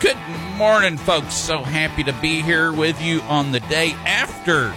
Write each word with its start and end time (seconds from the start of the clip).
Good 0.00 0.18
morning, 0.56 0.98
folks. 0.98 1.32
So 1.32 1.58
happy 1.58 2.02
to 2.04 2.12
be 2.14 2.42
here 2.42 2.70
with 2.72 3.00
you 3.00 3.20
on 3.22 3.52
the 3.52 3.60
day 3.60 3.92
after 4.04 4.74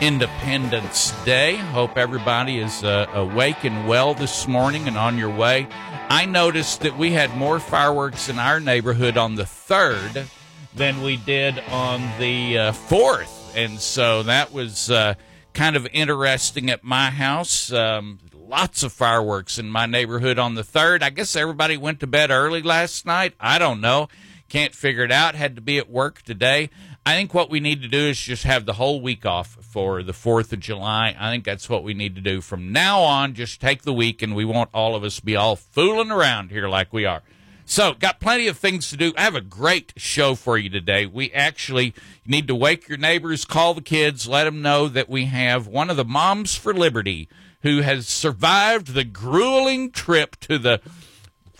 Independence 0.00 1.12
Day. 1.24 1.56
Hope 1.56 1.96
everybody 1.96 2.58
is 2.58 2.84
uh, 2.84 3.06
awake 3.14 3.64
and 3.64 3.88
well 3.88 4.14
this 4.14 4.46
morning 4.46 4.86
and 4.86 4.96
on 4.96 5.18
your 5.18 5.34
way. 5.34 5.66
I 6.08 6.26
noticed 6.26 6.82
that 6.82 6.96
we 6.96 7.10
had 7.10 7.34
more 7.36 7.58
fireworks 7.58 8.28
in 8.28 8.38
our 8.38 8.60
neighborhood 8.60 9.16
on 9.16 9.34
the 9.34 9.42
3rd 9.44 10.26
than 10.74 11.02
we 11.02 11.16
did 11.16 11.58
on 11.70 12.00
the 12.20 12.58
uh, 12.58 12.72
4th. 12.72 13.56
And 13.56 13.80
so 13.80 14.22
that 14.24 14.52
was 14.52 14.90
uh, 14.90 15.14
kind 15.54 15.74
of 15.74 15.88
interesting 15.92 16.70
at 16.70 16.84
my 16.84 17.10
house. 17.10 17.72
Um, 17.72 18.20
lots 18.34 18.82
of 18.82 18.92
fireworks 18.92 19.58
in 19.58 19.68
my 19.68 19.86
neighborhood 19.86 20.38
on 20.38 20.54
the 20.54 20.62
3rd. 20.62 21.02
I 21.02 21.10
guess 21.10 21.34
everybody 21.34 21.76
went 21.76 21.98
to 22.00 22.06
bed 22.06 22.30
early 22.30 22.62
last 22.62 23.04
night. 23.04 23.34
I 23.40 23.58
don't 23.58 23.80
know. 23.80 24.08
Can't 24.48 24.74
figure 24.74 25.04
it 25.04 25.12
out. 25.12 25.34
Had 25.34 25.56
to 25.56 25.62
be 25.62 25.78
at 25.78 25.90
work 25.90 26.22
today. 26.22 26.70
I 27.06 27.14
think 27.14 27.34
what 27.34 27.50
we 27.50 27.60
need 27.60 27.82
to 27.82 27.88
do 27.88 27.98
is 27.98 28.18
just 28.18 28.44
have 28.44 28.66
the 28.66 28.74
whole 28.74 29.00
week 29.00 29.26
off 29.26 29.58
for 29.60 30.02
the 30.02 30.12
4th 30.12 30.52
of 30.52 30.60
July. 30.60 31.14
I 31.18 31.30
think 31.30 31.44
that's 31.44 31.68
what 31.68 31.82
we 31.82 31.94
need 31.94 32.14
to 32.14 32.20
do 32.20 32.40
from 32.40 32.72
now 32.72 33.00
on. 33.00 33.34
Just 33.34 33.60
take 33.60 33.82
the 33.82 33.92
week 33.92 34.22
and 34.22 34.34
we 34.34 34.44
won't 34.44 34.70
all 34.72 34.94
of 34.94 35.04
us 35.04 35.20
be 35.20 35.36
all 35.36 35.56
fooling 35.56 36.10
around 36.10 36.50
here 36.50 36.68
like 36.68 36.92
we 36.92 37.04
are. 37.04 37.22
So, 37.66 37.94
got 37.94 38.20
plenty 38.20 38.46
of 38.46 38.58
things 38.58 38.90
to 38.90 38.96
do. 38.96 39.14
I 39.16 39.22
have 39.22 39.34
a 39.34 39.40
great 39.40 39.94
show 39.96 40.34
for 40.34 40.58
you 40.58 40.68
today. 40.68 41.06
We 41.06 41.32
actually 41.32 41.94
need 42.26 42.46
to 42.48 42.54
wake 42.54 42.88
your 42.90 42.98
neighbors, 42.98 43.46
call 43.46 43.72
the 43.72 43.80
kids, 43.80 44.28
let 44.28 44.44
them 44.44 44.60
know 44.60 44.86
that 44.88 45.08
we 45.08 45.24
have 45.26 45.66
one 45.66 45.88
of 45.88 45.96
the 45.96 46.04
Moms 46.04 46.54
for 46.56 46.74
Liberty 46.74 47.26
who 47.64 47.80
has 47.80 48.06
survived 48.06 48.88
the 48.88 49.04
grueling 49.04 49.90
trip 49.90 50.36
to 50.36 50.58
the 50.58 50.80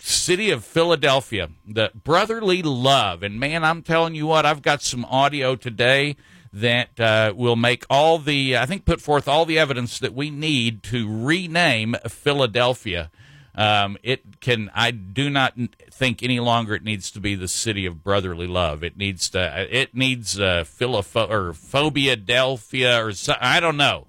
city 0.05 0.51
of 0.51 0.63
Philadelphia, 0.63 1.49
the 1.67 1.91
brotherly 1.95 2.61
love. 2.61 3.23
And 3.23 3.39
man, 3.39 3.63
I'm 3.63 3.81
telling 3.81 4.13
you 4.13 4.27
what, 4.27 4.45
I've 4.45 4.61
got 4.61 4.83
some 4.83 5.03
audio 5.05 5.55
today 5.55 6.15
that 6.53 6.99
uh, 6.99 7.33
will 7.35 7.55
make 7.55 7.85
all 7.89 8.19
the, 8.19 8.57
I 8.57 8.65
think, 8.65 8.85
put 8.85 9.01
forth 9.01 9.27
all 9.27 9.45
the 9.45 9.57
evidence 9.57 9.99
that 9.99 10.13
we 10.13 10.29
need 10.29 10.83
to 10.83 11.25
rename 11.25 11.95
Philadelphia. 12.07 13.09
Um, 13.55 13.97
it 14.03 14.39
can, 14.41 14.69
I 14.75 14.91
do 14.91 15.29
not 15.29 15.53
think 15.91 16.21
any 16.21 16.39
longer 16.39 16.75
it 16.75 16.83
needs 16.83 17.09
to 17.11 17.19
be 17.19 17.35
the 17.35 17.47
city 17.47 17.85
of 17.85 18.03
brotherly 18.03 18.47
love. 18.47 18.83
It 18.83 18.97
needs 18.97 19.29
to, 19.29 19.67
it 19.69 19.95
needs 19.95 20.39
uh, 20.39 20.65
philopho- 20.65 21.29
or 21.29 21.53
phobia 21.53 22.15
Delphia 22.15 23.03
or 23.03 23.13
so, 23.13 23.35
I 23.41 23.59
don't 23.59 23.77
know. 23.77 24.07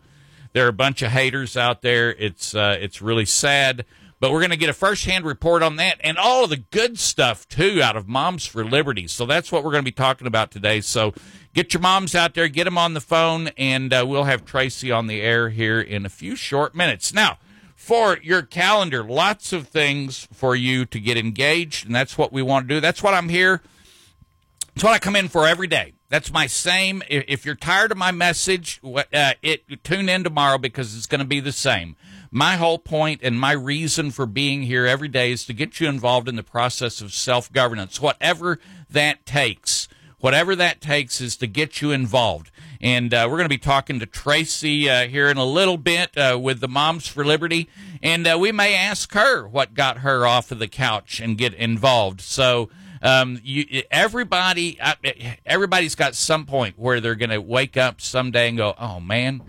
There 0.53 0.66
are 0.66 0.70
a 0.70 0.72
bunch 0.75 1.03
of 1.03 1.10
haters 1.10 1.56
out 1.56 1.83
there. 1.83 2.10
It's, 2.10 2.55
uh, 2.55 2.77
it's 2.81 3.00
really 3.00 3.27
sad. 3.27 3.84
But 4.19 4.33
we're 4.33 4.41
going 4.41 4.50
to 4.50 4.56
get 4.56 4.70
a 4.70 4.75
first-hand 4.75 5.27
report 5.27 5.62
on 5.62 5.77
that 5.77 6.00
and 6.00 6.17
all 6.17 6.45
of 6.45 6.50
the 6.50 6.56
good 6.56 6.98
stuff 6.98 7.47
too 7.48 7.83
out 7.83 7.97
of 7.97 8.09
Moms 8.09 8.47
for 8.47 8.64
Liberty. 8.64 9.06
So 9.06 9.27
that's 9.27 9.53
what 9.53 9.62
we're 9.62 9.72
going 9.72 9.84
to 9.84 9.91
be 9.91 9.92
talking 9.92 10.27
about 10.27 10.50
today. 10.50 10.81
So 10.81 11.12
get 11.53 11.75
your 11.75 11.83
moms 11.83 12.14
out 12.14 12.33
there, 12.33 12.48
get 12.48 12.64
them 12.64 12.78
on 12.78 12.94
the 12.94 13.00
phone, 13.03 13.48
and 13.59 13.92
uh, 13.92 14.06
we'll 14.09 14.25
have 14.25 14.47
Tracy 14.47 14.91
on 14.91 15.06
the 15.06 15.20
air 15.20 15.50
here 15.50 15.81
in 15.81 16.06
a 16.06 16.09
few 16.09 16.34
short 16.34 16.75
minutes. 16.75 17.12
Now, 17.12 17.39
for 17.75 18.19
your 18.22 18.41
calendar, 18.41 19.04
lots 19.04 19.53
of 19.53 19.69
things 19.69 20.27
for 20.33 20.56
you 20.56 20.87
to 20.87 20.98
get 20.98 21.19
engaged, 21.19 21.84
and 21.84 21.94
that's 21.94 22.16
what 22.16 22.33
we 22.33 22.41
want 22.41 22.66
to 22.66 22.75
do. 22.75 22.81
That's 22.81 23.03
what 23.03 23.12
I'm 23.12 23.28
here. 23.28 23.60
That's 24.75 24.83
what 24.83 24.94
I 24.94 24.98
come 24.98 25.15
in 25.15 25.28
for 25.28 25.47
every 25.47 25.66
day. 25.66 25.93
That's 26.09 26.33
my 26.33 26.47
same. 26.47 27.03
If 27.09 27.44
you're 27.44 27.54
tired 27.54 27.93
of 27.93 27.98
my 27.98 28.12
message, 28.12 28.81
uh, 28.83 29.33
it 29.43 29.84
tune 29.84 30.09
in 30.09 30.25
tomorrow 30.25 30.56
because 30.56 30.97
it's 30.97 31.06
going 31.06 31.21
to 31.21 31.27
be 31.27 31.41
the 31.41 31.53
same. 31.53 31.97
My 32.36 32.56
whole 32.56 32.78
point 32.78 33.20
and 33.22 33.41
my 33.41 33.52
reason 33.52 34.10
for 34.10 34.26
being 34.26 34.64
here 34.64 34.84
every 34.84 35.08
day 35.08 35.32
is 35.32 35.47
to 35.47 35.54
get 35.54 35.80
you 35.80 35.88
involved 35.88 36.28
in 36.28 36.36
the 36.36 36.42
process 36.42 37.00
of 37.00 37.14
self 37.14 37.50
governance, 37.50 37.98
whatever 37.98 38.58
that 38.91 39.24
takes. 39.24 39.88
Whatever 40.19 40.54
that 40.54 40.82
takes 40.82 41.22
is 41.22 41.34
to 41.38 41.47
get 41.47 41.80
you 41.80 41.92
involved. 41.92 42.50
And 42.78 43.14
uh, 43.14 43.26
we're 43.26 43.38
going 43.38 43.48
to 43.48 43.48
be 43.48 43.56
talking 43.56 44.00
to 44.00 44.06
Tracy 44.06 44.86
uh, 44.86 45.08
here 45.08 45.30
in 45.30 45.38
a 45.38 45.47
little 45.47 45.78
bit 45.78 46.14
uh, 46.19 46.38
with 46.38 46.60
the 46.60 46.69
Moms 46.69 47.06
for 47.06 47.24
Liberty. 47.24 47.70
And 48.02 48.26
uh, 48.26 48.36
we 48.38 48.53
may 48.53 48.74
ask 48.74 49.14
her 49.14 49.48
what 49.48 49.72
got 49.72 50.00
her 50.00 50.26
off 50.26 50.53
of 50.53 50.58
the 50.58 50.68
couch 50.68 51.20
and 51.20 51.38
get 51.38 51.54
involved. 51.54 52.20
So, 52.20 52.68
um, 53.00 53.41
you, 53.42 53.82
everybody, 53.91 54.78
uh, 54.78 54.97
everybody's 55.47 55.94
got 55.94 56.14
some 56.14 56.44
point 56.44 56.78
where 56.78 57.00
they're 57.00 57.14
going 57.14 57.30
to 57.30 57.41
wake 57.41 57.78
up 57.78 58.03
someday 58.03 58.48
and 58.48 58.58
go, 58.58 58.74
"Oh 58.78 59.00
man, 59.00 59.42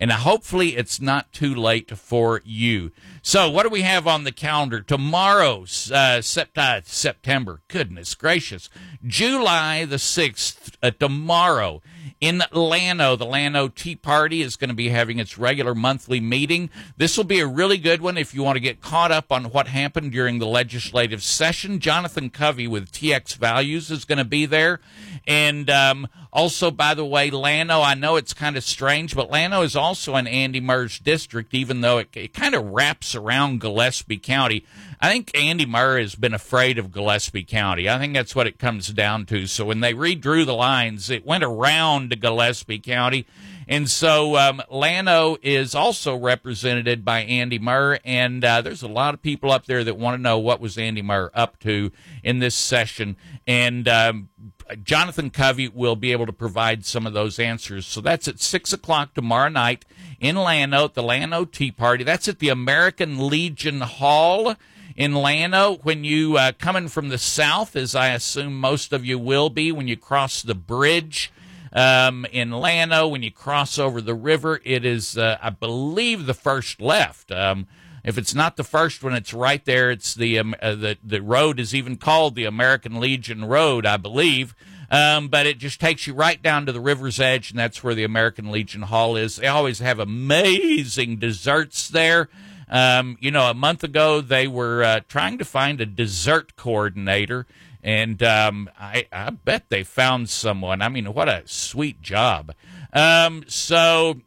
and 0.00 0.10
hopefully 0.10 0.76
it's 0.76 1.00
not 1.00 1.32
too 1.32 1.54
late 1.54 1.96
for 1.96 2.40
you. 2.44 2.90
So, 3.22 3.50
what 3.50 3.64
do 3.64 3.68
we 3.68 3.82
have 3.82 4.06
on 4.06 4.24
the 4.24 4.32
calendar? 4.32 4.80
Tomorrow, 4.80 5.66
uh, 5.92 6.22
uh, 6.56 6.80
September, 6.82 7.60
goodness 7.68 8.14
gracious, 8.14 8.70
July 9.06 9.84
the 9.84 9.96
6th, 9.96 10.76
uh, 10.82 10.90
tomorrow 10.98 11.82
in 12.20 12.42
Llano. 12.52 13.16
The 13.16 13.24
Llano 13.24 13.68
Tea 13.68 13.96
Party 13.96 14.42
is 14.42 14.56
going 14.56 14.68
to 14.68 14.74
be 14.74 14.90
having 14.90 15.18
its 15.18 15.38
regular 15.38 15.74
monthly 15.74 16.20
meeting. 16.20 16.70
This 16.96 17.16
will 17.16 17.24
be 17.24 17.40
a 17.40 17.46
really 17.46 17.78
good 17.78 18.02
one 18.02 18.18
if 18.18 18.34
you 18.34 18.42
want 18.42 18.56
to 18.56 18.60
get 18.60 18.80
caught 18.80 19.10
up 19.10 19.32
on 19.32 19.44
what 19.44 19.68
happened 19.68 20.12
during 20.12 20.38
the 20.38 20.46
legislative 20.46 21.22
session. 21.22 21.80
Jonathan 21.80 22.30
Covey 22.30 22.66
with 22.66 22.92
TX 22.92 23.36
Values 23.36 23.90
is 23.90 24.04
going 24.04 24.18
to 24.18 24.24
be 24.24 24.46
there. 24.46 24.80
And 25.26 25.70
um, 25.70 26.08
also, 26.32 26.70
by 26.70 26.94
the 26.94 27.04
way, 27.04 27.30
Llano, 27.30 27.80
I 27.82 27.94
know 27.94 28.16
it's 28.16 28.34
kind 28.34 28.56
of 28.56 28.62
strange, 28.62 29.16
but 29.16 29.30
Llano 29.30 29.62
is 29.62 29.74
also 29.74 30.14
an 30.14 30.28
Andy 30.28 30.60
Murr's 30.60 30.98
district, 30.98 31.54
even 31.54 31.80
though 31.80 31.98
it, 31.98 32.08
it 32.14 32.34
kind 32.34 32.54
of 32.54 32.66
wraps 32.66 33.16
around 33.16 33.60
Gillespie 33.60 34.18
County. 34.18 34.64
I 35.00 35.10
think 35.10 35.36
Andy 35.36 35.66
Murr 35.66 35.98
has 35.98 36.14
been 36.14 36.34
afraid 36.34 36.78
of 36.78 36.92
Gillespie 36.92 37.42
County. 37.42 37.88
I 37.88 37.98
think 37.98 38.14
that's 38.14 38.36
what 38.36 38.46
it 38.46 38.58
comes 38.58 38.88
down 38.88 39.26
to. 39.26 39.46
So 39.46 39.64
when 39.64 39.80
they 39.80 39.92
redrew 39.92 40.46
the 40.46 40.54
lines, 40.54 41.10
it 41.10 41.26
went 41.26 41.42
around 41.42 42.20
Gillespie 42.20 42.78
County. 42.78 43.26
And 43.66 43.88
so 43.88 44.36
um, 44.36 44.60
Llano 44.68 45.36
is 45.42 45.76
also 45.76 46.16
represented 46.16 47.04
by 47.04 47.20
Andy 47.20 47.58
Murr, 47.58 48.00
and 48.04 48.44
uh, 48.44 48.62
there's 48.62 48.82
a 48.82 48.88
lot 48.88 49.14
of 49.14 49.22
people 49.22 49.52
up 49.52 49.66
there 49.66 49.84
that 49.84 49.96
want 49.96 50.18
to 50.18 50.22
know 50.22 50.40
what 50.40 50.60
was 50.60 50.76
Andy 50.76 51.02
Murr 51.02 51.30
up 51.34 51.58
to 51.60 51.92
in 52.24 52.40
this 52.40 52.56
session. 52.56 53.16
And 53.46 53.86
um, 53.86 54.28
Jonathan 54.76 55.30
Covey 55.30 55.68
will 55.68 55.96
be 55.96 56.12
able 56.12 56.26
to 56.26 56.32
provide 56.32 56.84
some 56.84 57.06
of 57.06 57.12
those 57.12 57.38
answers. 57.38 57.86
So 57.86 58.00
that's 58.00 58.28
at 58.28 58.40
6 58.40 58.72
o'clock 58.72 59.14
tomorrow 59.14 59.48
night 59.48 59.84
in 60.20 60.36
Llano 60.36 60.88
the 60.88 61.02
Llano 61.02 61.44
Tea 61.44 61.70
Party. 61.70 62.04
That's 62.04 62.28
at 62.28 62.38
the 62.38 62.48
American 62.48 63.28
Legion 63.28 63.80
Hall 63.80 64.54
in 64.96 65.14
Llano. 65.14 65.78
When 65.82 66.04
you 66.04 66.36
uh, 66.36 66.52
coming 66.58 66.88
from 66.88 67.08
the 67.08 67.18
south, 67.18 67.76
as 67.76 67.94
I 67.94 68.08
assume 68.08 68.58
most 68.58 68.92
of 68.92 69.04
you 69.04 69.18
will 69.18 69.50
be, 69.50 69.72
when 69.72 69.88
you 69.88 69.96
cross 69.96 70.42
the 70.42 70.54
bridge 70.54 71.32
um, 71.72 72.26
in 72.32 72.50
Llano, 72.50 73.08
when 73.08 73.22
you 73.22 73.30
cross 73.30 73.78
over 73.78 74.00
the 74.00 74.14
river, 74.14 74.60
it 74.64 74.84
is, 74.84 75.16
uh, 75.16 75.38
I 75.42 75.50
believe, 75.50 76.26
the 76.26 76.34
first 76.34 76.80
left. 76.80 77.32
Um, 77.32 77.66
if 78.04 78.18
it's 78.18 78.34
not 78.34 78.56
the 78.56 78.64
first 78.64 79.02
one, 79.02 79.14
it's 79.14 79.34
right 79.34 79.64
there. 79.64 79.90
It's 79.90 80.14
the 80.14 80.38
um, 80.38 80.54
uh, 80.60 80.74
the 80.74 80.98
the 81.02 81.22
road 81.22 81.60
is 81.60 81.74
even 81.74 81.96
called 81.96 82.34
the 82.34 82.44
American 82.44 83.00
Legion 83.00 83.44
Road, 83.44 83.86
I 83.86 83.96
believe. 83.96 84.54
Um, 84.90 85.28
but 85.28 85.46
it 85.46 85.58
just 85.58 85.80
takes 85.80 86.06
you 86.08 86.14
right 86.14 86.42
down 86.42 86.66
to 86.66 86.72
the 86.72 86.80
river's 86.80 87.20
edge, 87.20 87.50
and 87.50 87.58
that's 87.58 87.84
where 87.84 87.94
the 87.94 88.02
American 88.02 88.50
Legion 88.50 88.82
Hall 88.82 89.14
is. 89.14 89.36
They 89.36 89.46
always 89.46 89.78
have 89.78 90.00
amazing 90.00 91.18
desserts 91.18 91.88
there. 91.88 92.28
Um, 92.68 93.16
you 93.20 93.30
know, 93.30 93.50
a 93.50 93.54
month 93.54 93.84
ago 93.84 94.20
they 94.20 94.48
were 94.48 94.82
uh, 94.82 95.00
trying 95.08 95.38
to 95.38 95.44
find 95.44 95.80
a 95.80 95.86
dessert 95.86 96.56
coordinator, 96.56 97.46
and 97.82 98.20
um, 98.22 98.68
I, 98.78 99.06
I 99.12 99.30
bet 99.30 99.68
they 99.68 99.84
found 99.84 100.28
someone. 100.28 100.82
I 100.82 100.88
mean, 100.88 101.06
what 101.12 101.28
a 101.28 101.42
sweet 101.46 102.02
job. 102.02 102.52
Um, 102.92 103.44
so 103.46 104.20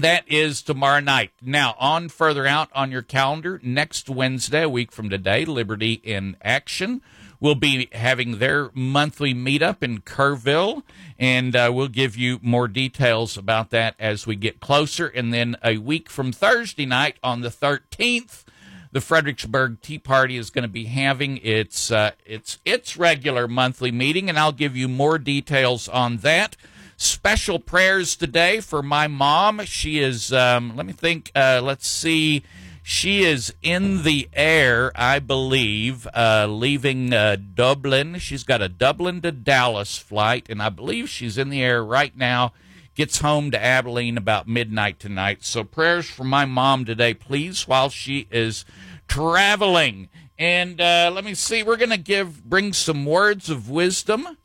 that 0.00 0.24
is 0.26 0.62
tomorrow 0.62 1.00
night. 1.00 1.32
Now, 1.42 1.74
on 1.78 2.08
further 2.08 2.46
out 2.46 2.70
on 2.74 2.90
your 2.90 3.02
calendar, 3.02 3.60
next 3.62 4.08
Wednesday, 4.08 4.62
a 4.62 4.68
week 4.68 4.92
from 4.92 5.10
today, 5.10 5.44
Liberty 5.44 5.94
in 6.04 6.36
Action 6.42 7.02
will 7.40 7.54
be 7.54 7.88
having 7.92 8.38
their 8.38 8.70
monthly 8.74 9.32
meetup 9.32 9.82
in 9.82 10.00
Kerrville, 10.00 10.82
and 11.18 11.54
uh, 11.54 11.70
we'll 11.72 11.88
give 11.88 12.16
you 12.16 12.38
more 12.42 12.68
details 12.68 13.36
about 13.36 13.70
that 13.70 13.94
as 13.98 14.26
we 14.26 14.36
get 14.36 14.60
closer. 14.60 15.06
And 15.06 15.32
then 15.32 15.56
a 15.62 15.78
week 15.78 16.10
from 16.10 16.32
Thursday 16.32 16.86
night 16.86 17.16
on 17.22 17.40
the 17.40 17.48
13th, 17.48 18.44
the 18.90 19.00
Fredericksburg 19.00 19.80
Tea 19.82 19.98
Party 19.98 20.36
is 20.36 20.50
going 20.50 20.62
to 20.62 20.68
be 20.68 20.84
having 20.84 21.38
its 21.38 21.90
uh, 21.90 22.12
its 22.24 22.58
its 22.64 22.96
regular 22.96 23.46
monthly 23.46 23.92
meeting, 23.92 24.28
and 24.28 24.38
I'll 24.38 24.52
give 24.52 24.76
you 24.76 24.88
more 24.88 25.18
details 25.18 25.88
on 25.88 26.18
that. 26.18 26.56
Special 26.98 27.60
prayers 27.60 28.16
today 28.16 28.60
for 28.60 28.82
my 28.82 29.06
mom. 29.06 29.64
She 29.64 30.00
is, 30.00 30.32
um, 30.32 30.76
let 30.76 30.84
me 30.84 30.92
think, 30.92 31.30
uh, 31.34 31.60
let's 31.62 31.86
see. 31.86 32.42
She 32.82 33.22
is 33.22 33.54
in 33.62 34.02
the 34.02 34.28
air, 34.32 34.90
I 34.96 35.20
believe, 35.20 36.08
uh, 36.14 36.46
leaving 36.48 37.12
uh, 37.12 37.36
Dublin. 37.54 38.18
She's 38.18 38.44
got 38.44 38.62
a 38.62 38.68
Dublin 38.68 39.20
to 39.22 39.30
Dallas 39.30 39.96
flight, 39.96 40.46
and 40.48 40.60
I 40.60 40.70
believe 40.70 41.08
she's 41.08 41.38
in 41.38 41.50
the 41.50 41.62
air 41.62 41.84
right 41.84 42.16
now. 42.16 42.52
Gets 42.94 43.20
home 43.20 43.52
to 43.52 43.62
Abilene 43.62 44.16
about 44.16 44.48
midnight 44.48 44.98
tonight. 44.98 45.44
So, 45.44 45.62
prayers 45.62 46.06
for 46.06 46.24
my 46.24 46.46
mom 46.46 46.84
today, 46.84 47.14
please, 47.14 47.68
while 47.68 47.90
she 47.90 48.26
is 48.32 48.64
traveling. 49.06 50.08
And 50.36 50.80
uh, 50.80 51.12
let 51.14 51.24
me 51.24 51.34
see, 51.34 51.62
we're 51.62 51.76
going 51.76 51.90
to 51.90 51.96
give 51.96 52.42
bring 52.44 52.72
some 52.72 53.04
words 53.04 53.50
of 53.50 53.70
wisdom 53.70 54.38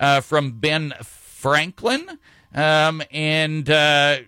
uh, 0.00 0.20
from 0.20 0.52
Ben 0.52 0.94
Franklin. 1.38 2.18
Um, 2.52 3.00
and 3.12 3.70
uh, 3.70 4.18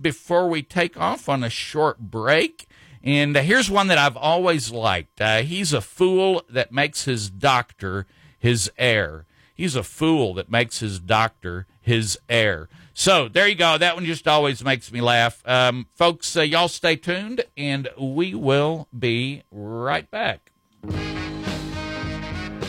before 0.00 0.48
we 0.50 0.62
take 0.62 0.98
off 1.00 1.28
on 1.28 1.42
a 1.42 1.48
short 1.48 1.98
break, 1.98 2.66
and 3.02 3.34
uh, 3.34 3.40
here's 3.40 3.70
one 3.70 3.86
that 3.86 3.96
I've 3.96 4.18
always 4.18 4.70
liked. 4.70 5.20
Uh, 5.20 5.42
he's 5.42 5.72
a 5.72 5.80
fool 5.80 6.42
that 6.50 6.70
makes 6.70 7.06
his 7.06 7.30
doctor 7.30 8.06
his 8.38 8.70
heir. 8.76 9.24
He's 9.54 9.76
a 9.76 9.82
fool 9.82 10.34
that 10.34 10.50
makes 10.50 10.80
his 10.80 11.00
doctor 11.00 11.66
his 11.80 12.18
heir. 12.28 12.68
So 12.92 13.28
there 13.28 13.48
you 13.48 13.54
go. 13.54 13.78
That 13.78 13.94
one 13.94 14.04
just 14.04 14.28
always 14.28 14.62
makes 14.62 14.92
me 14.92 15.00
laugh. 15.00 15.42
Um, 15.46 15.86
folks, 15.94 16.36
uh, 16.36 16.42
y'all 16.42 16.68
stay 16.68 16.96
tuned, 16.96 17.44
and 17.56 17.88
we 17.98 18.34
will 18.34 18.88
be 18.96 19.42
right 19.50 20.10
back. 20.10 20.52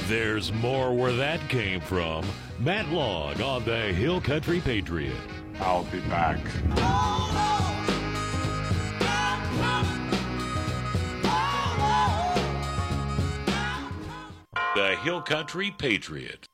There's 0.08 0.54
more 0.54 0.94
where 0.94 1.14
that 1.14 1.50
came 1.50 1.82
from. 1.82 2.26
Matt 2.64 2.88
Long 2.92 3.42
on 3.42 3.66
the 3.66 3.92
Hill 3.92 4.22
Country 4.22 4.62
Patriot. 4.62 5.18
I'll 5.60 5.84
be 5.84 6.00
back. 6.02 6.40
The 14.76 14.96
Hill 15.04 15.22
Country 15.24 15.76
Patriot. 15.78 16.48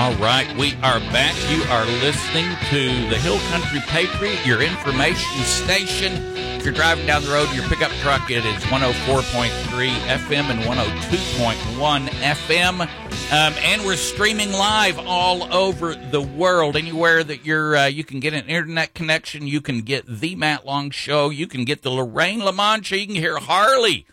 All 0.00 0.14
right, 0.14 0.50
we 0.56 0.72
are 0.76 0.98
back. 1.12 1.34
You 1.50 1.62
are 1.64 1.84
listening 1.84 2.48
to 2.70 3.10
the 3.10 3.18
Hill 3.18 3.38
Country 3.50 3.80
Patriot, 3.80 4.46
your 4.46 4.62
information 4.62 5.42
station. 5.42 6.14
If 6.56 6.64
you're 6.64 6.72
driving 6.72 7.04
down 7.04 7.22
the 7.22 7.30
road 7.30 7.50
in 7.50 7.56
your 7.56 7.68
pickup 7.68 7.90
truck, 8.00 8.30
it 8.30 8.46
is 8.46 8.64
104.3 8.64 9.90
FM 9.90 10.44
and 10.44 10.60
102.1 10.60 12.08
FM. 12.08 12.80
Um, 12.80 12.88
and 13.58 13.84
we're 13.84 13.96
streaming 13.96 14.52
live 14.52 14.98
all 14.98 15.52
over 15.52 15.94
the 15.94 16.22
world. 16.22 16.78
Anywhere 16.78 17.22
that 17.22 17.44
you're, 17.44 17.76
uh, 17.76 17.84
you 17.84 18.02
can 18.02 18.20
get 18.20 18.32
an 18.32 18.46
internet 18.46 18.94
connection, 18.94 19.46
you 19.46 19.60
can 19.60 19.82
get 19.82 20.06
the 20.06 20.34
Matt 20.34 20.64
Long 20.64 20.90
Show, 20.90 21.28
you 21.28 21.46
can 21.46 21.66
get 21.66 21.82
the 21.82 21.90
Lorraine 21.90 22.42
Lamont 22.42 22.86
Show, 22.86 22.96
you 22.96 23.06
can 23.06 23.16
hear 23.16 23.36
Harley 23.36 24.06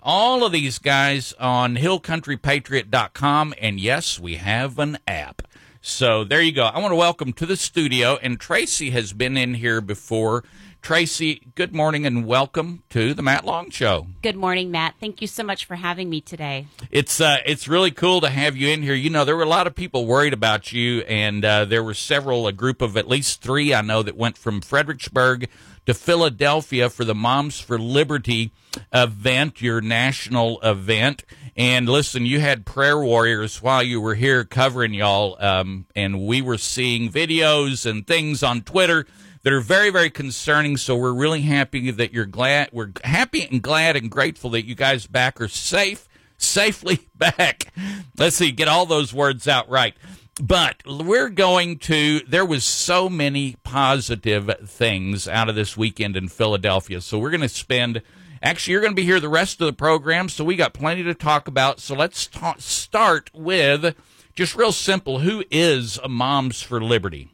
all 0.00 0.44
of 0.44 0.52
these 0.52 0.78
guys 0.78 1.32
on 1.38 1.76
hillcountrypatriot.com 1.76 3.54
and 3.60 3.80
yes 3.80 4.18
we 4.18 4.36
have 4.36 4.78
an 4.78 4.98
app. 5.06 5.42
So 5.80 6.24
there 6.24 6.42
you 6.42 6.52
go. 6.52 6.64
I 6.64 6.78
want 6.80 6.92
to 6.92 6.96
welcome 6.96 7.32
to 7.34 7.46
the 7.46 7.56
studio 7.56 8.18
and 8.22 8.38
tracy 8.38 8.90
has 8.90 9.12
been 9.12 9.36
in 9.36 9.54
here 9.54 9.80
before 9.80 10.44
tracy 10.80 11.42
good 11.54 11.74
morning 11.74 12.06
and 12.06 12.24
welcome 12.24 12.82
to 12.88 13.12
the 13.12 13.22
matt 13.22 13.44
long 13.44 13.68
show 13.70 14.06
Good 14.22 14.36
morning, 14.36 14.70
Matt. 14.70 14.94
Thank 15.00 15.20
you 15.20 15.26
so 15.26 15.42
much 15.42 15.64
for 15.64 15.76
having 15.76 16.08
me 16.10 16.20
today. 16.20 16.66
it's 16.90 17.20
uh, 17.20 17.38
it's 17.46 17.68
really 17.68 17.90
cool 17.90 18.20
to 18.20 18.28
have 18.28 18.56
you 18.56 18.68
in 18.68 18.82
here. 18.82 18.94
You 18.94 19.10
know, 19.10 19.24
there 19.24 19.36
were 19.36 19.42
a 19.42 19.48
lot 19.48 19.66
of 19.66 19.74
people 19.74 20.06
worried 20.06 20.32
about 20.32 20.72
you, 20.72 21.00
and 21.02 21.44
uh, 21.44 21.64
there 21.64 21.82
were 21.82 21.94
several, 21.94 22.46
a 22.46 22.52
group 22.52 22.82
of 22.82 22.96
at 22.96 23.08
least 23.08 23.40
three 23.42 23.72
I 23.74 23.80
know 23.82 24.02
that 24.02 24.16
went 24.16 24.36
from 24.36 24.60
Fredericksburg 24.60 25.48
to 25.86 25.94
Philadelphia 25.94 26.90
for 26.90 27.04
the 27.04 27.14
Moms 27.14 27.60
for 27.60 27.78
Liberty 27.78 28.52
event, 28.92 29.62
your 29.62 29.80
national 29.80 30.60
event. 30.60 31.24
And 31.56 31.88
listen, 31.88 32.26
you 32.26 32.40
had 32.40 32.66
prayer 32.66 32.98
warriors 32.98 33.62
while 33.62 33.82
you 33.82 34.00
were 34.00 34.14
here 34.14 34.44
covering 34.44 34.94
y'all, 34.94 35.36
um, 35.40 35.86
and 35.94 36.26
we 36.26 36.42
were 36.42 36.58
seeing 36.58 37.10
videos 37.10 37.88
and 37.88 38.06
things 38.06 38.42
on 38.42 38.62
Twitter 38.62 39.06
that 39.48 39.54
are 39.54 39.60
very, 39.60 39.88
very 39.88 40.10
concerning. 40.10 40.76
So 40.76 40.94
we're 40.94 41.14
really 41.14 41.40
happy 41.40 41.90
that 41.90 42.12
you're 42.12 42.26
glad. 42.26 42.68
We're 42.70 42.92
happy 43.02 43.48
and 43.50 43.62
glad 43.62 43.96
and 43.96 44.10
grateful 44.10 44.50
that 44.50 44.66
you 44.66 44.74
guys 44.74 45.06
back 45.06 45.40
are 45.40 45.48
safe, 45.48 46.06
safely 46.36 47.08
back. 47.14 47.72
Let's 48.18 48.36
see, 48.36 48.52
get 48.52 48.68
all 48.68 48.84
those 48.84 49.14
words 49.14 49.48
out 49.48 49.66
right. 49.70 49.94
But 50.38 50.82
we're 50.86 51.30
going 51.30 51.78
to, 51.78 52.20
there 52.28 52.44
was 52.44 52.62
so 52.62 53.08
many 53.08 53.56
positive 53.62 54.54
things 54.66 55.26
out 55.26 55.48
of 55.48 55.54
this 55.54 55.78
weekend 55.78 56.14
in 56.14 56.28
Philadelphia. 56.28 57.00
So 57.00 57.18
we're 57.18 57.30
going 57.30 57.40
to 57.40 57.48
spend, 57.48 58.02
actually, 58.42 58.72
you're 58.72 58.82
going 58.82 58.92
to 58.92 59.00
be 59.00 59.04
here 59.04 59.18
the 59.18 59.30
rest 59.30 59.62
of 59.62 59.66
the 59.66 59.72
program. 59.72 60.28
So 60.28 60.44
we 60.44 60.56
got 60.56 60.74
plenty 60.74 61.04
to 61.04 61.14
talk 61.14 61.48
about. 61.48 61.80
So 61.80 61.94
let's 61.94 62.26
ta- 62.26 62.56
start 62.58 63.30
with 63.32 63.96
just 64.34 64.54
real 64.54 64.72
simple. 64.72 65.20
Who 65.20 65.42
is 65.50 65.98
Moms 66.06 66.60
for 66.60 66.82
Liberty? 66.82 67.30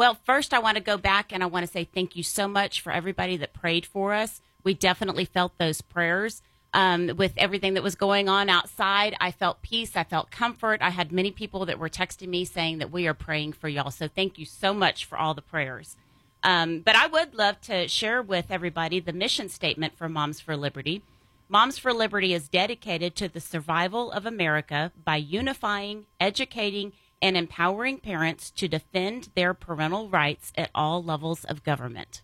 Well, 0.00 0.16
first, 0.24 0.54
I 0.54 0.60
want 0.60 0.78
to 0.78 0.82
go 0.82 0.96
back 0.96 1.30
and 1.30 1.42
I 1.42 1.46
want 1.46 1.66
to 1.66 1.70
say 1.70 1.84
thank 1.84 2.16
you 2.16 2.22
so 2.22 2.48
much 2.48 2.80
for 2.80 2.90
everybody 2.90 3.36
that 3.36 3.52
prayed 3.52 3.84
for 3.84 4.14
us. 4.14 4.40
We 4.64 4.72
definitely 4.72 5.26
felt 5.26 5.58
those 5.58 5.82
prayers. 5.82 6.40
Um, 6.72 7.18
with 7.18 7.34
everything 7.36 7.74
that 7.74 7.82
was 7.82 7.96
going 7.96 8.26
on 8.26 8.48
outside, 8.48 9.14
I 9.20 9.30
felt 9.30 9.60
peace. 9.60 9.96
I 9.96 10.04
felt 10.04 10.30
comfort. 10.30 10.80
I 10.80 10.88
had 10.88 11.12
many 11.12 11.30
people 11.30 11.66
that 11.66 11.78
were 11.78 11.90
texting 11.90 12.28
me 12.28 12.46
saying 12.46 12.78
that 12.78 12.90
we 12.90 13.06
are 13.08 13.12
praying 13.12 13.52
for 13.52 13.68
y'all. 13.68 13.90
So 13.90 14.08
thank 14.08 14.38
you 14.38 14.46
so 14.46 14.72
much 14.72 15.04
for 15.04 15.18
all 15.18 15.34
the 15.34 15.42
prayers. 15.42 15.98
Um, 16.42 16.80
but 16.80 16.96
I 16.96 17.06
would 17.06 17.34
love 17.34 17.60
to 17.64 17.86
share 17.86 18.22
with 18.22 18.46
everybody 18.48 19.00
the 19.00 19.12
mission 19.12 19.50
statement 19.50 19.98
for 19.98 20.08
Moms 20.08 20.40
for 20.40 20.56
Liberty. 20.56 21.02
Moms 21.50 21.76
for 21.76 21.92
Liberty 21.92 22.32
is 22.32 22.48
dedicated 22.48 23.14
to 23.16 23.28
the 23.28 23.38
survival 23.38 24.10
of 24.12 24.24
America 24.24 24.92
by 25.04 25.16
unifying, 25.16 26.06
educating, 26.18 26.94
and 27.22 27.36
empowering 27.36 27.98
parents 27.98 28.50
to 28.52 28.68
defend 28.68 29.28
their 29.34 29.54
parental 29.54 30.08
rights 30.08 30.52
at 30.56 30.70
all 30.74 31.02
levels 31.02 31.44
of 31.44 31.62
government. 31.62 32.22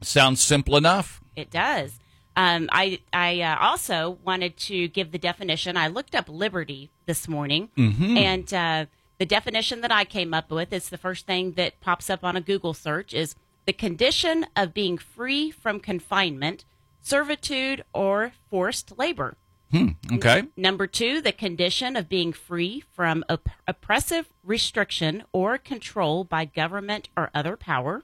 Sounds 0.00 0.40
simple 0.40 0.76
enough. 0.76 1.20
It 1.36 1.50
does. 1.50 1.98
Um, 2.34 2.68
I 2.72 3.00
I 3.12 3.40
uh, 3.42 3.58
also 3.60 4.18
wanted 4.24 4.56
to 4.58 4.88
give 4.88 5.12
the 5.12 5.18
definition. 5.18 5.76
I 5.76 5.88
looked 5.88 6.14
up 6.14 6.28
liberty 6.28 6.90
this 7.06 7.28
morning, 7.28 7.68
and 8.16 8.52
uh, 8.54 8.86
the 9.18 9.26
definition 9.26 9.82
that 9.82 9.92
I 9.92 10.04
came 10.04 10.32
up 10.32 10.50
with 10.50 10.72
is 10.72 10.88
the 10.88 10.98
first 10.98 11.26
thing 11.26 11.52
that 11.52 11.80
pops 11.80 12.08
up 12.08 12.24
on 12.24 12.36
a 12.36 12.40
Google 12.40 12.74
search 12.74 13.12
is 13.12 13.36
the 13.66 13.72
condition 13.72 14.46
of 14.56 14.74
being 14.74 14.98
free 14.98 15.50
from 15.50 15.78
confinement, 15.78 16.64
servitude, 17.00 17.84
or 17.92 18.32
forced 18.50 18.98
labor. 18.98 19.36
Hmm, 19.72 19.88
okay. 20.12 20.44
Number 20.56 20.86
two, 20.86 21.22
the 21.22 21.32
condition 21.32 21.96
of 21.96 22.08
being 22.08 22.32
free 22.32 22.84
from 22.92 23.24
op- 23.28 23.48
oppressive 23.66 24.28
restriction 24.44 25.24
or 25.32 25.56
control 25.56 26.24
by 26.24 26.44
government 26.44 27.08
or 27.16 27.30
other 27.34 27.56
power. 27.56 28.02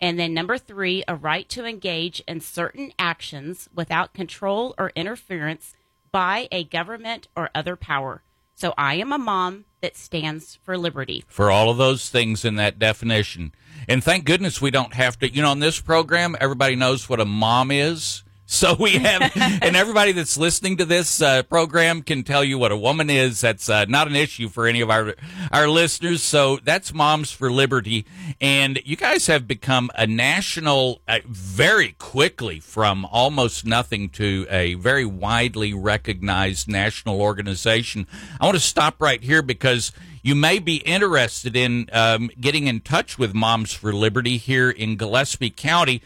And 0.00 0.18
then 0.18 0.34
number 0.34 0.58
three, 0.58 1.02
a 1.08 1.16
right 1.16 1.48
to 1.48 1.64
engage 1.64 2.22
in 2.28 2.40
certain 2.40 2.92
actions 2.98 3.68
without 3.74 4.12
control 4.12 4.74
or 4.76 4.92
interference 4.94 5.72
by 6.12 6.48
a 6.52 6.64
government 6.64 7.28
or 7.34 7.48
other 7.54 7.76
power. 7.76 8.22
So 8.54 8.74
I 8.76 8.96
am 8.96 9.12
a 9.12 9.18
mom 9.18 9.64
that 9.80 9.96
stands 9.96 10.58
for 10.62 10.76
liberty. 10.76 11.24
for 11.26 11.50
all 11.50 11.70
of 11.70 11.76
those 11.76 12.08
things 12.10 12.44
in 12.44 12.56
that 12.56 12.78
definition. 12.78 13.52
And 13.88 14.04
thank 14.04 14.24
goodness 14.24 14.60
we 14.60 14.70
don't 14.70 14.94
have 14.94 15.18
to, 15.20 15.32
you 15.32 15.42
know, 15.42 15.50
on 15.50 15.58
this 15.58 15.80
program, 15.80 16.36
everybody 16.40 16.76
knows 16.76 17.08
what 17.08 17.20
a 17.20 17.24
mom 17.24 17.70
is. 17.70 18.22
So 18.54 18.76
we 18.78 18.92
have, 18.92 19.32
and 19.34 19.74
everybody 19.74 20.12
that's 20.12 20.36
listening 20.36 20.76
to 20.76 20.84
this 20.84 21.22
uh, 21.22 21.44
program 21.44 22.02
can 22.02 22.24
tell 22.24 22.44
you 22.44 22.58
what 22.58 22.72
a 22.72 22.76
woman 22.76 23.08
is. 23.08 23.40
That's 23.40 23.70
uh, 23.70 23.86
not 23.86 24.06
an 24.06 24.14
issue 24.14 24.50
for 24.50 24.66
any 24.66 24.82
of 24.82 24.90
our 24.90 25.14
our 25.50 25.66
listeners. 25.66 26.22
So 26.22 26.58
that's 26.62 26.92
Moms 26.92 27.32
for 27.32 27.50
Liberty, 27.50 28.04
and 28.42 28.80
you 28.84 28.96
guys 28.96 29.28
have 29.28 29.48
become 29.48 29.90
a 29.94 30.06
national, 30.06 31.00
uh, 31.08 31.20
very 31.26 31.92
quickly 31.98 32.60
from 32.60 33.06
almost 33.06 33.64
nothing 33.64 34.10
to 34.10 34.46
a 34.50 34.74
very 34.74 35.06
widely 35.06 35.72
recognized 35.72 36.68
national 36.68 37.22
organization. 37.22 38.06
I 38.38 38.44
want 38.44 38.56
to 38.56 38.62
stop 38.62 39.00
right 39.00 39.22
here 39.22 39.42
because 39.42 39.90
you 40.22 40.34
may 40.34 40.58
be 40.58 40.76
interested 40.76 41.56
in 41.56 41.88
um, 41.92 42.30
getting 42.40 42.66
in 42.66 42.80
touch 42.80 43.18
with 43.18 43.34
Moms 43.34 43.72
for 43.72 43.92
Liberty 43.92 44.36
here 44.36 44.70
in 44.70 44.96
Gillespie 44.96 45.50
County. 45.50 46.02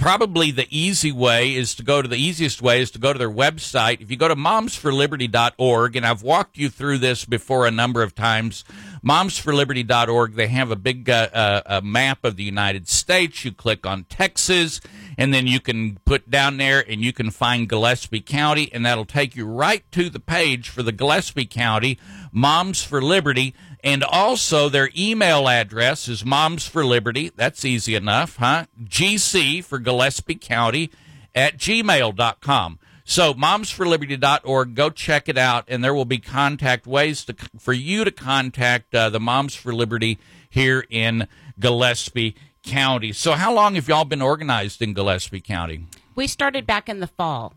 Probably 0.00 0.50
the 0.50 0.66
easy 0.70 1.12
way 1.12 1.54
is 1.54 1.74
to 1.74 1.82
go 1.82 2.00
to 2.00 2.08
the 2.08 2.16
easiest 2.16 2.62
way 2.62 2.80
is 2.80 2.90
to 2.92 2.98
go 2.98 3.12
to 3.12 3.18
their 3.18 3.30
website. 3.30 4.00
If 4.00 4.10
you 4.10 4.16
go 4.16 4.28
to 4.28 4.34
momsforliberty.org, 4.34 5.94
and 5.94 6.06
I've 6.06 6.22
walked 6.22 6.56
you 6.56 6.70
through 6.70 6.98
this 6.98 7.26
before 7.26 7.66
a 7.66 7.70
number 7.70 8.02
of 8.02 8.14
times, 8.14 8.64
momsforliberty.org. 9.04 10.36
They 10.36 10.46
have 10.46 10.70
a 10.70 10.76
big 10.76 11.10
uh, 11.10 11.28
uh, 11.34 11.60
a 11.66 11.82
map 11.82 12.24
of 12.24 12.36
the 12.36 12.42
United 12.42 12.88
States. 12.88 13.44
You 13.44 13.52
click 13.52 13.84
on 13.84 14.04
Texas, 14.04 14.80
and 15.18 15.34
then 15.34 15.46
you 15.46 15.60
can 15.60 15.98
put 16.06 16.30
down 16.30 16.56
there 16.56 16.82
and 16.88 17.02
you 17.02 17.12
can 17.12 17.30
find 17.30 17.68
Gillespie 17.68 18.22
County, 18.22 18.72
and 18.72 18.86
that'll 18.86 19.04
take 19.04 19.36
you 19.36 19.44
right 19.44 19.84
to 19.92 20.08
the 20.08 20.18
page 20.18 20.70
for 20.70 20.82
the 20.82 20.92
Gillespie 20.92 21.44
County 21.44 21.98
Moms 22.32 22.82
for 22.82 23.02
Liberty. 23.02 23.54
And 23.82 24.04
also, 24.04 24.68
their 24.68 24.90
email 24.96 25.48
address 25.48 26.06
is 26.08 26.24
Moms 26.24 26.66
for 26.66 26.84
Liberty. 26.84 27.30
That's 27.34 27.64
easy 27.64 27.94
enough, 27.94 28.36
huh? 28.36 28.66
GC 28.82 29.64
for 29.64 29.78
Gillespie 29.78 30.34
County 30.34 30.90
at 31.34 31.56
gmail.com. 31.56 32.78
So, 33.04 33.34
momsforliberty.org, 33.34 34.74
go 34.74 34.90
check 34.90 35.28
it 35.28 35.38
out, 35.38 35.64
and 35.66 35.82
there 35.82 35.94
will 35.94 36.04
be 36.04 36.18
contact 36.18 36.86
ways 36.86 37.24
to, 37.24 37.34
for 37.58 37.72
you 37.72 38.04
to 38.04 38.10
contact 38.10 38.94
uh, 38.94 39.08
the 39.10 39.18
Moms 39.18 39.54
for 39.54 39.74
Liberty 39.74 40.18
here 40.48 40.84
in 40.90 41.26
Gillespie 41.58 42.36
County. 42.62 43.12
So, 43.12 43.32
how 43.32 43.52
long 43.52 43.74
have 43.74 43.88
y'all 43.88 44.04
been 44.04 44.22
organized 44.22 44.82
in 44.82 44.92
Gillespie 44.92 45.40
County? 45.40 45.86
We 46.14 46.26
started 46.26 46.66
back 46.66 46.88
in 46.88 47.00
the 47.00 47.06
fall. 47.06 47.54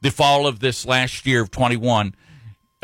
The 0.00 0.10
fall 0.10 0.46
of 0.46 0.60
this 0.60 0.84
last 0.84 1.24
year 1.24 1.42
of 1.42 1.50
21. 1.50 2.14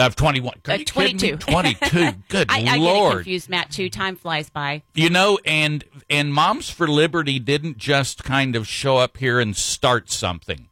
Of 0.00 0.16
21. 0.16 0.54
Are 0.66 0.71
Uh, 0.71 0.75
you 0.75 0.78
me? 0.80 0.85
22. 0.85 1.37
22. 1.37 2.12
Good 2.28 2.50
I, 2.50 2.59
I 2.59 2.62
get 2.62 2.76
it 2.76 2.80
Lord. 2.80 3.14
confused, 3.16 3.49
Matt, 3.49 3.71
too. 3.71 3.88
Time 3.90 4.16
flies 4.16 4.49
by. 4.50 4.83
You 4.95 5.11
know, 5.11 5.38
and 5.45 5.85
and 6.09 6.33
Moms 6.35 6.71
for 6.71 6.88
Liberty 6.88 7.38
didn't 7.38 7.76
just 7.78 8.25
kind 8.25 8.57
of 8.57 8.66
show 8.66 8.97
up 8.97 9.16
here 9.19 9.38
and 9.40 9.57
start 9.57 10.11
something. 10.11 10.69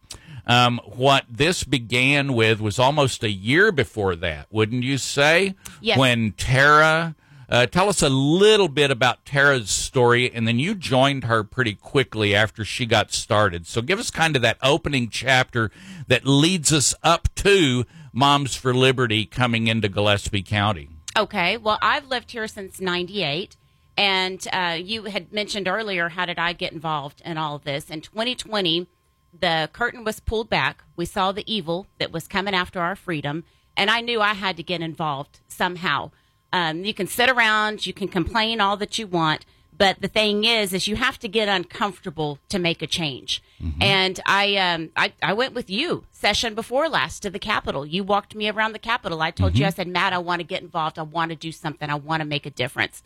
Um, 0.46 0.80
what 0.86 1.26
this 1.28 1.62
began 1.64 2.32
with 2.32 2.58
was 2.60 2.78
almost 2.78 3.22
a 3.22 3.30
year 3.30 3.70
before 3.70 4.16
that, 4.16 4.46
wouldn't 4.50 4.82
you 4.82 4.96
say? 4.96 5.54
Yes. 5.82 5.98
When 5.98 6.32
Tara, 6.32 7.14
uh, 7.50 7.66
tell 7.66 7.90
us 7.90 8.00
a 8.02 8.08
little 8.08 8.68
bit 8.68 8.90
about 8.90 9.26
Tara's 9.26 9.68
story, 9.68 10.32
and 10.32 10.48
then 10.48 10.58
you 10.58 10.74
joined 10.74 11.24
her 11.24 11.44
pretty 11.44 11.74
quickly 11.74 12.34
after 12.34 12.64
she 12.64 12.86
got 12.86 13.12
started. 13.12 13.66
So 13.66 13.82
give 13.82 13.98
us 13.98 14.10
kind 14.10 14.36
of 14.36 14.42
that 14.42 14.56
opening 14.62 15.10
chapter 15.10 15.70
that 16.06 16.24
leads 16.26 16.72
us 16.72 16.94
up 17.02 17.28
to 17.36 17.84
Moms 18.18 18.56
for 18.56 18.74
Liberty 18.74 19.24
coming 19.24 19.68
into 19.68 19.88
Gillespie 19.88 20.42
County. 20.42 20.88
Okay. 21.16 21.56
Well, 21.56 21.78
I've 21.80 22.08
lived 22.08 22.32
here 22.32 22.48
since 22.48 22.80
98. 22.80 23.56
And 23.96 24.44
uh, 24.52 24.76
you 24.80 25.04
had 25.04 25.32
mentioned 25.32 25.68
earlier, 25.68 26.08
how 26.08 26.26
did 26.26 26.36
I 26.36 26.52
get 26.52 26.72
involved 26.72 27.22
in 27.24 27.38
all 27.38 27.54
of 27.54 27.62
this? 27.62 27.88
In 27.88 28.00
2020, 28.00 28.88
the 29.38 29.70
curtain 29.72 30.02
was 30.02 30.18
pulled 30.18 30.50
back. 30.50 30.82
We 30.96 31.04
saw 31.04 31.30
the 31.30 31.44
evil 31.52 31.86
that 31.98 32.10
was 32.10 32.26
coming 32.26 32.54
after 32.54 32.80
our 32.80 32.96
freedom. 32.96 33.44
And 33.76 33.88
I 33.88 34.00
knew 34.00 34.20
I 34.20 34.34
had 34.34 34.56
to 34.56 34.64
get 34.64 34.80
involved 34.80 35.38
somehow. 35.46 36.10
Um, 36.52 36.84
you 36.84 36.94
can 36.94 37.06
sit 37.06 37.30
around, 37.30 37.86
you 37.86 37.92
can 37.92 38.08
complain 38.08 38.60
all 38.60 38.76
that 38.78 38.98
you 38.98 39.06
want. 39.06 39.46
But 39.78 40.00
the 40.00 40.08
thing 40.08 40.44
is, 40.44 40.72
is 40.72 40.88
you 40.88 40.96
have 40.96 41.18
to 41.20 41.28
get 41.28 41.48
uncomfortable 41.48 42.40
to 42.48 42.58
make 42.58 42.82
a 42.82 42.86
change. 42.86 43.42
And 43.80 44.20
I, 44.26 44.56
um, 44.56 44.90
I, 44.96 45.12
I 45.22 45.32
went 45.32 45.54
with 45.54 45.70
you 45.70 46.04
session 46.12 46.54
before 46.54 46.88
last 46.88 47.20
to 47.20 47.30
the 47.30 47.38
Capitol. 47.38 47.86
You 47.86 48.04
walked 48.04 48.34
me 48.34 48.48
around 48.48 48.72
the 48.72 48.78
Capitol. 48.78 49.22
I 49.22 49.30
told 49.30 49.58
you, 49.58 49.66
I 49.66 49.70
said, 49.70 49.88
Matt, 49.88 50.12
I 50.12 50.18
want 50.18 50.40
to 50.40 50.44
get 50.44 50.62
involved. 50.62 50.98
I 50.98 51.02
want 51.02 51.30
to 51.30 51.36
do 51.36 51.50
something. 51.52 51.88
I 51.88 51.94
want 51.94 52.20
to 52.20 52.26
make 52.26 52.44
a 52.44 52.50
difference. 52.50 53.02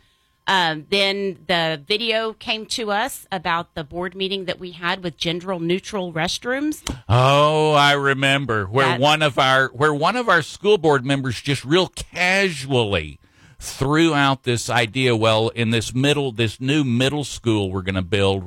Um, 0.46 0.86
then 0.90 1.38
the 1.46 1.80
video 1.86 2.32
came 2.32 2.66
to 2.66 2.90
us 2.90 3.26
about 3.30 3.74
the 3.74 3.84
board 3.84 4.16
meeting 4.16 4.46
that 4.46 4.58
we 4.58 4.72
had 4.72 5.04
with 5.04 5.16
gender 5.16 5.58
neutral 5.58 6.12
restrooms. 6.12 6.82
Oh, 7.08 7.72
I 7.72 7.92
remember 7.92 8.66
where 8.66 8.98
one 8.98 9.22
of 9.22 9.38
our 9.38 9.68
where 9.68 9.94
one 9.94 10.16
of 10.16 10.28
our 10.28 10.42
school 10.42 10.78
board 10.78 11.06
members 11.06 11.40
just 11.40 11.64
real 11.64 11.86
casually 11.88 13.20
threw 13.62 14.12
out 14.12 14.42
this 14.42 14.68
idea. 14.68 15.14
Well, 15.14 15.48
in 15.50 15.70
this 15.70 15.94
middle, 15.94 16.32
this 16.32 16.60
new 16.60 16.82
middle 16.82 17.22
school 17.22 17.70
we're 17.70 17.82
going 17.82 17.94
to 17.94 18.02
build, 18.02 18.44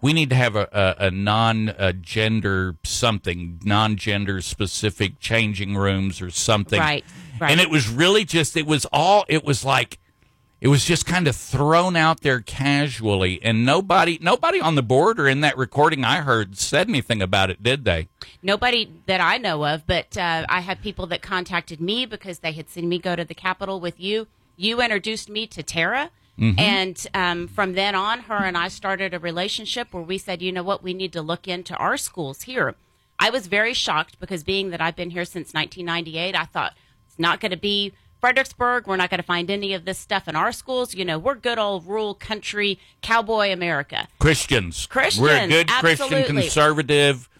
we 0.00 0.12
need 0.12 0.30
to 0.30 0.36
have 0.36 0.56
a, 0.56 0.68
a, 0.72 1.06
a 1.06 1.10
non-gender 1.12 2.76
something, 2.82 3.60
non-gender 3.64 4.40
specific 4.40 5.20
changing 5.20 5.76
rooms 5.76 6.20
or 6.20 6.30
something. 6.30 6.80
Right, 6.80 7.04
right. 7.40 7.52
And 7.52 7.60
it 7.60 7.70
was 7.70 7.88
really 7.88 8.24
just 8.24 8.56
it 8.56 8.66
was 8.66 8.84
all 8.92 9.24
it 9.28 9.44
was 9.44 9.64
like 9.64 10.00
it 10.60 10.68
was 10.68 10.84
just 10.84 11.06
kind 11.06 11.28
of 11.28 11.36
thrown 11.36 11.94
out 11.94 12.22
there 12.22 12.40
casually 12.40 13.40
and 13.42 13.64
nobody 13.64 14.18
nobody 14.20 14.60
on 14.60 14.74
the 14.74 14.82
board 14.82 15.20
or 15.20 15.28
in 15.28 15.42
that 15.42 15.56
recording 15.58 16.02
i 16.02 16.22
heard 16.22 16.56
said 16.56 16.88
anything 16.88 17.20
about 17.20 17.50
it 17.50 17.62
did 17.62 17.84
they 17.84 18.08
Nobody 18.46 18.88
that 19.06 19.20
I 19.20 19.38
know 19.38 19.66
of, 19.66 19.88
but 19.88 20.16
uh, 20.16 20.46
I 20.48 20.60
had 20.60 20.80
people 20.80 21.08
that 21.08 21.20
contacted 21.20 21.80
me 21.80 22.06
because 22.06 22.38
they 22.38 22.52
had 22.52 22.68
seen 22.68 22.88
me 22.88 23.00
go 23.00 23.16
to 23.16 23.24
the 23.24 23.34
Capitol 23.34 23.80
with 23.80 23.98
you. 23.98 24.28
You 24.56 24.80
introduced 24.80 25.28
me 25.28 25.46
to 25.48 25.62
Tara. 25.62 26.10
And 26.58 27.06
um, 27.14 27.48
from 27.48 27.72
then 27.72 27.94
on, 27.94 28.20
her 28.20 28.34
and 28.34 28.58
I 28.58 28.68
started 28.68 29.14
a 29.14 29.18
relationship 29.18 29.94
where 29.94 30.02
we 30.02 30.18
said, 30.18 30.42
you 30.42 30.52
know 30.52 30.62
what, 30.62 30.82
we 30.82 30.92
need 30.92 31.12
to 31.14 31.22
look 31.22 31.48
into 31.48 31.74
our 31.76 31.96
schools 31.96 32.42
here. 32.42 32.74
I 33.18 33.30
was 33.30 33.46
very 33.46 33.72
shocked 33.72 34.20
because 34.20 34.44
being 34.44 34.68
that 34.68 34.80
I've 34.82 34.96
been 34.96 35.08
here 35.08 35.24
since 35.24 35.54
1998, 35.54 36.36
I 36.36 36.44
thought 36.44 36.74
it's 37.06 37.18
not 37.18 37.40
going 37.40 37.52
to 37.52 37.56
be 37.56 37.94
Fredericksburg. 38.20 38.86
We're 38.86 38.96
not 38.96 39.08
going 39.08 39.20
to 39.20 39.26
find 39.26 39.50
any 39.50 39.72
of 39.72 39.86
this 39.86 39.98
stuff 39.98 40.28
in 40.28 40.36
our 40.36 40.52
schools. 40.52 40.94
You 40.94 41.06
know, 41.06 41.18
we're 41.18 41.36
good 41.36 41.58
old 41.58 41.86
rural 41.86 42.14
country 42.14 42.78
cowboy 43.00 43.50
America. 43.50 44.08
christians 44.18 44.86
Christians, 44.86 45.22
we're 45.22 45.44
a 45.44 45.48
good 45.48 45.68
christian 45.68 46.24
conservative 46.24 47.30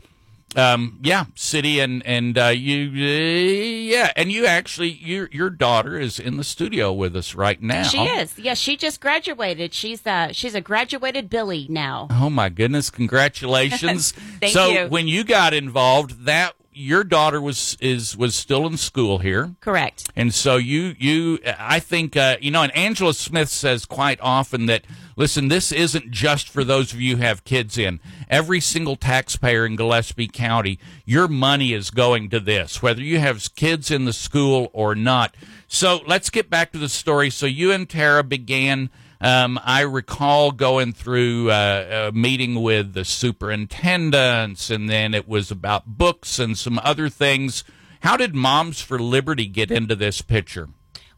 um 0.57 0.99
yeah 1.03 1.27
city 1.35 1.81
and 1.81 2.05
and 2.07 2.39
uh 2.39 2.47
you 2.47 2.89
uh, 2.89 3.91
yeah 3.95 4.13
and 4.17 4.33
you 4.33 4.47
actually 4.47 4.91
your 4.91 5.29
your 5.33 5.51
daughter 5.51 5.99
is 5.99 6.19
in 6.19 6.37
the 6.37 6.45
studio 6.45 6.93
with 6.93 7.15
us 7.15 7.35
right 7.35 7.63
now 7.63 7.83
She 7.83 8.03
is. 8.05 8.39
Yeah, 8.39 8.55
she 8.55 8.77
just 8.77 9.01
graduated. 9.01 9.73
She's 9.75 10.07
uh 10.07 10.33
she's 10.33 10.55
a 10.55 10.61
graduated 10.61 11.29
Billy 11.31 11.67
now. 11.69 12.09
Oh 12.11 12.31
my 12.31 12.49
goodness! 12.49 12.91
Congratulations. 12.91 14.13
Thank 14.41 14.53
so 14.53 14.69
you. 14.69 14.89
when 14.89 15.07
you 15.07 15.25
got 15.25 15.55
involved, 15.55 16.25
that 16.25 16.56
your 16.77 17.05
daughter 17.05 17.41
was 17.41 17.77
is 17.81 18.17
was 18.17 18.35
still 18.35 18.67
in 18.67 18.77
school 18.77 19.19
here. 19.19 19.55
Correct. 19.61 20.11
And 20.15 20.33
so 20.35 20.57
you 20.57 20.95
you 20.99 21.39
I 21.59 21.81
think 21.81 22.17
uh, 22.17 22.37
you 22.41 22.51
know, 22.51 22.63
and 22.63 22.77
Angela 22.77 23.15
Smith 23.15 23.49
says 23.49 23.87
quite 23.87 24.21
often 24.21 24.67
that 24.67 24.85
listen, 25.17 25.49
this 25.49 25.73
isn't 25.73 26.11
just 26.11 26.49
for 26.51 26.65
those 26.65 26.93
of 26.93 27.01
you 27.01 27.17
who 27.17 27.23
have 27.23 27.45
kids 27.45 27.79
in. 27.79 27.99
Every 28.29 28.61
single 28.61 28.97
taxpayer 28.97 29.65
in 29.65 29.77
Gillespie 29.77 30.29
County, 30.29 30.79
your 31.07 31.29
money 31.29 31.73
is 31.73 31.91
going 31.91 32.29
to 32.31 32.41
this, 32.41 32.83
whether 32.83 33.01
you 33.01 33.21
have 33.21 33.55
kids 33.55 33.91
in 33.91 34.05
the 34.05 34.13
school 34.13 34.71
or 34.75 34.95
not. 34.95 35.35
So 35.67 36.01
let's 36.07 36.29
get 36.29 36.51
back 36.51 36.73
to 36.73 36.79
the 36.79 36.91
story. 36.91 37.31
So 37.31 37.47
you 37.47 37.73
and 37.73 37.89
Tara 37.89 38.23
began. 38.23 38.91
Um, 39.21 39.59
I 39.65 39.81
recall 39.81 40.53
going 40.53 40.93
through 40.93 41.51
uh, 41.51 42.11
a 42.11 42.17
meeting 42.17 42.63
with 42.63 42.93
the 42.93 43.05
superintendents, 43.05 44.71
and 44.71 44.89
then 44.89 45.15
it 45.15 45.27
was 45.27 45.51
about 45.51 45.87
books 45.99 46.39
and 46.39 46.57
some 46.57 46.79
other 46.83 47.09
things. 47.09 47.65
How 48.01 48.17
did 48.17 48.35
Moms 48.35 48.81
for 48.81 48.99
Liberty 48.99 49.47
get 49.47 49.71
into 49.71 49.97
this 49.97 50.21
picture? 50.23 50.69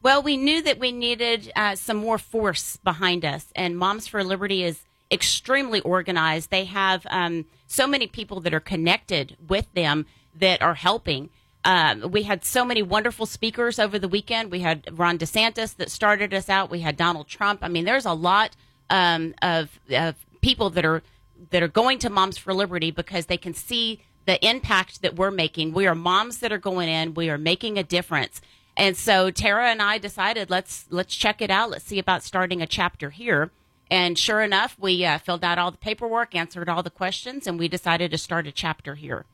Well, 0.00 0.23
we 0.23 0.37
knew 0.37 0.62
that 0.62 0.78
we 0.78 0.93
needed 0.93 1.50
uh, 1.57 1.75
some 1.75 1.97
more 1.97 2.19
force 2.19 2.76
behind 2.76 3.25
us, 3.25 3.52
and 3.57 3.76
Moms 3.76 4.07
for 4.07 4.23
Liberty 4.23 4.62
is 4.62 4.85
extremely 5.11 5.81
organized. 5.81 6.50
They 6.50 6.67
have 6.67 7.05
um, 7.11 7.47
so 7.67 7.87
many 7.87 8.07
people 8.07 8.40
that 8.40 8.55
are 8.55 8.61
connected 8.61 9.37
with 9.49 9.73
them 9.75 10.07
that 10.37 10.62
are 10.62 10.75
helping. 10.75 11.31
Um, 11.69 12.13
we 12.13 12.23
had 12.23 12.47
so 12.47 12.65
many 12.65 12.81
wonderful 12.81 13.27
speakers 13.27 13.79
over 13.79 13.99
the 13.99 14.09
weekend. 14.09 14.51
We 14.51 14.61
had 14.61 14.89
Ron 14.99 15.19
DeSantis 15.19 15.77
that 15.77 15.91
started 15.91 16.33
us 16.33 16.49
out. 16.49 16.71
We 16.71 16.81
had 16.81 16.97
Donald 16.97 17.29
Trump. 17.29 17.61
I 17.63 17.69
mean, 17.69 17.85
there's 17.85 18.07
a 18.07 18.15
lot 18.15 18.57
um, 18.89 19.35
of, 19.43 19.79
of 19.91 20.15
people 20.41 20.71
that 20.71 20.87
are 20.87 21.03
that 21.51 21.63
are 21.63 21.69
going 21.69 21.99
to 21.99 22.11
Moms 22.11 22.39
for 22.39 22.55
Liberty 22.55 22.91
because 22.91 23.27
they 23.27 23.37
can 23.37 23.53
see 23.53 24.01
the 24.25 24.45
impact 24.45 25.03
that 25.03 25.17
we're 25.17 25.31
making. 25.31 25.75
We 25.75 25.87
are 25.87 25.95
moms 25.95 26.39
that 26.39 26.53
are 26.53 26.59
going 26.59 26.89
in. 26.89 27.13
We 27.13 27.29
are 27.29 27.39
making 27.39 27.79
a 27.79 27.83
difference. 27.83 28.41
And 28.75 28.97
so 28.97 29.31
Tara 29.31 29.69
and 29.69 29.83
I 29.83 29.99
decided 29.99 30.49
let's 30.49 30.87
let's 30.89 31.15
check 31.15 31.43
it 31.43 31.51
out. 31.51 31.69
Let's 31.69 31.85
see 31.85 31.99
about 31.99 32.23
starting 32.23 32.63
a 32.63 32.67
chapter 32.67 33.11
here. 33.11 33.51
And 33.90 34.18
sure 34.18 34.42
enough, 34.42 34.76
we 34.78 35.04
uh, 35.04 35.18
filled 35.18 35.45
out 35.45 35.59
all 35.59 35.71
the 35.71 35.78
paperwork, 35.78 36.35
answered 36.35 36.68
all 36.68 36.83
the 36.83 36.90
questions, 36.90 37.47
and 37.47 37.59
we 37.59 37.68
decided 37.68 38.11
to 38.11 38.18
start 38.18 38.47
a 38.47 38.52
chapter 38.52 38.95
here. 38.95 39.25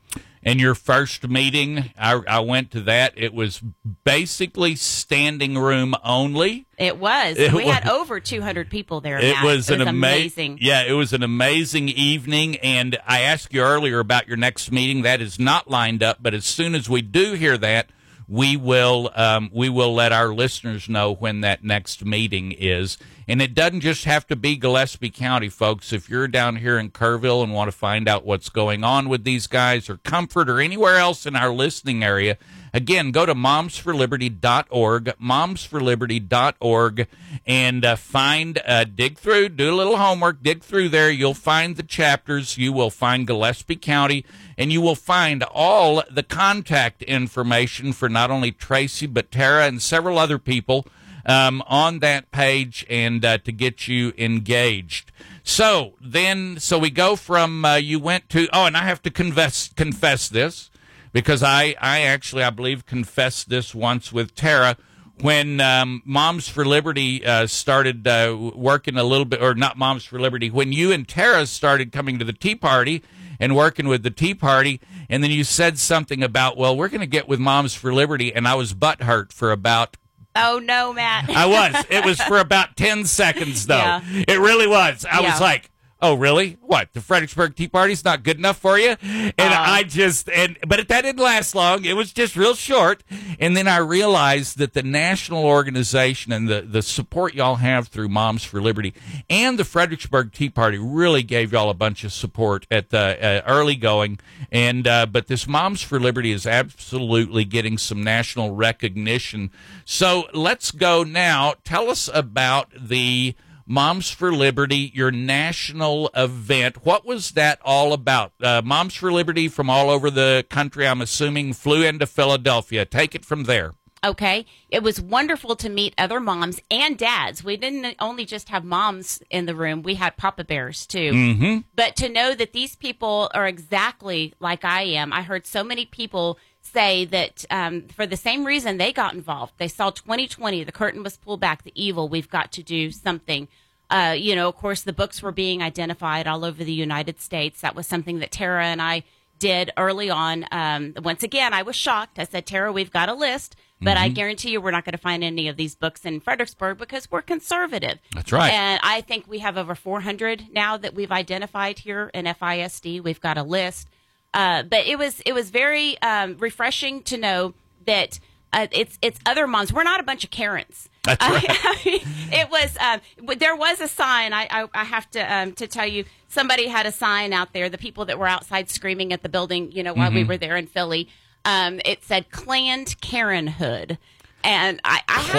In 0.41 0.59
your 0.59 0.75
first 0.75 1.27
meeting, 1.27 1.91
I, 1.97 2.21
I 2.27 2.39
went 2.39 2.69
to 2.71 2.81
that. 2.81 3.13
It 3.17 3.33
was 3.33 3.61
basically 4.03 4.75
standing 4.75 5.57
room 5.57 5.95
only. 6.03 6.67
It 6.77 6.97
was. 6.97 7.37
It 7.37 7.51
we 7.51 7.65
had 7.65 7.87
over 7.89 8.19
200 8.19 8.69
people 8.69 9.01
there. 9.01 9.17
It 9.17 9.33
Matt. 9.33 9.43
was 9.43 9.69
an 9.69 9.81
ama- 9.81 9.89
amazing. 9.89 10.59
Yeah, 10.61 10.83
it 10.83 10.93
was 10.93 11.13
an 11.13 11.23
amazing 11.23 11.89
evening. 11.89 12.57
And 12.57 12.97
I 13.07 13.21
asked 13.21 13.53
you 13.53 13.61
earlier 13.61 13.99
about 13.99 14.27
your 14.27 14.37
next 14.37 14.71
meeting. 14.71 15.01
That 15.01 15.19
is 15.19 15.39
not 15.39 15.69
lined 15.69 16.03
up, 16.03 16.19
but 16.21 16.33
as 16.33 16.45
soon 16.45 16.75
as 16.75 16.87
we 16.87 17.01
do 17.01 17.33
hear 17.33 17.57
that, 17.57 17.89
we 18.27 18.57
will 18.57 19.11
um, 19.15 19.49
we 19.53 19.69
will 19.69 19.93
let 19.93 20.11
our 20.11 20.33
listeners 20.33 20.89
know 20.89 21.13
when 21.13 21.41
that 21.41 21.63
next 21.63 22.03
meeting 22.03 22.51
is. 22.51 22.97
And 23.27 23.41
it 23.41 23.55
doesn't 23.55 23.81
just 23.81 24.05
have 24.05 24.27
to 24.27 24.35
be 24.35 24.55
Gillespie 24.55 25.09
County, 25.09 25.49
folks. 25.49 25.91
If 25.91 26.09
you're 26.09 26.27
down 26.27 26.57
here 26.57 26.77
in 26.77 26.91
Kerrville 26.91 27.43
and 27.43 27.53
want 27.53 27.71
to 27.71 27.77
find 27.77 28.07
out 28.07 28.25
what's 28.25 28.49
going 28.49 28.83
on 28.83 29.09
with 29.09 29.23
these 29.23 29.47
guys, 29.47 29.89
or 29.89 29.97
Comfort, 29.97 30.47
or 30.47 30.59
anywhere 30.59 30.97
else 30.97 31.25
in 31.25 31.35
our 31.35 31.51
listening 31.51 32.03
area, 32.03 32.37
Again, 32.75 33.11
go 33.11 33.25
to 33.25 33.33
momsforliberty.org, 33.33 35.05
momsforliberty.org, 35.05 37.07
and 37.47 37.85
uh, 37.85 37.95
find, 37.95 38.61
uh, 38.65 38.83
dig 38.83 39.17
through, 39.17 39.47
do 39.47 39.73
a 39.73 39.77
little 39.77 39.95
homework, 39.95 40.43
dig 40.43 40.61
through 40.61 40.89
there. 40.89 41.09
You'll 41.09 41.33
find 41.33 41.77
the 41.77 41.83
chapters. 41.83 42.57
You 42.57 42.73
will 42.73 42.89
find 42.89 43.25
Gillespie 43.25 43.77
County, 43.77 44.25
and 44.57 44.73
you 44.73 44.81
will 44.81 44.95
find 44.95 45.43
all 45.43 46.03
the 46.11 46.21
contact 46.21 47.01
information 47.03 47.93
for 47.93 48.09
not 48.09 48.29
only 48.29 48.51
Tracy, 48.51 49.05
but 49.05 49.31
Tara 49.31 49.67
and 49.67 49.81
several 49.81 50.19
other 50.19 50.37
people 50.37 50.85
um, 51.25 51.63
on 51.67 51.99
that 51.99 52.29
page 52.31 52.85
and 52.89 53.23
uh, 53.23 53.37
to 53.37 53.53
get 53.53 53.87
you 53.87 54.11
engaged. 54.17 55.13
So 55.45 55.93
then, 56.01 56.59
so 56.59 56.77
we 56.77 56.89
go 56.89 57.15
from 57.15 57.63
uh, 57.63 57.75
you 57.75 57.99
went 57.99 58.27
to 58.31 58.49
oh, 58.51 58.65
and 58.65 58.75
I 58.75 58.83
have 58.83 59.01
to 59.03 59.09
confess 59.09 59.69
confess 59.77 60.27
this 60.27 60.71
because 61.15 61.41
I 61.41 61.75
I 61.81 62.01
actually 62.01 62.43
I 62.43 62.49
believe 62.51 62.85
confessed 62.85 63.49
this 63.49 63.73
once 63.73 64.11
with 64.13 64.35
Tara 64.35 64.75
when 65.21 65.61
um, 65.61 66.01
Moms 66.05 66.49
for 66.49 66.65
Liberty 66.65 67.25
uh, 67.25 67.47
started 67.47 68.05
uh, 68.05 68.51
working 68.53 68.97
a 68.97 69.03
little 69.03 69.23
bit, 69.23 69.41
or 69.41 69.55
not 69.55 69.77
Moms 69.77 70.03
for 70.03 70.19
Liberty, 70.19 70.49
when 70.49 70.73
you 70.73 70.91
and 70.91 71.07
Tara 71.07 71.45
started 71.45 71.93
coming 71.93 72.19
to 72.19 72.25
the 72.25 72.33
Tea 72.33 72.53
Party 72.55 73.01
and 73.39 73.55
working 73.55 73.87
with 73.87 74.03
the 74.03 74.11
Tea 74.11 74.35
Party, 74.35 74.81
and 75.09 75.23
then 75.23 75.31
you 75.31 75.45
said 75.45 75.79
something 75.79 76.21
about, 76.21 76.57
well, 76.57 76.75
we're 76.75 76.89
going 76.89 76.99
to 76.99 77.07
get 77.07 77.29
with 77.29 77.39
Moms 77.39 77.73
for 77.73 77.93
Liberty, 77.93 78.35
and 78.35 78.45
I 78.45 78.55
was 78.55 78.73
butthurt 78.73 79.31
for 79.31 79.51
about 79.53 79.95
Oh 80.35 80.59
no, 80.61 80.91
Matt. 80.91 81.29
I 81.29 81.45
was. 81.45 81.85
It 81.89 82.03
was 82.03 82.19
for 82.19 82.39
about 82.39 82.75
10 82.75 83.05
seconds, 83.05 83.67
though. 83.67 83.77
Yeah. 83.77 84.01
It 84.27 84.37
really 84.39 84.67
was. 84.67 85.05
I 85.09 85.21
Yeah. 85.21 85.31
was 85.31 85.39
like, 85.39 85.71
oh, 86.05 86.13
really? 86.15 86.57
What? 86.61 86.93
The 86.93 87.01
Fredericksburg 87.01 87.55
Tea 87.55 87.67
Party's 87.67 88.03
not 88.03 88.23
good 88.23 88.37
enough 88.37 88.57
for 88.57 88.77
you? 88.77 88.95
And 89.01 89.33
Uh. 89.39 89.63
I 89.67 89.83
just, 89.83 90.29
and 90.29 90.57
but 90.67 90.87
that 90.87 91.01
didn't 91.01 91.21
last 91.21 91.55
long. 91.55 91.85
It 91.85 91.95
was 91.95 92.11
just 92.13 92.35
real 92.35 92.53
short. 92.53 93.03
And 93.39 93.55
then 93.57 93.67
I 93.67 93.77
realized 93.77 94.57
that 94.57 94.73
the 94.73 94.83
national 94.83 95.45
organization 95.45 96.31
and 96.31 96.47
the, 96.47 96.61
the 96.61 96.81
support 96.81 97.33
y'all 97.33 97.55
have 97.55 97.87
through 97.87 98.09
Moms 98.09 98.43
for 98.43 98.61
Liberty 98.61 98.93
and 99.29 99.57
the 99.57 99.65
Fredericksburg 99.65 100.31
Tea 100.31 100.49
Party 100.49 100.77
really 100.77 101.23
gave 101.23 101.51
y'all 101.51 101.69
a 101.69 101.73
bunch 101.73 102.03
of 102.03 102.13
support 102.13 102.67
at 102.69 102.89
the 102.89 103.17
uh, 103.21 103.41
early 103.47 103.75
going. 103.75 104.19
And, 104.51 104.87
uh, 104.87 105.05
but 105.07 105.27
this 105.27 105.47
Moms 105.47 105.81
for 105.81 105.99
Liberty 105.99 106.31
is 106.31 106.45
absolutely 106.45 107.45
getting 107.45 107.77
some 107.77 108.03
national 108.03 108.55
recognition. 108.55 109.51
So 109.85 110.27
let's 110.33 110.71
go 110.71 111.03
now. 111.03 111.55
Tell 111.63 111.89
us 111.89 112.09
about 112.13 112.69
the 112.77 113.35
Moms 113.67 114.11
for 114.11 114.31
Liberty, 114.31 114.91
your 114.93 115.11
national 115.11 116.11
event. 116.15 116.85
What 116.85 117.05
was 117.05 117.31
that 117.31 117.59
all 117.63 117.93
about? 117.93 118.33
Uh, 118.41 118.61
Moms 118.63 118.93
for 118.95 119.11
Liberty 119.11 119.47
from 119.47 119.69
all 119.69 119.89
over 119.89 120.11
the 120.11 120.45
country, 120.49 120.87
I'm 120.87 121.01
assuming, 121.01 121.53
flew 121.53 121.83
into 121.83 122.05
Philadelphia. 122.05 122.85
Take 122.85 123.15
it 123.15 123.25
from 123.25 123.43
there. 123.43 123.73
Okay. 124.05 124.45
It 124.69 124.83
was 124.83 125.01
wonderful 125.01 125.55
to 125.55 125.67
meet 125.67 125.95
other 125.97 126.19
moms 126.19 126.61
and 126.69 126.95
dads. 126.95 127.43
We 127.43 127.57
didn't 127.57 127.95
only 127.99 128.23
just 128.23 128.49
have 128.49 128.63
moms 128.63 129.21
in 129.31 129.47
the 129.47 129.55
room, 129.55 129.81
we 129.81 129.95
had 129.95 130.15
Papa 130.15 130.43
Bears 130.43 130.85
too. 130.85 131.11
Mm-hmm. 131.11 131.57
But 131.75 131.95
to 131.97 132.09
know 132.09 132.35
that 132.35 132.53
these 132.53 132.75
people 132.75 133.31
are 133.33 133.47
exactly 133.47 134.35
like 134.39 134.63
I 134.63 134.83
am, 134.83 135.11
I 135.11 135.23
heard 135.23 135.47
so 135.47 135.63
many 135.63 135.85
people 135.85 136.37
say 136.75 137.05
that 137.05 137.45
um, 137.49 137.83
for 137.87 138.05
the 138.05 138.17
same 138.17 138.45
reason 138.45 138.77
they 138.77 138.91
got 138.91 139.13
involved. 139.13 139.53
They 139.57 139.69
saw 139.69 139.89
2020, 139.91 140.63
the 140.63 140.71
curtain 140.71 141.03
was 141.03 141.15
pulled 141.17 141.39
back, 141.39 141.63
the 141.63 141.71
evil, 141.73 142.09
we've 142.09 142.29
got 142.29 142.51
to 142.53 142.63
do 142.63 142.91
something. 142.91 143.47
Uh, 143.89 144.15
you 144.17 144.35
know, 144.35 144.49
of 144.49 144.55
course, 144.55 144.81
the 144.81 144.93
books 144.93 145.21
were 145.23 145.31
being 145.31 145.63
identified 145.63 146.27
all 146.27 146.43
over 146.43 146.63
the 146.63 146.73
United 146.73 147.21
States. 147.21 147.61
That 147.61 147.75
was 147.75 147.87
something 147.87 148.19
that 148.19 148.31
Tara 148.31 148.65
and 148.65 148.81
I 148.81 149.03
did 149.39 149.71
early 149.77 150.09
on. 150.09 150.45
Um, 150.51 150.93
once 151.03 151.23
again, 151.23 151.53
I 151.53 151.61
was 151.61 151.75
shocked. 151.75 152.19
I 152.19 152.25
said, 152.25 152.45
Tara, 152.45 152.71
we've 152.71 152.91
got 152.91 153.09
a 153.09 153.13
list, 153.13 153.55
but 153.81 153.97
I 153.97 154.07
guarantee 154.09 154.51
you 154.51 154.61
we're 154.61 154.71
not 154.71 154.85
going 154.85 154.93
to 154.93 154.97
find 154.97 155.23
any 155.23 155.47
of 155.47 155.57
these 155.57 155.75
books 155.75 156.05
in 156.05 156.19
Fredericksburg 156.19 156.77
because 156.77 157.11
we're 157.11 157.21
conservative. 157.21 157.99
That's 158.13 158.31
right. 158.31 158.51
And 158.51 158.79
I 158.83 159.01
think 159.01 159.27
we 159.27 159.39
have 159.39 159.57
over 159.57 159.75
400 159.75 160.47
now 160.51 160.77
that 160.77 160.95
we've 160.95 161.11
identified 161.11 161.79
here 161.79 162.09
in 162.13 162.25
FISD. 162.25 163.03
We've 163.03 163.21
got 163.21 163.37
a 163.37 163.43
list. 163.43 163.87
Uh, 164.35 164.63
but 164.63 164.85
it 164.85 164.99
was 164.99 165.21
it 165.25 165.33
was 165.33 165.49
very 165.49 165.97
um, 166.01 166.35
refreshing 166.37 167.01
to 167.03 167.15
know 167.17 167.53
that 167.87 168.19
uh, 168.53 168.67
it's 168.71 168.99
it's 169.01 169.19
other 169.25 169.47
moms. 169.47 169.71
We're 169.73 169.83
not 169.83 169.99
a 169.99 170.03
bunch 170.03 170.23
of 170.25 170.29
Karens. 170.29 170.89
That's 171.03 171.25
right. 171.25 171.45
I 171.49 171.81
mean, 171.85 172.01
it 172.33 172.49
was 172.51 172.77
um, 172.79 172.99
there 173.37 173.55
was 173.55 173.79
a 173.79 173.87
sign. 173.87 174.33
I 174.33 174.47
I, 174.51 174.67
I 174.73 174.83
have 174.83 175.09
to 175.11 175.19
um, 175.21 175.53
to 175.53 175.67
tell 175.67 175.87
you, 175.87 176.03
somebody 176.27 176.67
had 176.67 176.85
a 176.85 176.91
sign 176.91 177.31
out 177.31 177.53
there. 177.53 177.69
The 177.69 177.77
people 177.77 178.05
that 178.05 178.19
were 178.19 178.27
outside 178.27 178.69
screaming 178.69 179.13
at 179.13 179.23
the 179.23 179.29
building, 179.29 179.71
you 179.71 179.83
know, 179.83 179.93
while 179.93 180.11
we 180.11 180.23
were 180.25 180.37
there 180.37 180.57
in 180.57 180.67
Philly, 180.67 181.07
um, 181.45 181.79
it 181.85 182.03
said 182.03 182.29
"Clanned 182.31 182.99
Karenhood," 183.01 183.97
and 184.43 184.81
I, 184.83 184.99
I 185.07 185.19
had 185.19 185.31
to 185.31 185.37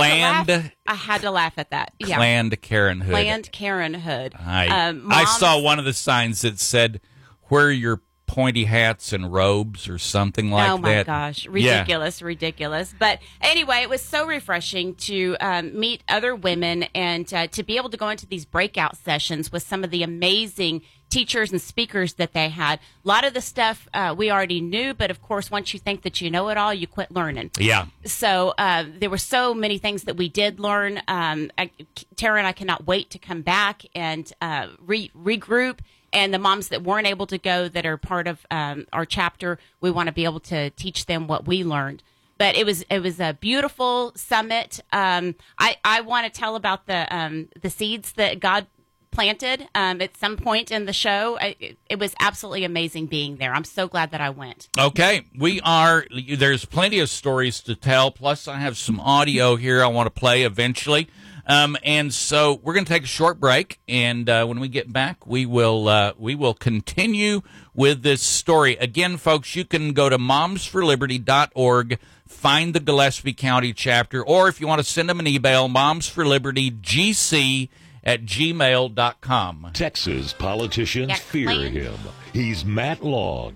laugh. 0.55 0.73
I 0.87 0.95
had 0.95 1.21
to 1.21 1.31
laugh 1.31 1.55
at 1.59 1.71
that. 1.71 1.93
Yeah, 1.99 2.17
Planned 2.17 2.63
Karenhood. 2.63 3.11
planned 3.11 3.53
Karenhood. 3.53 4.35
I, 4.39 4.69
Um, 4.89 5.09
I 5.11 5.25
saw 5.25 5.61
one 5.61 5.79
of 5.79 5.85
the 5.85 5.93
signs 5.93 6.43
that 6.43 6.59
said, 6.61 7.01
"Where 7.49 7.71
your 7.71 8.01
pointy 8.27 8.65
hats 8.65 9.13
and 9.13 9.33
robes," 9.33 9.89
or 9.89 9.99
something 9.99 10.51
like 10.51 10.67
that. 10.67 10.73
oh 10.75 10.79
my 10.79 11.03
gosh, 11.03 11.47
Yeah. 11.47 11.51
ridiculous, 11.81 12.23
ridiculous. 12.23 12.95
But 12.99 13.21
anyway, 13.41 13.79
it 13.83 13.89
was 13.89 14.03
so 14.03 14.27
refreshing 14.27 14.95
to 14.97 15.37
um, 15.41 15.79
meet 15.79 16.03
other 16.09 16.35
women 16.35 16.85
and 16.95 17.33
uh, 17.33 17.47
to 17.49 17.63
be 17.63 17.77
able 17.77 17.91
to 17.91 17.97
go 17.97 18.09
into 18.09 18.27
these 18.27 18.45
breakout 18.45 18.97
sessions 18.97 19.51
with 19.53 19.63
some 19.63 19.85
of 19.85 19.91
the 19.91 20.03
amazing 20.03 20.83
teachers 21.09 21.53
and 21.53 21.61
speakers 21.61 22.15
that 22.15 22.33
they 22.33 22.49
had. 22.49 22.81
A 23.05 23.09
lot 23.09 23.25
of 23.25 23.33
the 23.33 23.41
stuff 23.41 23.87
uh, 23.95 24.13
we 24.19 24.29
already 24.29 24.61
knew, 24.61 24.93
but 24.93 25.09
of 25.09 25.23
course, 25.23 25.53
once 25.53 25.73
you 25.73 25.79
think 25.79 26.03
that 26.03 26.21
you 26.21 26.33
know 26.33 26.49
it 26.49 26.59
all, 26.59 26.75
you 26.75 26.89
quit 26.89 27.13
learning. 27.13 27.53
Yeah. 27.59 27.87
So 28.05 28.55
uh, 28.59 28.85
there 28.99 29.09
were 29.09 29.17
so 29.17 29.55
many 29.55 29.79
things 29.79 30.03
that 30.03 30.17
we 30.17 30.29
did 30.29 30.59
learn. 30.59 31.01
Um, 31.07 31.53
I, 31.57 31.71
Tara 32.17 32.39
and 32.39 32.47
I 32.47 32.51
cannot 32.53 32.89
wait 32.89 33.11
to 33.11 33.21
come 33.21 33.43
back 33.43 33.83
and 33.95 34.31
uh, 34.41 34.67
re- 34.81 35.13
regroup. 35.17 35.79
And 36.13 36.33
the 36.33 36.39
moms 36.39 36.69
that 36.69 36.83
weren't 36.83 37.07
able 37.07 37.27
to 37.27 37.39
go, 37.39 37.69
that 37.69 37.85
are 37.85 37.97
part 37.97 38.27
of 38.27 38.47
um, 38.51 38.87
our 38.93 39.05
chapter, 39.05 39.59
we 39.81 39.91
want 39.91 40.07
to 40.07 40.13
be 40.13 40.25
able 40.25 40.41
to 40.41 40.71
teach 40.71 41.07
them 41.07 41.27
what 41.27 41.47
we 41.47 41.65
learned. 41.65 42.03
But 42.39 42.55
it 42.55 42.67
was 42.67 42.83
it 42.91 43.03
was 43.03 43.19
a 43.19 43.33
beautiful 43.33 44.13
summit. 44.15 44.81
Um, 44.93 45.35
I 45.59 45.77
I 45.85 46.03
want 46.03 46.33
to 46.33 46.41
tell 46.41 46.55
about 46.55 46.87
the 46.87 47.07
um, 47.15 47.49
the 47.61 47.71
seeds 47.71 48.13
that 48.13 48.41
God 48.41 48.67
planted 49.11 49.67
um, 49.75 50.03
at 50.03 50.15
some 50.19 50.37
point 50.37 50.71
in 50.71 50.85
the 50.85 50.93
show. 50.93 51.39
I, 51.41 51.57
it, 51.59 51.79
it 51.89 51.99
was 51.99 52.15
absolutely 52.21 52.65
amazing 52.65 53.07
being 53.07 53.37
there. 53.37 53.55
I'm 53.55 53.65
so 53.65 53.89
glad 53.89 54.11
that 54.11 54.21
I 54.21 54.29
went. 54.29 54.69
Okay, 54.79 55.25
we 55.39 55.61
are. 55.63 56.05
There's 56.37 56.67
plenty 56.67 56.99
of 56.99 57.09
stories 57.09 57.61
to 57.61 57.75
tell. 57.75 58.11
Plus, 58.11 58.47
I 58.47 58.59
have 58.59 58.77
some 58.77 59.01
audio 59.01 59.57
here 59.57 59.83
I 59.83 59.87
want 59.87 60.07
to 60.07 60.21
play 60.21 60.43
eventually. 60.43 61.09
Um, 61.49 61.77
and 61.85 62.13
so 62.13 62.61
we're 62.63 62.75
going 62.75 62.85
to 62.85 62.93
take 62.93 63.05
a 63.05 63.07
short 63.07 63.39
break, 63.39 63.79
and 63.87 64.29
uh, 64.29 64.45
when 64.47 64.59
we 64.59 64.67
get 64.69 64.93
back, 64.93 65.25
we 65.27 65.47
will 65.47 65.89
uh, 65.89 66.13
we 66.19 66.35
will 66.35 66.55
continue 66.55 67.43
with 67.73 68.03
this 68.03 68.21
story. 68.21 68.77
Again, 68.77 69.17
folks, 69.17 69.55
you 69.55 69.65
can 69.65 69.93
go 69.93 70.09
to 70.09 70.19
momsforliberty.org, 70.19 71.99
find 72.27 72.75
the 72.75 72.81
Gillespie 72.81 73.33
County 73.33 73.73
chapter, 73.73 74.25
or 74.25 74.49
if 74.49 74.61
you 74.61 74.67
want 74.67 74.81
to 74.81 74.85
send 74.85 75.09
them 75.09 75.21
an 75.21 75.29
email, 75.29 75.69
momsforlibertygc 75.69 77.69
at 78.03 78.25
gmail.com. 78.25 79.71
Texas 79.73 80.33
politicians 80.33 81.09
Yeah, 81.09 81.15
fear 81.17 81.51
him. 81.51 81.95
He's 82.33 82.65
Matt 82.65 83.05
Long. 83.05 83.55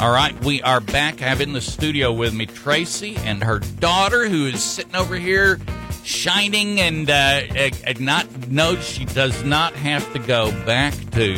All 0.00 0.10
right, 0.10 0.38
we 0.44 0.60
are 0.62 0.80
back. 0.80 1.22
I 1.22 1.26
have 1.26 1.40
in 1.40 1.52
the 1.52 1.60
studio 1.60 2.12
with 2.12 2.34
me 2.34 2.46
Tracy 2.46 3.14
and 3.18 3.42
her 3.44 3.60
daughter, 3.60 4.28
who 4.28 4.46
is 4.46 4.62
sitting 4.62 4.96
over 4.96 5.14
here, 5.14 5.60
shining 6.02 6.80
and 6.80 7.08
uh, 7.08 7.42
uh, 7.56 7.70
not 8.00 8.48
knows 8.48 8.84
she 8.84 9.04
does 9.04 9.44
not 9.44 9.72
have 9.74 10.12
to 10.12 10.18
go 10.18 10.50
back 10.66 10.94
to 11.12 11.36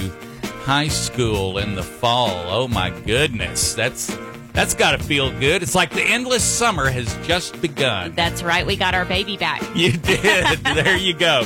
high 0.65 0.89
school 0.89 1.59
in 1.59 1.75
the 1.75 1.83
fall. 1.83 2.45
Oh 2.49 2.67
my 2.67 2.89
goodness, 3.05 3.75
that's 3.75 4.17
that's 4.57 4.73
got 4.73 4.93
to 4.93 4.99
feel 4.99 5.31
good. 5.39 5.63
It's 5.63 5.75
like 5.75 5.91
the 5.91 6.03
endless 6.03 6.43
summer 6.43 6.89
has 6.89 7.15
just 7.27 7.61
begun. 7.61 8.15
That's 8.15 8.43
right. 8.43 8.67
We 8.67 8.75
got 8.75 8.95
our 8.95 9.05
baby 9.05 9.37
back. 9.37 9.63
You 9.77 9.93
did. 9.93 10.61
there 10.61 10.97
you 10.97 11.13
go. 11.13 11.43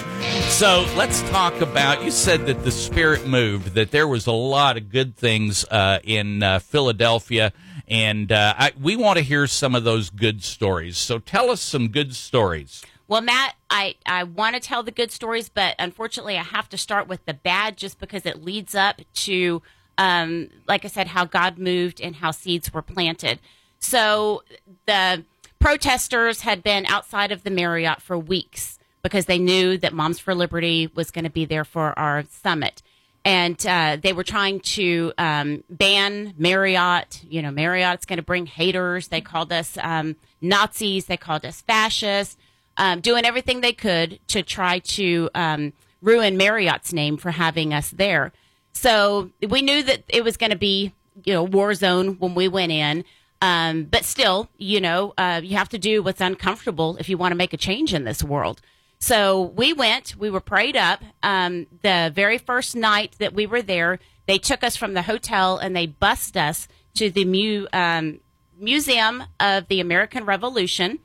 So 0.50 0.86
let's 0.96 1.20
talk 1.30 1.60
about. 1.60 2.04
You 2.04 2.12
said 2.12 2.46
that 2.46 2.62
the 2.62 2.70
spirit 2.70 3.26
moved. 3.26 3.74
That 3.74 3.90
there 3.90 4.06
was 4.06 4.28
a 4.28 4.32
lot 4.32 4.76
of 4.76 4.88
good 4.88 5.16
things 5.16 5.64
uh, 5.64 5.98
in 6.04 6.44
uh, 6.44 6.60
Philadelphia, 6.60 7.52
and 7.88 8.30
uh, 8.30 8.54
I, 8.56 8.72
we 8.80 8.94
want 8.94 9.18
to 9.18 9.24
hear 9.24 9.48
some 9.48 9.74
of 9.74 9.82
those 9.82 10.10
good 10.10 10.44
stories. 10.44 10.96
So 10.96 11.18
tell 11.18 11.50
us 11.50 11.60
some 11.60 11.88
good 11.88 12.14
stories. 12.14 12.84
Well, 13.08 13.22
Matt, 13.22 13.56
I, 13.68 13.96
I 14.06 14.22
want 14.22 14.54
to 14.54 14.60
tell 14.60 14.84
the 14.84 14.92
good 14.92 15.10
stories, 15.10 15.48
but 15.48 15.74
unfortunately, 15.80 16.38
I 16.38 16.44
have 16.44 16.68
to 16.68 16.78
start 16.78 17.08
with 17.08 17.26
the 17.26 17.34
bad 17.34 17.76
just 17.76 17.98
because 17.98 18.24
it 18.24 18.44
leads 18.44 18.76
up 18.76 19.00
to 19.14 19.60
um, 20.00 20.48
like 20.66 20.86
I 20.86 20.88
said, 20.88 21.08
how 21.08 21.26
God 21.26 21.58
moved 21.58 22.00
and 22.00 22.16
how 22.16 22.30
seeds 22.30 22.72
were 22.72 22.80
planted. 22.80 23.38
So 23.80 24.42
the 24.86 25.24
protesters 25.58 26.40
had 26.40 26.62
been 26.62 26.86
outside 26.86 27.30
of 27.30 27.42
the 27.42 27.50
Marriott 27.50 28.00
for 28.00 28.18
weeks 28.18 28.78
because 29.02 29.26
they 29.26 29.38
knew 29.38 29.76
that 29.76 29.92
Moms 29.92 30.18
for 30.18 30.34
Liberty 30.34 30.90
was 30.94 31.10
going 31.10 31.26
to 31.26 31.30
be 31.30 31.44
there 31.44 31.66
for 31.66 31.96
our 31.98 32.24
summit. 32.30 32.80
And 33.26 33.64
uh, 33.66 33.98
they 34.02 34.14
were 34.14 34.24
trying 34.24 34.60
to 34.60 35.12
um, 35.18 35.64
ban 35.68 36.32
Marriott. 36.38 37.22
You 37.28 37.42
know, 37.42 37.50
Marriott's 37.50 38.06
going 38.06 38.16
to 38.16 38.22
bring 38.22 38.46
haters. 38.46 39.08
They 39.08 39.20
called 39.20 39.52
us 39.52 39.76
um, 39.82 40.16
Nazis. 40.40 41.04
They 41.04 41.18
called 41.18 41.44
us 41.44 41.60
fascists. 41.60 42.38
Um, 42.78 43.02
doing 43.02 43.26
everything 43.26 43.60
they 43.60 43.74
could 43.74 44.18
to 44.28 44.42
try 44.42 44.78
to 44.78 45.28
um, 45.34 45.74
ruin 46.00 46.38
Marriott's 46.38 46.94
name 46.94 47.18
for 47.18 47.32
having 47.32 47.74
us 47.74 47.90
there. 47.90 48.32
So 48.72 49.30
we 49.46 49.62
knew 49.62 49.82
that 49.82 50.04
it 50.08 50.24
was 50.24 50.36
going 50.36 50.50
to 50.50 50.58
be, 50.58 50.92
you 51.24 51.32
know, 51.32 51.42
war 51.42 51.74
zone 51.74 52.16
when 52.18 52.34
we 52.34 52.48
went 52.48 52.72
in. 52.72 53.04
Um, 53.42 53.84
but 53.84 54.04
still, 54.04 54.48
you 54.58 54.80
know, 54.80 55.14
uh, 55.16 55.40
you 55.42 55.56
have 55.56 55.70
to 55.70 55.78
do 55.78 56.02
what's 56.02 56.20
uncomfortable 56.20 56.96
if 56.98 57.08
you 57.08 57.16
want 57.16 57.32
to 57.32 57.36
make 57.36 57.52
a 57.52 57.56
change 57.56 57.94
in 57.94 58.04
this 58.04 58.22
world. 58.22 58.60
So 58.98 59.40
we 59.40 59.72
went, 59.72 60.14
we 60.16 60.28
were 60.28 60.40
prayed 60.40 60.76
up. 60.76 61.02
Um, 61.22 61.66
the 61.82 62.12
very 62.14 62.36
first 62.36 62.76
night 62.76 63.16
that 63.18 63.32
we 63.32 63.46
were 63.46 63.62
there, 63.62 63.98
they 64.26 64.36
took 64.36 64.62
us 64.62 64.76
from 64.76 64.92
the 64.92 65.02
hotel 65.02 65.56
and 65.56 65.74
they 65.74 65.86
bussed 65.86 66.36
us 66.36 66.68
to 66.94 67.10
the 67.10 67.24
mu- 67.24 67.66
um, 67.72 68.20
Museum 68.58 69.24
of 69.40 69.68
the 69.68 69.80
American 69.80 70.26
Revolution. 70.26 70.98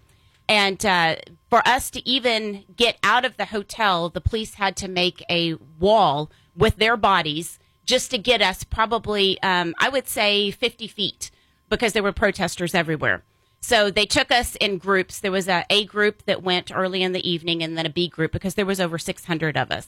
And 0.49 0.85
uh, 0.85 1.15
for 1.49 1.65
us 1.65 1.89
to 1.91 2.07
even 2.07 2.65
get 2.75 2.97
out 3.01 3.23
of 3.23 3.37
the 3.37 3.45
hotel, 3.45 4.09
the 4.09 4.21
police 4.21 4.55
had 4.55 4.75
to 4.77 4.89
make 4.89 5.23
a 5.29 5.53
wall 5.79 6.29
with 6.55 6.77
their 6.77 6.97
bodies 6.97 7.59
just 7.85 8.11
to 8.11 8.17
get 8.17 8.41
us 8.41 8.63
probably, 8.63 9.41
um, 9.43 9.75
I 9.79 9.89
would 9.89 10.07
say, 10.07 10.51
50 10.51 10.87
feet 10.87 11.31
because 11.69 11.93
there 11.93 12.03
were 12.03 12.11
protesters 12.11 12.73
everywhere. 12.73 13.23
So 13.61 13.89
they 13.89 14.05
took 14.05 14.31
us 14.31 14.55
in 14.57 14.77
groups. 14.77 15.19
There 15.19 15.31
was 15.31 15.47
a 15.47 15.65
A 15.69 15.85
group 15.85 16.23
that 16.25 16.43
went 16.43 16.71
early 16.71 17.01
in 17.01 17.13
the 17.13 17.27
evening, 17.27 17.63
and 17.63 17.75
then 17.75 17.85
a 17.85 17.89
B 17.89 18.07
group 18.07 18.31
because 18.31 18.53
there 18.53 18.65
was 18.65 18.79
over 18.79 18.99
600 18.99 19.57
of 19.57 19.71
us. 19.71 19.87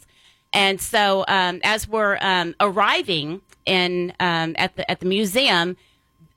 And 0.51 0.81
so 0.81 1.25
um, 1.27 1.59
as 1.63 1.87
we're 1.87 2.17
um, 2.21 2.55
arriving 2.59 3.41
in 3.65 4.13
um, 4.19 4.55
at 4.57 4.75
the 4.77 4.89
at 4.89 4.99
the 4.99 5.05
museum, 5.05 5.77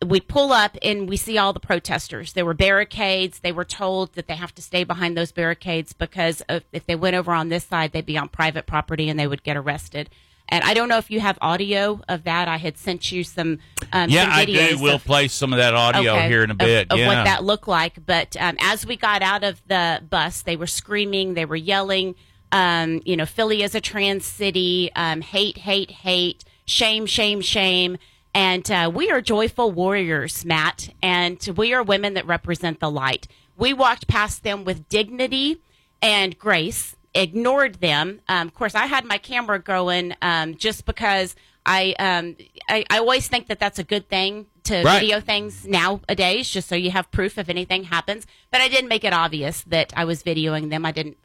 we 0.07 0.21
pull 0.21 0.53
up 0.53 0.77
and 0.83 1.09
we 1.09 1.17
see 1.17 1.37
all 1.37 1.53
the 1.53 1.61
protesters. 1.61 2.33
There 2.33 2.45
were 2.47 2.55
barricades. 2.55 3.41
They 3.41 3.53
were 3.53 3.65
told 3.67 4.15
that 4.15 4.27
they 4.29 4.37
have 4.37 4.55
to 4.55 4.63
stay 4.63 4.83
behind 4.85 5.17
those 5.17 5.31
barricades 5.33 5.93
because 5.93 6.41
of, 6.49 6.65
if 6.73 6.87
they 6.87 6.97
went 6.97 7.17
over 7.17 7.33
on 7.33 7.51
this 7.51 7.65
side, 7.65 7.93
they'd 7.93 8.07
be 8.07 8.17
on 8.17 8.29
private 8.29 8.67
property 8.67 9.09
and 9.11 9.19
they 9.21 9.27
would 9.27 9.43
get 9.43 9.57
arrested. 9.57 10.09
And 10.49 10.65
I 10.65 10.75
don't 10.75 10.89
know 10.89 10.99
if 10.99 11.11
you 11.13 11.21
have 11.21 11.39
audio 11.41 12.01
of 12.09 12.25
that. 12.25 12.49
I 12.49 12.57
had 12.57 12.77
sent 12.77 13.13
you 13.13 13.23
some. 13.23 13.59
Um, 13.93 14.11
Yeah, 14.11 14.25
some 14.25 14.33
I 14.33 14.45
do. 14.47 14.79
We'll 14.81 14.99
play 14.99 15.29
some 15.29 15.53
of 15.53 15.59
that 15.59 15.75
audio 15.75 16.13
Okay, 16.15 16.29
here 16.29 16.43
in 16.43 16.51
a 16.51 16.55
of- 16.55 16.59
bit. 16.59 16.91
Of, 16.91 16.99
yeah. 16.99 17.07
what 17.07 17.25
that 17.25 17.45
looked 17.45 17.69
like. 17.69 18.05
But 18.05 18.37
um, 18.41 18.57
as 18.61 18.85
we 18.85 18.97
got 18.97 19.23
out 19.23 19.45
of 19.45 19.63
the 19.69 20.03
bus, 20.09 20.43
they 20.43 20.57
were 20.57 20.67
screaming, 20.67 21.35
they 21.35 21.45
were 21.45 21.55
yelling, 21.57 22.17
um, 22.51 23.01
you 23.05 23.17
know, 23.17 23.27
Philly 23.27 23.63
is 23.63 23.77
a 23.77 23.81
trans 23.81 24.25
city, 24.25 24.91
um, 24.97 25.21
hate, 25.21 25.59
hate, 25.59 25.91
hate, 25.93 26.43
shame, 26.65 27.07
shame, 27.07 27.41
shame. 27.43 27.97
And 28.35 28.71
uh, 28.71 28.91
we 28.95 29.11
are 29.11 29.21
joyful 29.21 29.73
warriors, 29.73 30.45
Matt, 30.45 30.91
and 31.03 31.45
we 31.57 31.75
are 31.75 31.83
women 31.83 32.15
that 32.15 32.27
represent 32.27 32.79
the 32.81 32.91
light. 32.91 33.27
We 33.57 33.73
walked 33.73 34.07
past 34.07 34.45
them 34.45 34.65
with 34.65 34.89
dignity 34.89 35.61
and 36.01 36.39
grace, 36.39 36.97
ignored 37.13 37.77
them. 37.77 38.21
Um, 38.29 38.47
of 38.49 38.55
course, 38.55 38.75
I 38.75 38.87
had 38.87 39.05
my 39.05 39.19
camera 39.19 39.59
going 39.59 40.15
um, 40.23 40.55
just 40.55 40.87
because 40.87 41.35
I, 41.67 41.95
um, 41.99 42.37
I 42.69 42.85
I 42.89 42.99
always 42.99 43.29
think 43.29 43.49
that 43.49 43.59
that's 43.59 43.79
a 43.79 43.85
good 43.85 44.09
thing 44.09 44.47
to 44.65 44.83
Right. 44.83 45.01
video 45.01 45.21
things 45.21 45.67
nowadays, 45.67 46.49
just 46.49 46.69
so 46.69 46.77
you 46.77 46.91
have 46.93 47.11
proof 47.11 47.37
if 47.37 47.49
anything 47.49 47.85
happens. 47.85 48.27
But 48.51 48.61
I 48.61 48.69
didn't 48.69 48.89
make 48.89 49.05
it 49.05 49.13
obvious 49.13 49.63
that 49.65 49.93
I 49.97 50.05
was 50.05 50.23
videoing 50.23 50.71
them. 50.71 50.87
I 50.87 50.93
didn't. 50.93 51.19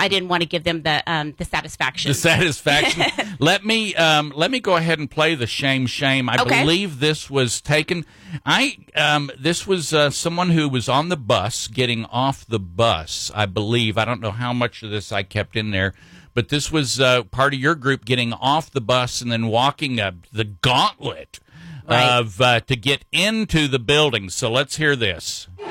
I 0.00 0.08
didn't 0.08 0.28
want 0.28 0.42
to 0.42 0.48
give 0.48 0.64
them 0.64 0.82
the 0.82 1.02
um, 1.06 1.34
the 1.36 1.44
satisfaction. 1.44 2.08
the 2.10 2.14
satisfaction. 2.14 3.04
let 3.38 3.64
me 3.64 3.94
um, 3.94 4.32
let 4.34 4.50
me 4.50 4.58
go 4.60 4.76
ahead 4.76 4.98
and 4.98 5.10
play 5.10 5.34
the 5.34 5.46
shame 5.46 5.86
shame. 5.86 6.28
I 6.28 6.36
Okay. 6.40 6.62
believe 6.62 7.00
this 7.00 7.28
was 7.30 7.60
taken. 7.60 8.04
I 8.46 8.78
um, 8.96 9.30
this 9.38 9.66
was 9.66 9.92
uh, 9.92 10.10
someone 10.10 10.50
who 10.50 10.68
was 10.68 10.88
on 10.88 11.08
the 11.10 11.16
bus 11.16 11.68
getting 11.68 12.04
off 12.06 12.46
the 12.46 12.58
bus. 12.60 13.30
I 13.34 13.46
believe. 13.46 13.98
I 13.98 14.04
don't 14.04 14.20
know 14.20 14.30
how 14.32 14.52
much 14.52 14.82
of 14.82 14.90
this 14.90 15.12
I 15.12 15.22
kept 15.22 15.54
in 15.56 15.70
there, 15.70 15.92
but 16.34 16.48
this 16.48 16.72
was 16.72 16.98
uh, 17.00 17.24
part 17.24 17.54
of 17.54 17.60
your 17.60 17.74
group 17.74 18.04
getting 18.04 18.32
off 18.32 18.70
the 18.70 18.80
bus 18.80 19.20
and 19.20 19.30
then 19.30 19.48
walking 19.48 20.00
uh, 20.00 20.12
the 20.32 20.44
gauntlet 20.44 21.40
Right. 21.88 22.18
of 22.20 22.40
uh, 22.40 22.60
to 22.60 22.76
get 22.76 23.04
into 23.10 23.66
the 23.66 23.80
building. 23.80 24.30
So 24.30 24.48
let's 24.48 24.76
hear 24.76 24.94
this. 24.94 25.48
You 25.58 25.66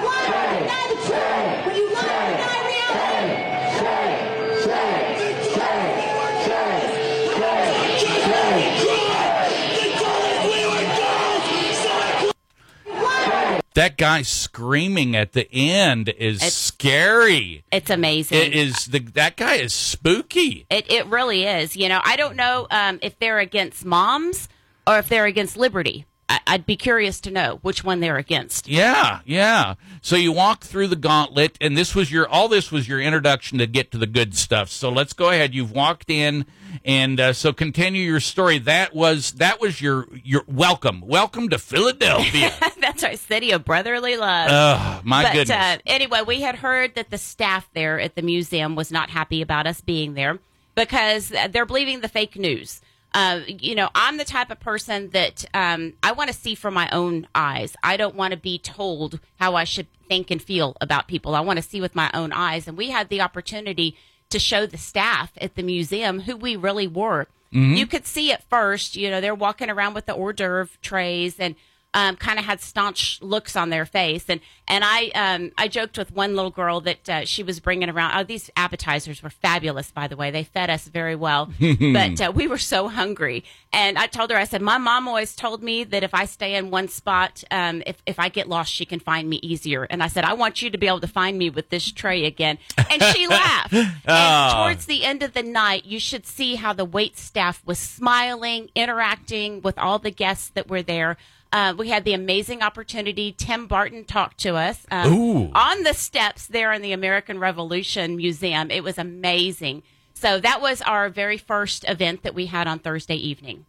That 13.80 13.96
guy 13.96 14.24
screaming 14.24 15.16
at 15.16 15.32
the 15.32 15.50
end 15.54 16.10
is 16.10 16.40
It's- 16.40 16.54
scary. 16.54 17.64
it's 17.72 17.90
amazing. 17.90 18.38
It 18.38 18.54
is 18.54 18.88
the 18.88 19.00
that 19.00 19.38
guy 19.38 19.56
is 19.56 19.74
spooky. 19.74 20.66
It, 20.70 20.92
it 20.92 21.06
really 21.06 21.46
is. 21.46 21.78
You 21.78 21.88
know, 21.88 22.02
I 22.04 22.18
don't 22.18 22.36
know 22.36 22.68
um, 22.72 23.00
if 23.02 23.18
they're 23.20 23.40
against 23.40 23.86
moms 23.86 24.50
or 24.86 25.00
if 25.00 25.08
they're 25.08 25.28
against 25.28 25.56
liberty. 25.56 26.06
I, 26.28 26.42
I'd 26.46 26.66
be 26.66 26.76
curious 26.76 27.22
to 27.22 27.32
know 27.32 27.60
which 27.62 27.82
one 27.86 28.02
they're 28.02 28.18
against. 28.18 28.68
Yeah, 28.68 29.22
yeah. 29.24 29.76
So 30.02 30.18
you 30.18 30.34
walk 30.34 30.66
through 30.66 30.88
the 30.88 30.98
gauntlet, 30.98 31.58
and 31.62 31.78
this 31.78 31.96
was 31.96 32.12
your 32.12 32.28
all. 32.28 32.50
This 32.50 32.74
was 32.74 32.86
your 32.86 33.00
introduction 33.00 33.60
to 33.60 33.66
get 33.66 33.92
to 33.92 33.98
the 33.98 34.08
good 34.08 34.36
stuff. 34.36 34.70
So 34.70 34.90
let's 34.90 35.14
go 35.14 35.30
ahead. 35.30 35.56
You've 35.56 35.72
walked 35.72 36.10
in, 36.10 36.46
and 36.86 37.20
uh, 37.20 37.34
so 37.34 37.54
continue 37.54 38.02
your 38.04 38.20
story. 38.20 38.60
That 38.60 38.94
was 38.96 39.34
that 39.34 39.60
was 39.62 39.82
your 39.82 40.08
your 40.24 40.44
welcome. 40.48 41.02
Welcome 41.02 41.50
to 41.50 41.58
Philadelphia. 41.60 42.52
That's 42.82 43.04
our 43.04 43.16
city 43.16 43.52
of 43.52 43.66
brotherly 43.66 44.18
love. 44.18 44.50
oh 44.52 45.02
my 45.04 45.24
but 45.24 45.34
goodness. 45.34 45.58
Uh, 45.58 45.78
anyway, 45.86 46.22
we 46.26 46.42
had 46.42 46.56
heard 46.56 46.96
that 46.96 47.10
the 47.10 47.18
staff 47.18 47.70
there 47.74 48.00
at 48.00 48.16
the 48.16 48.22
museum 48.22 48.76
was 48.76 48.92
not 48.92 49.10
happy 49.10 49.42
about 49.42 49.68
us 49.68 49.82
being 49.82 50.14
there 50.14 50.40
because 50.76 51.32
they're 51.52 51.66
believing 51.66 52.02
the 52.02 52.08
fake 52.08 52.36
news. 52.36 52.82
Uh, 53.14 53.42
you 53.48 53.74
know, 53.74 53.90
I'm 53.96 54.18
the 54.18 54.26
type 54.26 54.52
of 54.52 54.60
person 54.60 55.10
that 55.10 55.44
um, 55.54 55.94
I 56.04 56.12
want 56.12 56.30
to 56.30 56.36
see 56.36 56.54
from 56.54 56.76
my 56.76 56.88
own 56.92 57.28
eyes. 57.34 57.76
I 57.82 57.98
don't 57.98 58.16
want 58.16 58.32
to 58.32 58.38
be 58.38 58.60
told 58.60 59.20
how 59.40 59.56
I 59.56 59.64
should 59.64 59.88
think 60.08 60.30
and 60.30 60.42
feel 60.42 60.76
about 60.80 61.08
people. 61.08 61.36
I 61.36 61.40
want 61.40 61.58
to 61.58 61.64
see 61.64 61.82
with 61.82 61.96
my 61.96 62.12
own 62.14 62.32
eyes. 62.32 62.68
And 62.68 62.78
we 62.78 62.92
had 62.92 63.10
the 63.10 63.22
opportunity 63.22 63.98
to 64.30 64.40
show 64.40 64.66
the 64.66 64.78
staff 64.78 65.32
at 65.40 65.56
the 65.56 65.64
museum 65.64 66.22
who 66.22 66.36
we 66.36 66.56
really 66.56 66.88
were. 66.88 67.28
Mm-hmm. 67.54 67.74
You 67.74 67.88
could 67.88 68.06
see 68.06 68.32
at 68.32 68.44
first, 68.44 68.96
you 68.96 69.10
know, 69.10 69.22
they're 69.22 69.36
walking 69.36 69.70
around 69.70 69.96
with 69.96 70.06
the 70.06 70.14
hors 70.14 70.34
d'oeuvre 70.34 70.70
trays 70.82 71.40
and 71.40 71.56
um, 71.94 72.16
kind 72.18 72.38
of 72.38 72.46
had 72.46 72.62
staunch 72.62 73.20
looks 73.22 73.56
on 73.56 73.70
their 73.72 73.86
face, 73.86 74.26
and 74.30 74.40
and 74.68 74.84
I 74.86 75.08
um, 75.16 75.52
I 75.58 75.68
joked 75.68 75.98
with 75.98 76.12
one 76.12 76.36
little 76.36 76.52
girl 76.52 76.82
that 76.82 77.10
uh, 77.10 77.26
she 77.26 77.42
was 77.42 77.60
bringing 77.60 77.90
around. 77.90 78.18
Oh, 78.18 78.24
these 78.24 78.50
appetizers 78.56 79.24
were 79.24 79.32
fabulous, 79.32 79.90
by 79.92 80.08
the 80.08 80.16
way. 80.16 80.30
They 80.30 80.44
fed 80.44 80.70
us 80.70 80.88
very 80.88 81.16
well, 81.16 81.50
but 81.60 82.22
uh, 82.22 82.32
we 82.34 82.48
were 82.48 82.60
so 82.60 82.90
hungry. 82.90 83.44
And 83.74 83.98
I 83.98 84.08
told 84.08 84.32
her, 84.32 84.38
I 84.38 84.46
said, 84.46 84.62
my 84.64 84.78
mom 84.80 85.08
always 85.08 85.36
told 85.36 85.62
me 85.64 85.84
that 85.84 86.04
if 86.04 86.14
I 86.14 86.26
stay 86.26 86.56
in 86.56 86.70
one 86.72 86.88
spot, 86.88 87.44
um, 87.52 87.82
if 87.88 87.98
if 88.06 88.20
I 88.20 88.30
get 88.30 88.48
lost, 88.48 88.72
she 88.72 88.86
can 88.86 89.00
find 89.00 89.28
me 89.30 89.38
easier. 89.42 89.84
And 89.90 90.04
I 90.04 90.08
said, 90.08 90.24
I 90.26 90.34
want 90.34 90.62
you 90.62 90.70
to 90.70 90.78
be 90.78 90.88
able 90.88 91.00
to 91.02 91.08
find 91.08 91.38
me 91.40 91.50
with 91.50 91.70
this 91.70 91.92
tray 91.92 92.26
again. 92.26 92.60
And 92.92 93.02
she 93.04 93.26
laughed. 93.28 93.74
And 93.74 93.90
Oh. 94.08 94.54
towards 94.64 94.86
the 94.86 95.04
end 95.06 95.24
of 95.24 95.34
the 95.34 95.44
night, 95.44 95.86
you 95.86 96.00
should 96.00 96.26
see 96.28 96.56
how 96.56 96.74
the 96.74 96.86
wait 96.86 97.18
staff 97.18 97.62
was 97.66 97.80
smiling, 97.80 98.70
interacting 98.76 99.62
with 99.62 99.78
all 99.78 100.00
the 100.00 100.12
guests 100.12 100.50
that 100.50 100.68
were 100.70 100.82
there. 100.84 101.18
Uh, 101.52 101.74
we 101.78 101.90
had 101.90 102.06
the 102.06 102.14
amazing 102.14 102.62
opportunity. 102.62 103.32
Tim 103.32 103.66
Barton 103.66 104.06
talked 104.06 104.38
to 104.40 104.56
us 104.56 104.86
um, 104.92 105.52
on 105.54 105.84
the 105.84 105.94
steps 105.94 106.46
there 106.46 106.72
in 106.72 106.82
the 106.82 106.92
American 106.92 107.40
Revolution 107.40 108.16
Museum. 108.16 108.70
It 108.70 108.84
was 108.84 108.98
amazing. 109.00 109.82
So 110.14 110.40
that 110.40 110.62
was 110.62 110.82
our 110.84 111.10
very 111.10 111.38
first 111.38 111.86
event 111.88 112.24
that 112.24 112.36
we 112.36 112.48
had 112.48 112.68
on 112.68 112.80
Thursday 112.80 113.16
evening. 113.16 113.66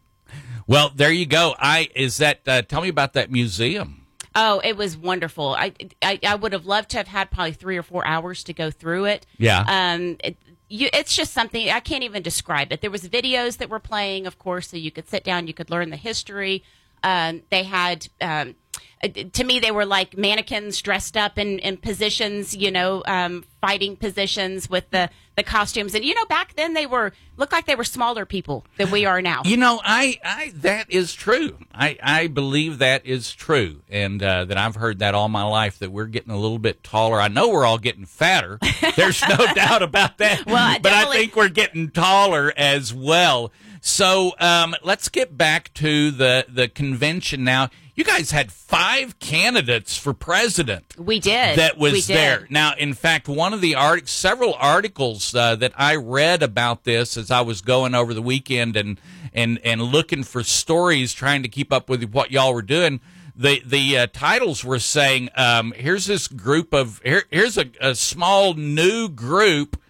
well, 0.67 0.91
there 0.95 1.13
you 1.13 1.25
go. 1.25 1.55
I 1.59 1.89
is 1.95 2.19
that. 2.19 2.41
Uh, 2.47 2.63
tell 2.63 2.83
me 2.83 2.89
about 2.89 3.15
that 3.15 3.31
museum. 3.31 4.07
Oh, 4.35 4.61
it 4.63 4.77
was 4.77 4.97
wonderful. 4.97 5.55
I, 5.59 5.73
I 6.03 6.19
I 6.25 6.35
would 6.35 6.53
have 6.53 6.67
loved 6.67 6.91
to 6.91 6.99
have 6.99 7.09
had 7.09 7.31
probably 7.31 7.53
three 7.53 7.77
or 7.77 7.83
four 7.83 8.07
hours 8.07 8.45
to 8.45 8.53
go 8.53 8.71
through 8.71 9.07
it. 9.07 9.27
Yeah. 9.39 9.65
Um. 9.67 10.19
It, 10.23 10.37
you, 10.69 10.89
it's 10.93 11.17
just 11.17 11.33
something 11.33 11.69
I 11.69 11.81
can't 11.81 12.05
even 12.05 12.23
describe 12.23 12.73
it. 12.73 12.81
There 12.81 12.93
was 12.93 13.09
videos 13.09 13.57
that 13.59 13.69
were 13.69 13.81
playing, 13.81 14.27
of 14.27 14.39
course, 14.39 14.69
so 14.69 14.77
you 14.77 14.93
could 14.93 15.09
sit 15.09 15.25
down, 15.25 15.49
you 15.49 15.55
could 15.55 15.69
learn 15.69 15.91
the 15.91 15.97
history. 15.97 16.63
Um, 17.03 17.43
they 17.51 17.65
had 17.65 18.09
um, 18.21 18.55
uh, 19.03 19.09
to 19.33 19.45
me, 19.45 19.59
they 19.59 19.71
were 19.71 19.87
like 19.87 20.17
mannequins 20.17 20.81
dressed 20.83 21.17
up 21.17 21.39
in, 21.39 21.59
in 21.61 21.77
positions, 21.79 22.55
you 22.55 22.71
know, 22.71 23.03
um, 23.07 23.45
fighting 23.61 23.97
positions 23.97 24.69
with 24.69 24.91
the, 24.91 25.09
the 25.37 25.43
costumes. 25.43 25.95
And, 25.95 26.05
you 26.05 26.15
know, 26.15 26.27
back 26.27 26.55
then 26.55 26.75
they 26.75 26.85
were, 26.87 27.13
looked 27.39 27.53
like 27.53 27.65
they 27.65 27.75
were 27.75 27.85
smaller 27.85 28.27
people 28.27 28.67
than 28.77 28.91
we 28.91 29.07
are 29.07 29.23
now. 29.23 29.41
You 29.47 29.57
know, 29.57 29.81
I, 29.83 30.19
I 30.23 30.53
that 30.57 30.91
is 30.91 31.15
true. 31.15 31.57
I, 31.73 31.97
I 32.03 32.27
believe 32.27 32.79
that 32.79 33.07
is 33.07 33.33
true, 33.33 33.81
and 33.89 34.23
uh, 34.23 34.45
that 34.45 34.59
I've 34.59 34.75
heard 34.75 34.99
that 34.99 35.15
all 35.15 35.31
my 35.31 35.45
life. 35.45 35.79
That 35.79 35.91
we're 35.91 36.07
getting 36.07 36.31
a 36.31 36.39
little 36.39 36.59
bit 36.59 36.85
taller. 36.85 37.19
I 37.19 37.29
know 37.29 37.49
we're 37.49 37.65
all 37.65 37.79
getting 37.79 38.05
fatter. 38.05 38.59
There's 38.97 39.23
no 39.27 39.39
doubt 39.55 39.83
about 39.83 40.19
that. 40.19 40.45
Well, 40.45 40.79
but 40.83 40.93
I 40.93 41.11
think 41.11 41.37
we're 41.37 41.49
getting 41.49 41.91
taller 41.91 42.53
as 42.55 42.93
well. 42.93 43.51
So 43.81 44.33
um, 44.39 44.75
let's 44.83 45.09
get 45.09 45.37
back 45.37 45.73
to 45.75 46.11
the 46.11 46.45
the 46.49 46.69
convention 46.69 47.45
now. 47.45 47.71
You 47.95 48.05
guys 48.05 48.31
had 48.31 48.51
five 48.53 49.19
candidates 49.19 49.97
for 49.97 50.15
president 50.15 50.95
we 50.99 51.21
did. 51.21 51.59
that 51.59 51.77
was 51.77 52.07
did. 52.07 52.17
there. 52.17 52.47
Now, 52.49 52.73
in 52.79 52.95
fact, 52.95 53.29
one 53.29 53.53
of 53.53 53.61
the 53.61 53.75
art, 53.75 54.09
several 54.09 54.55
articles 54.55 55.35
uh, 55.35 55.57
that 55.57 55.73
I 55.77 55.97
read 55.97 56.43
about 56.43 56.85
this 56.85 57.17
as 57.17 57.31
I 57.31 57.43
was 57.43 57.61
going 57.61 57.95
over 57.95 58.15
the 58.15 58.23
weekend 58.23 58.77
and 58.77 59.01
and 59.33 59.59
and 59.65 59.83
looking 59.83 60.25
for 60.25 60.43
stories, 60.43 61.13
trying 61.13 61.43
to 61.43 61.49
keep 61.49 61.73
up 61.73 61.89
with 61.89 62.05
what 62.13 62.31
y'all 62.31 62.55
were 62.55 62.63
doing. 62.63 63.01
The 63.35 63.63
the 63.65 63.99
uh, 63.99 64.07
titles 64.13 64.65
were 64.65 64.79
saying, 64.79 65.31
um, 65.37 65.73
"Here's 65.77 66.07
this 66.07 66.29
group 66.29 66.75
of 66.75 67.01
here, 67.03 67.25
here's 67.31 67.57
a, 67.57 67.71
a 67.81 67.95
small 67.95 68.55
new 68.55 69.09
group." 69.09 69.81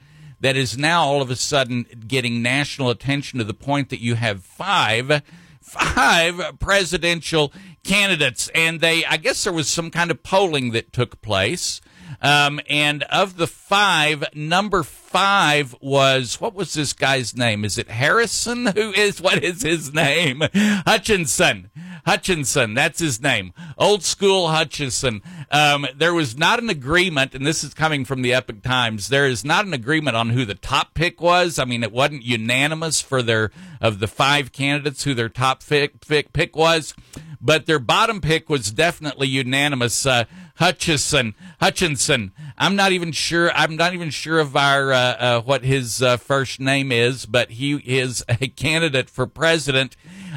That 0.40 0.56
is 0.56 0.78
now 0.78 1.04
all 1.04 1.20
of 1.20 1.30
a 1.30 1.36
sudden 1.36 1.86
getting 2.06 2.42
national 2.42 2.90
attention 2.90 3.38
to 3.38 3.44
the 3.44 3.54
point 3.54 3.90
that 3.90 4.00
you 4.00 4.14
have 4.14 4.42
five 4.42 5.22
five 5.60 6.58
presidential 6.58 7.52
candidates, 7.84 8.50
and 8.54 8.80
they, 8.80 9.04
I 9.04 9.16
guess 9.16 9.44
there 9.44 9.52
was 9.52 9.68
some 9.68 9.90
kind 9.90 10.10
of 10.10 10.22
polling 10.22 10.72
that 10.72 10.92
took 10.92 11.22
place. 11.22 11.80
Um, 12.20 12.60
and 12.68 13.02
of 13.04 13.36
the 13.36 13.46
five, 13.46 14.24
number 14.34 14.82
five 14.82 15.74
was 15.80 16.40
what 16.40 16.54
was 16.54 16.74
this 16.74 16.92
guy's 16.92 17.36
name? 17.36 17.64
Is 17.64 17.78
it 17.78 17.88
Harrison? 17.88 18.66
Who 18.74 18.92
is 18.92 19.20
what 19.20 19.42
is 19.42 19.62
his 19.62 19.92
name? 19.92 20.42
Hutchinson. 20.54 21.70
Hutchinson, 22.06 22.74
that's 22.74 22.98
his 22.98 23.20
name. 23.20 23.52
Old 23.76 24.02
school 24.02 24.48
Hutchinson. 24.48 25.22
Um, 25.50 25.86
there 25.94 26.14
was 26.14 26.36
not 26.36 26.58
an 26.58 26.70
agreement, 26.70 27.34
and 27.34 27.46
this 27.46 27.62
is 27.62 27.74
coming 27.74 28.04
from 28.04 28.22
the 28.22 28.32
Epoch 28.32 28.62
Times. 28.62 29.08
There 29.08 29.26
is 29.26 29.44
not 29.44 29.66
an 29.66 29.74
agreement 29.74 30.16
on 30.16 30.30
who 30.30 30.44
the 30.44 30.54
top 30.54 30.94
pick 30.94 31.20
was. 31.20 31.58
I 31.58 31.64
mean, 31.64 31.82
it 31.82 31.92
wasn't 31.92 32.22
unanimous 32.22 33.00
for 33.00 33.22
their 33.22 33.50
of 33.80 33.98
the 33.98 34.08
five 34.08 34.52
candidates 34.52 35.04
who 35.04 35.14
their 35.14 35.28
top 35.28 35.64
pick, 35.66 36.06
pick, 36.06 36.32
pick 36.32 36.56
was, 36.56 36.94
but 37.40 37.66
their 37.66 37.78
bottom 37.78 38.20
pick 38.20 38.48
was 38.48 38.70
definitely 38.70 39.28
unanimous. 39.28 40.04
Uh, 40.06 40.24
Hutchison, 40.56 41.34
Hutchinson. 41.58 42.32
I'm 42.58 42.76
not 42.76 42.92
even 42.92 43.12
sure. 43.12 43.50
I'm 43.52 43.76
not 43.76 43.94
even 43.94 44.10
sure 44.10 44.38
of 44.40 44.54
our 44.56 44.92
uh, 44.92 44.96
uh, 44.98 45.40
what 45.40 45.64
his 45.64 46.02
uh, 46.02 46.18
first 46.18 46.60
name 46.60 46.92
is, 46.92 47.24
but 47.24 47.52
he 47.52 47.76
is 47.76 48.22
a 48.28 48.48
candidate 48.48 49.08
for 49.08 49.26
president. 49.26 49.96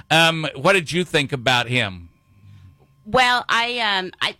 Um, 0.10 0.48
what 0.56 0.74
did 0.74 0.92
you 0.94 1.04
think 1.04 1.34
about 1.34 1.68
him? 1.68 2.10
Well, 3.06 3.44
I, 3.50 3.80
um, 3.80 4.12
I, 4.22 4.36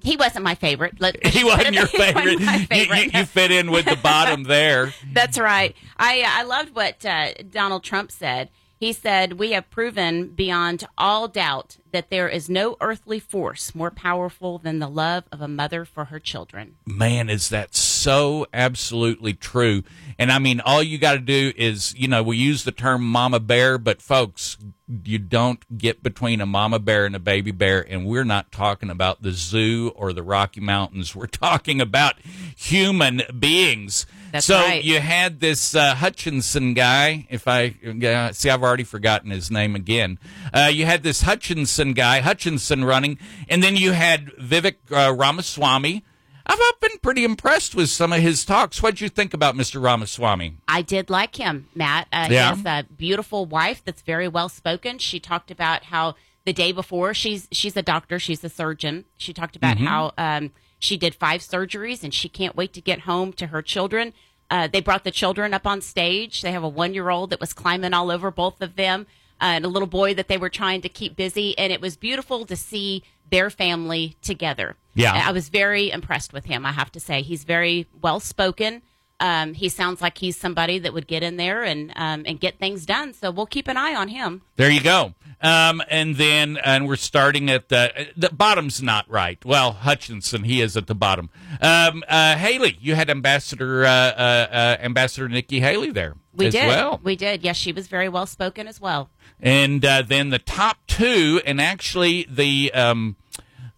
he 0.00 0.16
wasn't 0.16 0.44
my 0.44 0.54
favorite. 0.56 1.00
Let- 1.00 1.24
He 1.26 1.42
wasn't 1.42 1.74
your 1.74 1.84
wasn't 1.84 2.02
favorite. 2.02 2.40
You- 2.70 2.94
You, 3.04 3.10
you 3.20 3.24
fit 3.24 3.50
in 3.50 3.70
with 3.70 3.86
the 3.86 3.96
bottom 3.96 4.42
there. 4.42 4.92
That's 5.12 5.38
right. 5.38 5.74
I 5.96 6.22
I 6.26 6.42
loved 6.42 6.74
what 6.74 7.02
uh, 7.06 7.32
Donald 7.50 7.82
Trump 7.82 8.12
said. 8.12 8.50
He 8.78 8.92
said, 8.92 9.34
"We 9.34 9.52
have 9.52 9.70
proven 9.70 10.28
beyond 10.28 10.84
all 10.98 11.28
doubt 11.28 11.78
that 11.92 12.10
there 12.10 12.28
is 12.28 12.50
no 12.50 12.76
earthly 12.80 13.18
force 13.18 13.74
more 13.74 13.90
powerful 13.90 14.58
than 14.58 14.80
the 14.80 14.88
love 14.88 15.24
of 15.32 15.40
a 15.40 15.48
mother 15.48 15.84
for 15.84 16.06
her 16.06 16.20
children." 16.20 16.74
Man, 16.84 17.30
is 17.30 17.48
that 17.48 17.74
so 17.74 18.46
absolutely 18.52 19.32
true? 19.32 19.82
And 20.18 20.30
I 20.30 20.38
mean, 20.38 20.60
all 20.60 20.82
you 20.82 20.98
got 20.98 21.14
to 21.14 21.18
do 21.18 21.52
is, 21.56 21.94
you 21.96 22.06
know, 22.06 22.22
we 22.22 22.36
use 22.36 22.64
the 22.64 22.72
term 22.72 23.02
mama 23.02 23.40
bear, 23.40 23.78
but 23.78 24.02
folks, 24.02 24.58
you 25.04 25.18
don't 25.18 25.78
get 25.78 26.02
between 26.02 26.40
a 26.40 26.46
mama 26.46 26.78
bear 26.78 27.06
and 27.06 27.16
a 27.16 27.20
baby 27.20 27.50
bear. 27.50 27.80
And 27.80 28.06
we're 28.06 28.24
not 28.24 28.52
talking 28.52 28.90
about 28.90 29.22
the 29.22 29.32
zoo 29.32 29.92
or 29.96 30.12
the 30.12 30.22
Rocky 30.22 30.60
Mountains. 30.60 31.16
We're 31.16 31.26
talking 31.26 31.80
about 31.80 32.16
human 32.56 33.22
beings. 33.38 34.06
That's 34.36 34.46
so 34.46 34.56
right. 34.56 34.82
you 34.84 35.00
had 35.00 35.40
this 35.40 35.74
uh, 35.74 35.94
Hutchinson 35.94 36.74
guy. 36.74 37.26
If 37.30 37.48
I 37.48 37.74
uh, 37.84 38.32
see, 38.32 38.50
I've 38.50 38.62
already 38.62 38.84
forgotten 38.84 39.30
his 39.30 39.50
name 39.50 39.74
again. 39.74 40.18
Uh, 40.52 40.70
you 40.72 40.86
had 40.86 41.02
this 41.02 41.22
Hutchinson 41.22 41.92
guy, 41.92 42.20
Hutchinson 42.20 42.84
running, 42.84 43.18
and 43.48 43.62
then 43.62 43.76
you 43.76 43.92
had 43.92 44.26
Vivek 44.36 44.76
uh, 44.90 45.14
Ramaswamy. 45.14 46.04
I've 46.48 46.58
I've 46.60 46.80
been 46.80 46.98
pretty 47.02 47.24
impressed 47.24 47.74
with 47.74 47.90
some 47.90 48.12
of 48.12 48.20
his 48.20 48.44
talks. 48.44 48.82
What 48.82 48.94
would 48.94 49.00
you 49.00 49.08
think 49.08 49.34
about 49.34 49.56
Mr. 49.56 49.82
Ramaswamy? 49.82 50.58
I 50.68 50.82
did 50.82 51.10
like 51.10 51.36
him, 51.36 51.68
Matt. 51.74 52.06
Uh, 52.12 52.28
Yeah. 52.30 52.54
He 52.54 52.62
has 52.62 52.84
a 52.84 52.86
beautiful 52.92 53.46
wife 53.46 53.82
that's 53.84 54.02
very 54.02 54.28
well 54.28 54.48
spoken. 54.48 54.98
She 54.98 55.18
talked 55.18 55.50
about 55.50 55.84
how 55.84 56.14
the 56.44 56.52
day 56.52 56.70
before 56.72 57.12
she's 57.14 57.48
she's 57.50 57.76
a 57.76 57.82
doctor, 57.82 58.18
she's 58.18 58.44
a 58.44 58.48
surgeon. 58.48 59.04
She 59.16 59.32
talked 59.32 59.56
about 59.56 59.78
how 59.78 60.12
um, 60.16 60.52
she 60.78 60.96
did 60.96 61.14
five 61.14 61.40
surgeries 61.40 62.02
and 62.02 62.12
she 62.12 62.28
can't 62.28 62.56
wait 62.56 62.72
to 62.74 62.80
get 62.80 63.00
home 63.00 63.32
to 63.34 63.48
her 63.48 63.62
children. 63.62 64.12
Uh, 64.50 64.68
they 64.68 64.80
brought 64.80 65.04
the 65.04 65.10
children 65.10 65.52
up 65.54 65.66
on 65.66 65.80
stage. 65.80 66.42
They 66.42 66.52
have 66.52 66.62
a 66.62 66.68
one 66.68 66.94
year 66.94 67.10
old 67.10 67.30
that 67.30 67.40
was 67.40 67.52
climbing 67.52 67.94
all 67.94 68.10
over 68.10 68.30
both 68.30 68.60
of 68.60 68.76
them, 68.76 69.06
uh, 69.40 69.44
and 69.44 69.64
a 69.64 69.68
little 69.68 69.88
boy 69.88 70.14
that 70.14 70.28
they 70.28 70.38
were 70.38 70.48
trying 70.48 70.82
to 70.82 70.88
keep 70.88 71.16
busy. 71.16 71.56
And 71.58 71.72
it 71.72 71.80
was 71.80 71.96
beautiful 71.96 72.46
to 72.46 72.56
see 72.56 73.02
their 73.30 73.50
family 73.50 74.16
together. 74.22 74.76
Yeah. 74.94 75.12
I 75.26 75.32
was 75.32 75.48
very 75.48 75.90
impressed 75.90 76.32
with 76.32 76.44
him. 76.44 76.64
I 76.64 76.72
have 76.72 76.92
to 76.92 77.00
say, 77.00 77.22
he's 77.22 77.44
very 77.44 77.86
well 78.00 78.20
spoken. 78.20 78.82
Um, 79.18 79.54
he 79.54 79.68
sounds 79.68 80.00
like 80.00 80.18
he's 80.18 80.36
somebody 80.36 80.78
that 80.78 80.92
would 80.92 81.06
get 81.06 81.22
in 81.22 81.36
there 81.38 81.62
and 81.62 81.90
um, 81.96 82.24
and 82.26 82.38
get 82.38 82.58
things 82.58 82.84
done. 82.84 83.14
So 83.14 83.30
we'll 83.30 83.46
keep 83.46 83.66
an 83.66 83.76
eye 83.76 83.94
on 83.94 84.08
him. 84.08 84.42
There 84.56 84.70
you 84.70 84.82
go. 84.82 85.14
Um, 85.42 85.82
and 85.90 86.16
then, 86.16 86.56
and 86.64 86.88
we're 86.88 86.96
starting 86.96 87.50
at 87.50 87.68
the 87.68 88.08
the 88.16 88.30
bottom's 88.30 88.82
not 88.82 89.08
right. 89.10 89.42
Well, 89.44 89.72
Hutchinson, 89.72 90.44
he 90.44 90.62
is 90.62 90.76
at 90.76 90.86
the 90.86 90.94
bottom. 90.94 91.28
Um, 91.60 92.02
uh, 92.08 92.36
Haley, 92.36 92.78
you 92.80 92.94
had 92.94 93.10
Ambassador 93.10 93.84
uh, 93.84 93.88
uh, 93.88 94.46
uh, 94.50 94.76
Ambassador 94.80 95.28
Nikki 95.28 95.60
Haley 95.60 95.90
there 95.90 96.14
We 96.34 96.46
as 96.46 96.54
did. 96.54 96.66
well. 96.68 97.00
We 97.02 97.16
did. 97.16 97.44
Yes, 97.44 97.56
she 97.56 97.72
was 97.72 97.86
very 97.86 98.08
well 98.08 98.26
spoken 98.26 98.66
as 98.66 98.80
well. 98.80 99.10
and 99.38 99.84
uh, 99.84 100.02
then 100.02 100.30
the 100.30 100.38
top 100.38 100.78
two, 100.86 101.40
and 101.44 101.60
actually 101.60 102.26
the 102.30 102.72
um, 102.72 103.16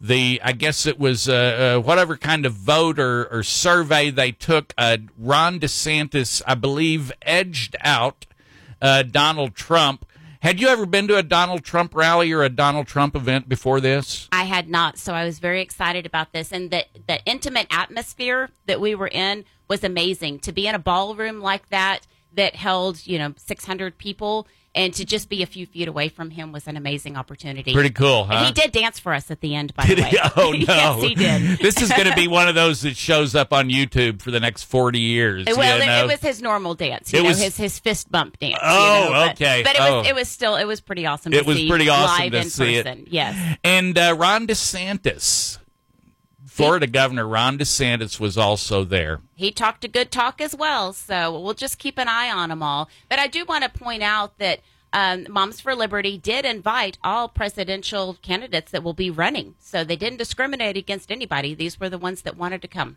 the 0.00 0.40
I 0.44 0.52
guess 0.52 0.86
it 0.86 0.96
was 0.96 1.28
uh, 1.28 1.76
uh, 1.78 1.82
whatever 1.82 2.16
kind 2.16 2.46
of 2.46 2.52
vote 2.52 3.00
or, 3.00 3.26
or 3.32 3.42
survey 3.42 4.10
they 4.10 4.30
took. 4.30 4.72
Uh, 4.78 4.98
Ron 5.18 5.58
DeSantis, 5.58 6.40
I 6.46 6.54
believe, 6.54 7.10
edged 7.22 7.74
out 7.80 8.26
uh, 8.80 9.02
Donald 9.02 9.56
Trump. 9.56 10.04
Had 10.40 10.60
you 10.60 10.68
ever 10.68 10.86
been 10.86 11.08
to 11.08 11.16
a 11.16 11.22
Donald 11.22 11.64
Trump 11.64 11.94
rally 11.94 12.30
or 12.32 12.44
a 12.44 12.48
Donald 12.48 12.86
Trump 12.86 13.16
event 13.16 13.48
before 13.48 13.80
this? 13.80 14.28
I 14.30 14.44
had 14.44 14.68
not, 14.68 14.96
so 14.96 15.12
I 15.12 15.24
was 15.24 15.40
very 15.40 15.60
excited 15.60 16.06
about 16.06 16.32
this. 16.32 16.52
And 16.52 16.70
the 16.70 16.84
the 17.06 17.20
intimate 17.24 17.66
atmosphere 17.70 18.50
that 18.66 18.80
we 18.80 18.94
were 18.94 19.08
in 19.08 19.44
was 19.66 19.82
amazing. 19.82 20.38
To 20.40 20.52
be 20.52 20.68
in 20.68 20.74
a 20.74 20.78
ballroom 20.78 21.40
like 21.40 21.68
that 21.70 22.06
that 22.34 22.54
held 22.54 23.04
you 23.06 23.18
know 23.18 23.34
600 23.36 23.98
people, 23.98 24.46
and 24.78 24.94
to 24.94 25.04
just 25.04 25.28
be 25.28 25.42
a 25.42 25.46
few 25.46 25.66
feet 25.66 25.88
away 25.88 26.08
from 26.08 26.30
him 26.30 26.52
was 26.52 26.66
an 26.66 26.76
amazing 26.76 27.16
opportunity. 27.16 27.72
Pretty 27.74 27.90
cool, 27.90 28.24
huh? 28.24 28.32
And 28.34 28.46
he 28.46 28.52
did 28.52 28.72
dance 28.72 28.98
for 28.98 29.12
us 29.12 29.30
at 29.30 29.40
the 29.42 29.54
end, 29.54 29.74
by 29.74 29.84
Did 29.84 29.98
the 29.98 30.02
way. 30.02 30.08
he? 30.10 30.18
Oh 30.36 30.52
no! 30.52 30.58
yes, 30.58 31.02
he 31.02 31.14
did. 31.14 31.58
this 31.60 31.82
is 31.82 31.90
going 31.90 32.08
to 32.08 32.14
be 32.14 32.28
one 32.28 32.48
of 32.48 32.54
those 32.54 32.80
that 32.82 32.96
shows 32.96 33.34
up 33.34 33.52
on 33.52 33.68
YouTube 33.68 34.22
for 34.22 34.30
the 34.30 34.40
next 34.40 34.62
forty 34.64 35.00
years. 35.00 35.44
Well, 35.46 35.76
you 35.76 35.82
it- 35.82 35.86
know? 35.86 36.04
it 36.04 36.06
was 36.06 36.20
his 36.20 36.40
normal 36.40 36.74
dance. 36.74 37.12
You 37.12 37.18
It 37.18 37.22
know, 37.24 37.28
was- 37.30 37.42
his 37.42 37.56
his 37.56 37.78
fist 37.78 38.10
bump 38.10 38.38
dance. 38.38 38.54
you 38.54 38.58
Oh, 38.62 39.04
know, 39.04 39.10
but- 39.12 39.32
okay. 39.32 39.62
But 39.64 39.74
it 39.74 39.80
Oh. 39.82 39.98
was 39.98 40.08
it 40.08 40.14
was 40.14 40.28
still 40.28 40.56
it 40.56 40.64
was 40.64 40.80
pretty 40.80 41.04
awesome. 41.06 41.32
It 41.34 41.44
was 41.44 41.62
pretty 41.64 41.88
awesome 41.88 42.22
live 42.24 42.32
to 42.32 42.38
in 42.38 42.50
see 42.50 42.76
it. 42.76 42.84
person. 42.86 43.06
Yes. 43.10 43.58
And 43.64 43.98
uh, 43.98 44.14
Ron 44.16 44.46
DeSantis, 44.46 45.58
Florida 46.58 46.88
Governor 46.88 47.28
Ron 47.28 47.56
DeSantis 47.56 48.18
was 48.18 48.36
also 48.36 48.82
there. 48.82 49.20
he 49.36 49.52
talked 49.52 49.84
a 49.84 49.88
good 49.88 50.10
talk 50.10 50.40
as 50.40 50.56
well. 50.56 50.92
So 50.92 51.40
we'll 51.40 51.54
just 51.54 51.78
keep 51.78 51.98
an 51.98 52.08
eye 52.08 52.32
on 52.32 52.48
them 52.48 52.64
all. 52.64 52.88
But 53.08 53.20
I 53.20 53.28
do 53.28 53.44
want 53.44 53.62
to 53.62 53.70
point 53.70 54.02
out 54.02 54.38
that 54.38 54.58
um, 54.92 55.28
Moms 55.30 55.60
for 55.60 55.76
Liberty 55.76 56.18
did 56.18 56.44
invite 56.44 56.98
all 57.04 57.28
presidential 57.28 58.18
candidates 58.22 58.72
that 58.72 58.82
will 58.82 58.92
be 58.92 59.08
running. 59.08 59.54
So 59.60 59.84
they 59.84 59.94
didn't 59.94 60.18
discriminate 60.18 60.76
against 60.76 61.12
anybody. 61.12 61.54
These 61.54 61.78
were 61.78 61.88
the 61.88 61.96
ones 61.96 62.22
that 62.22 62.36
wanted 62.36 62.60
to 62.62 62.68
come. 62.68 62.96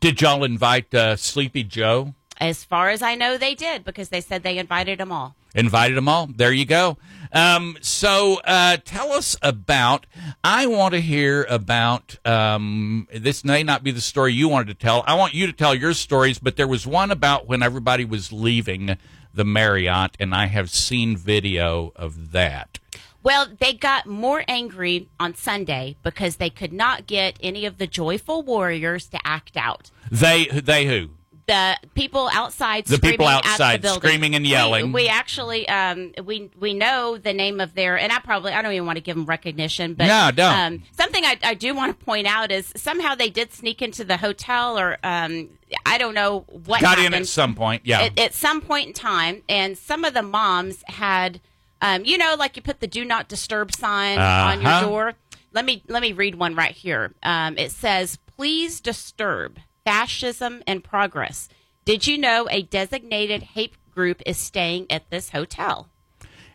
Did 0.00 0.20
y'all 0.20 0.42
invite 0.42 0.92
uh, 0.92 1.14
Sleepy 1.14 1.62
Joe? 1.62 2.14
As 2.38 2.64
far 2.64 2.90
as 2.90 3.02
I 3.02 3.14
know, 3.14 3.38
they 3.38 3.54
did 3.54 3.84
because 3.84 4.10
they 4.10 4.20
said 4.20 4.42
they 4.42 4.58
invited 4.58 4.98
them 4.98 5.10
all. 5.12 5.34
Invited 5.54 5.96
them 5.96 6.08
all. 6.08 6.26
There 6.26 6.52
you 6.52 6.66
go. 6.66 6.98
Um, 7.32 7.78
so 7.80 8.40
uh, 8.44 8.76
tell 8.84 9.12
us 9.12 9.36
about. 9.40 10.06
I 10.44 10.66
want 10.66 10.94
to 10.94 11.00
hear 11.00 11.44
about. 11.48 12.18
Um, 12.26 13.08
this 13.14 13.44
may 13.44 13.62
not 13.62 13.82
be 13.82 13.90
the 13.90 14.00
story 14.00 14.34
you 14.34 14.48
wanted 14.48 14.68
to 14.68 14.74
tell. 14.74 15.02
I 15.06 15.14
want 15.14 15.34
you 15.34 15.46
to 15.46 15.52
tell 15.52 15.74
your 15.74 15.94
stories, 15.94 16.38
but 16.38 16.56
there 16.56 16.68
was 16.68 16.86
one 16.86 17.10
about 17.10 17.46
when 17.46 17.62
everybody 17.62 18.04
was 18.04 18.32
leaving 18.32 18.98
the 19.32 19.44
Marriott, 19.44 20.16
and 20.18 20.34
I 20.34 20.46
have 20.46 20.70
seen 20.70 21.16
video 21.16 21.92
of 21.96 22.32
that. 22.32 22.78
Well, 23.22 23.48
they 23.58 23.72
got 23.72 24.06
more 24.06 24.44
angry 24.46 25.08
on 25.18 25.34
Sunday 25.34 25.96
because 26.02 26.36
they 26.36 26.48
could 26.48 26.72
not 26.72 27.06
get 27.06 27.36
any 27.42 27.66
of 27.66 27.78
the 27.78 27.86
joyful 27.86 28.42
warriors 28.42 29.08
to 29.08 29.18
act 29.24 29.56
out. 29.56 29.90
They 30.12 30.46
they 30.46 30.86
who? 30.86 31.10
The 31.46 31.76
people 31.94 32.28
outside, 32.32 32.86
The 32.86 32.98
people 32.98 33.26
screaming 33.26 33.28
outside 33.44 33.82
the 33.82 33.94
screaming 33.94 34.34
and 34.34 34.44
yelling. 34.44 34.90
We, 34.92 35.06
actually, 35.06 35.68
um, 35.68 36.12
we 36.24 36.50
we 36.58 36.74
know 36.74 37.18
the 37.18 37.32
name 37.32 37.60
of 37.60 37.74
their, 37.74 37.96
and 37.96 38.12
I 38.12 38.18
probably 38.18 38.52
I 38.52 38.62
don't 38.62 38.72
even 38.72 38.84
want 38.84 38.96
to 38.96 39.00
give 39.02 39.14
them 39.14 39.26
recognition, 39.26 39.94
but 39.94 40.06
No, 40.06 40.30
don't. 40.34 40.58
Um, 40.58 40.82
something 40.98 41.24
I, 41.24 41.38
I 41.44 41.54
do 41.54 41.72
want 41.72 41.96
to 41.98 42.04
point 42.04 42.26
out 42.26 42.50
is 42.50 42.72
somehow 42.76 43.14
they 43.14 43.30
did 43.30 43.52
sneak 43.52 43.80
into 43.80 44.02
the 44.04 44.16
hotel, 44.16 44.76
or 44.76 44.98
um, 45.04 45.50
I 45.84 45.98
don't 45.98 46.14
know 46.14 46.40
what 46.48 46.80
Got 46.80 46.98
happened 46.98 47.14
in 47.14 47.20
at 47.22 47.28
some 47.28 47.54
point. 47.54 47.82
Yeah. 47.84 48.00
at, 48.02 48.18
at 48.18 48.34
some 48.34 48.60
point 48.60 48.88
in 48.88 48.92
time, 48.92 49.42
and 49.48 49.78
some 49.78 50.04
of 50.04 50.14
the 50.14 50.22
moms 50.22 50.82
had, 50.88 51.40
um, 51.80 52.04
you 52.04 52.18
know, 52.18 52.34
like 52.36 52.56
you 52.56 52.62
put 52.62 52.80
the 52.80 52.88
"Do 52.88 53.04
Not 53.04 53.28
Disturb" 53.28 53.72
sign 53.72 54.18
on 54.18 54.60
your 54.62 54.70
Uh-huh. 54.70 54.86
door. 54.86 55.12
Let 55.52 55.64
me 55.64 55.84
let 55.86 56.02
me 56.02 56.10
read 56.12 56.34
one 56.34 56.56
right 56.56 56.74
here. 56.74 57.14
Um, 57.22 57.56
it 57.56 57.70
says, 57.70 58.18
"Please 58.36 58.80
disturb 58.80 59.58
fascism 59.86 60.62
and 60.66 60.82
progress." 60.82 61.48
Did 61.84 62.06
you 62.06 62.18
know 62.18 62.48
a 62.50 62.62
designated 62.62 63.42
hate 63.54 63.74
group 63.94 64.20
is 64.26 64.36
staying 64.36 64.86
at 64.90 65.08
this 65.10 65.30
hotel? 65.30 65.88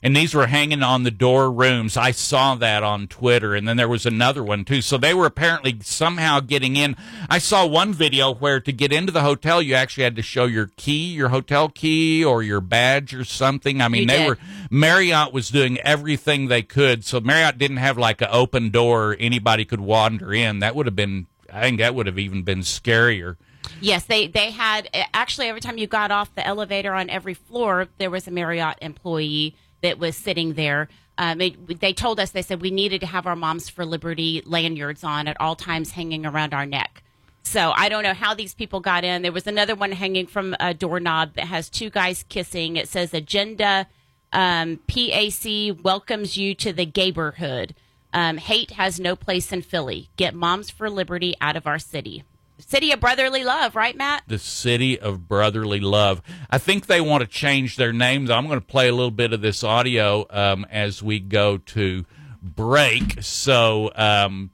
and 0.04 0.16
these 0.16 0.34
were 0.34 0.48
hanging 0.48 0.82
on 0.82 1.04
the 1.04 1.12
door 1.12 1.52
rooms. 1.52 1.96
I 1.96 2.10
saw 2.10 2.56
that 2.56 2.82
on 2.82 3.08
Twitter, 3.08 3.54
and 3.54 3.68
then 3.68 3.78
there 3.78 3.88
was 3.88 4.06
another 4.06 4.44
one 4.44 4.66
too. 4.66 4.82
So 4.82 4.98
they 4.98 5.14
were 5.14 5.28
apparently 5.28 5.78
somehow 5.84 6.40
getting 6.40 6.76
in. 6.76 6.96
I 7.30 7.38
saw 7.38 7.68
one 7.68 7.94
video 7.94 8.34
where 8.34 8.60
to 8.60 8.72
get 8.72 8.92
into 8.92 9.12
the 9.12 9.22
hotel, 9.22 9.62
you 9.62 9.76
actually 9.76 10.06
had 10.06 10.16
to 10.16 10.24
show 10.24 10.46
your 10.46 10.72
key, 10.76 11.12
your 11.14 11.30
hotel 11.30 11.70
key, 11.70 12.26
or 12.26 12.42
your 12.42 12.62
badge 12.62 13.14
or 13.14 13.24
something. 13.24 13.80
I 13.80 13.90
mean, 13.90 14.02
You 14.02 14.08
they 14.08 14.18
did. 14.18 14.28
were 14.30 14.38
Marriott 14.72 15.34
was 15.34 15.50
doing 15.50 15.78
everything 15.82 16.48
they 16.48 16.64
could. 16.64 17.06
So 17.06 17.20
Marriott 17.20 17.60
didn't 17.60 17.78
have 17.78 18.00
like 18.00 18.22
an 18.22 18.30
open 18.32 18.72
door 18.72 19.16
anybody 19.20 19.66
could 19.66 19.82
wander 19.82 20.34
in. 20.34 20.60
That 20.60 20.76
would 20.76 20.88
have 20.88 20.96
been, 20.96 21.28
I 21.52 21.62
think, 21.62 21.80
that 21.80 21.96
would 21.96 22.08
have 22.08 22.20
even 22.20 22.44
been 22.44 22.60
scarier. 22.60 23.38
Yes, 23.80 24.06
they 24.06 24.28
they 24.28 24.52
had 24.52 24.90
actually 25.14 25.48
every 25.48 25.62
time 25.62 25.78
you 25.78 25.88
got 25.88 26.12
off 26.12 26.34
the 26.36 26.46
elevator 26.46 26.94
on 26.94 27.10
every 27.10 27.34
floor, 27.34 27.88
there 27.98 28.10
was 28.10 28.28
a 28.28 28.32
Marriott 28.32 28.78
employee 28.82 29.56
that 29.82 30.00
was 30.00 30.16
sitting 30.16 30.54
there. 30.54 30.90
Um, 31.18 31.42
it, 31.42 31.80
they 31.80 31.94
told 31.94 32.20
us 32.20 32.32
they 32.32 32.42
said 32.42 32.62
we 32.62 32.72
needed 32.72 33.02
to 33.02 33.08
have 33.08 33.28
our 33.28 33.36
Moms 33.36 33.70
for 33.70 33.86
Liberty 33.86 34.42
lanyards 34.46 35.04
on 35.04 35.28
at 35.28 35.40
all 35.40 35.56
times, 35.56 35.92
hanging 35.92 36.26
around 36.26 36.54
our 36.54 36.66
neck. 36.66 37.04
So 37.44 37.74
I 37.76 37.90
don't 37.90 38.04
know 38.04 38.14
how 38.14 38.34
these 38.34 38.54
people 38.54 38.80
got 38.80 39.04
in. 39.04 39.22
There 39.22 39.32
was 39.32 39.48
another 39.48 39.76
one 39.76 39.92
hanging 39.92 40.28
from 40.28 40.56
a 40.60 40.74
doorknob 40.74 41.34
that 41.36 41.46
has 41.46 41.70
two 41.70 41.90
guys 41.90 42.24
kissing. 42.30 42.76
It 42.76 42.88
says 42.88 43.14
Agenda 43.14 43.88
um, 44.32 44.80
PAC 44.88 45.84
welcomes 45.84 46.38
you 46.38 46.56
to 46.56 46.72
the 46.72 46.92
neighborhood. 46.96 47.76
Um, 48.14 48.38
hate 48.38 48.72
has 48.72 49.00
no 49.00 49.16
place 49.16 49.52
in 49.54 49.62
Philly. 49.62 50.10
Get 50.18 50.34
Moms 50.34 50.70
for 50.70 50.90
Liberty 50.90 51.36
out 51.40 51.56
of 51.56 51.66
our 51.68 51.80
city. 51.80 52.24
City 52.60 52.92
of 52.92 53.00
brotherly 53.00 53.44
love, 53.44 53.76
right, 53.76 53.96
Matt? 53.96 54.24
the 54.28 54.38
city 54.38 55.00
of 55.00 55.28
brotherly 55.28 55.80
love. 55.80 56.22
I 56.50 56.60
think 56.60 56.86
they 56.86 57.02
want 57.02 57.22
to 57.22 57.28
change 57.28 57.76
their 57.76 57.92
names. 57.92 58.30
I'm 58.30 58.46
going 58.48 58.60
to 58.60 58.66
play 58.66 58.88
a 58.88 58.94
little 58.94 59.10
bit 59.12 59.34
of 59.34 59.42
this 59.42 59.64
audio 59.64 60.28
um, 60.30 60.66
as 60.70 61.02
we 61.02 61.20
go 61.20 61.58
to 61.58 62.06
break. 62.42 63.24
So 63.24 63.92
um, 63.96 64.52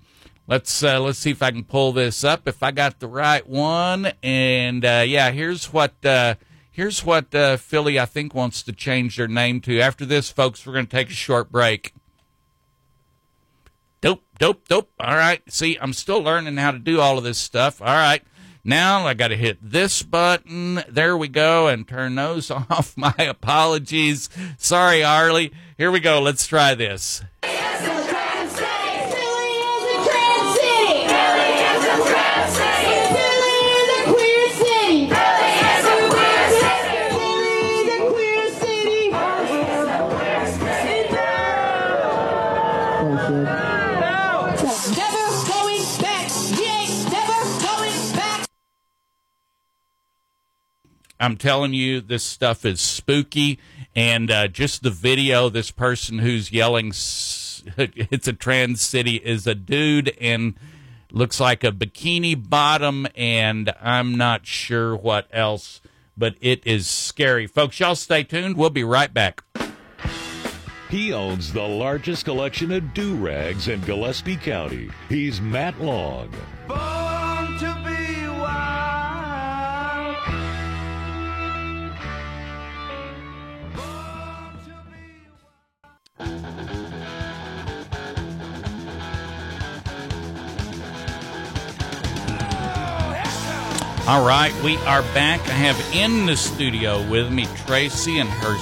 let's 0.47 0.83
uh, 0.83 1.01
let's 1.01 1.19
see 1.19 1.31
if 1.31 1.43
I 1.43 1.51
can 1.51 1.65
pull 1.65 1.91
this 1.91 2.23
up. 2.23 2.47
If 2.47 2.63
I 2.63 2.71
got 2.71 2.99
the 2.99 3.07
right 3.07 3.45
one, 3.45 4.11
and 4.23 4.85
uh, 4.85 5.03
yeah, 5.05 5.31
here's 5.31 5.71
what. 5.73 5.93
Uh, 6.05 6.35
Here's 6.69 7.03
what 7.03 7.33
uh, 7.33 7.57
Philly, 7.57 7.99
I 7.99 8.05
think, 8.05 8.35
wants 8.35 8.61
to 8.61 8.71
change 8.71 9.17
their 9.17 9.27
name 9.27 9.61
to. 9.61 9.79
After 9.79 10.05
this, 10.05 10.29
folks, 10.29 10.63
we're 10.63 10.73
going 10.73 10.85
to 10.85 10.91
take 10.95 11.09
a 11.09 11.11
short 11.13 11.51
break. 11.51 11.91
Dope, 14.39 14.67
dope. 14.67 14.91
All 14.99 15.15
right. 15.15 15.41
See, 15.51 15.77
I'm 15.81 15.93
still 15.93 16.21
learning 16.21 16.57
how 16.57 16.71
to 16.71 16.79
do 16.79 16.99
all 16.99 17.17
of 17.17 17.23
this 17.23 17.37
stuff. 17.37 17.81
All 17.81 17.87
right. 17.87 18.21
Now 18.63 19.07
I 19.07 19.13
got 19.13 19.29
to 19.29 19.37
hit 19.37 19.57
this 19.61 20.03
button. 20.03 20.83
There 20.89 21.15
we 21.15 21.29
go, 21.29 21.67
and 21.67 21.87
turn 21.87 22.15
those 22.15 22.51
off. 22.51 22.95
My 22.97 23.15
apologies. 23.17 24.29
Sorry, 24.57 25.03
Arlie. 25.03 25.53
Here 25.77 25.89
we 25.89 26.01
go. 26.01 26.19
Let's 26.21 26.45
try 26.45 26.75
this. 26.75 27.23
I'm 51.19 51.37
telling 51.37 51.73
you, 51.73 52.01
this 52.01 52.23
stuff 52.23 52.65
is 52.65 52.79
spooky. 52.81 53.59
And 53.95 54.29
uh, 54.29 54.47
just 54.47 54.83
the 54.83 54.91
video, 54.91 55.49
this 55.49 55.71
person 55.71 56.19
who's 56.19 56.51
yelling, 56.51 56.89
it's 57.77 58.27
a 58.27 58.33
trans 58.33 58.81
city, 58.81 59.15
is 59.15 59.47
a 59.47 59.55
dude 59.55 60.15
and 60.21 60.53
looks 61.11 61.39
like 61.39 61.63
a 61.63 61.71
bikini 61.71 62.35
bottom. 62.49 63.07
And 63.15 63.73
I'm 63.81 64.15
not 64.15 64.45
sure 64.45 64.95
what 64.95 65.27
else, 65.31 65.81
but 66.15 66.35
it 66.41 66.65
is 66.65 66.87
scary. 66.87 67.47
Folks, 67.47 67.79
y'all 67.79 67.95
stay 67.95 68.23
tuned. 68.23 68.57
We'll 68.57 68.69
be 68.69 68.83
right 68.83 69.13
back. 69.13 69.43
He 70.89 71.11
owns 71.11 71.51
the 71.51 71.63
largest 71.63 72.23
collection 72.23 72.71
of 72.71 72.93
do 72.93 73.15
rags 73.15 73.67
in 73.67 73.81
Gillespie 73.81 74.37
County. 74.37 74.89
He's 75.09 75.41
Matt 75.41 75.81
Long. 75.81 76.31
Born 76.67 77.16
All 94.07 94.25
right, 94.25 94.53
we 94.63 94.77
are 94.77 95.01
back. 95.13 95.41
I 95.49 95.51
have 95.51 95.77
in 95.93 96.27
the 96.27 96.37
studio 96.37 97.05
with 97.09 97.29
me 97.29 97.45
Tracy 97.65 98.19
and 98.19 98.29
her 98.29 98.55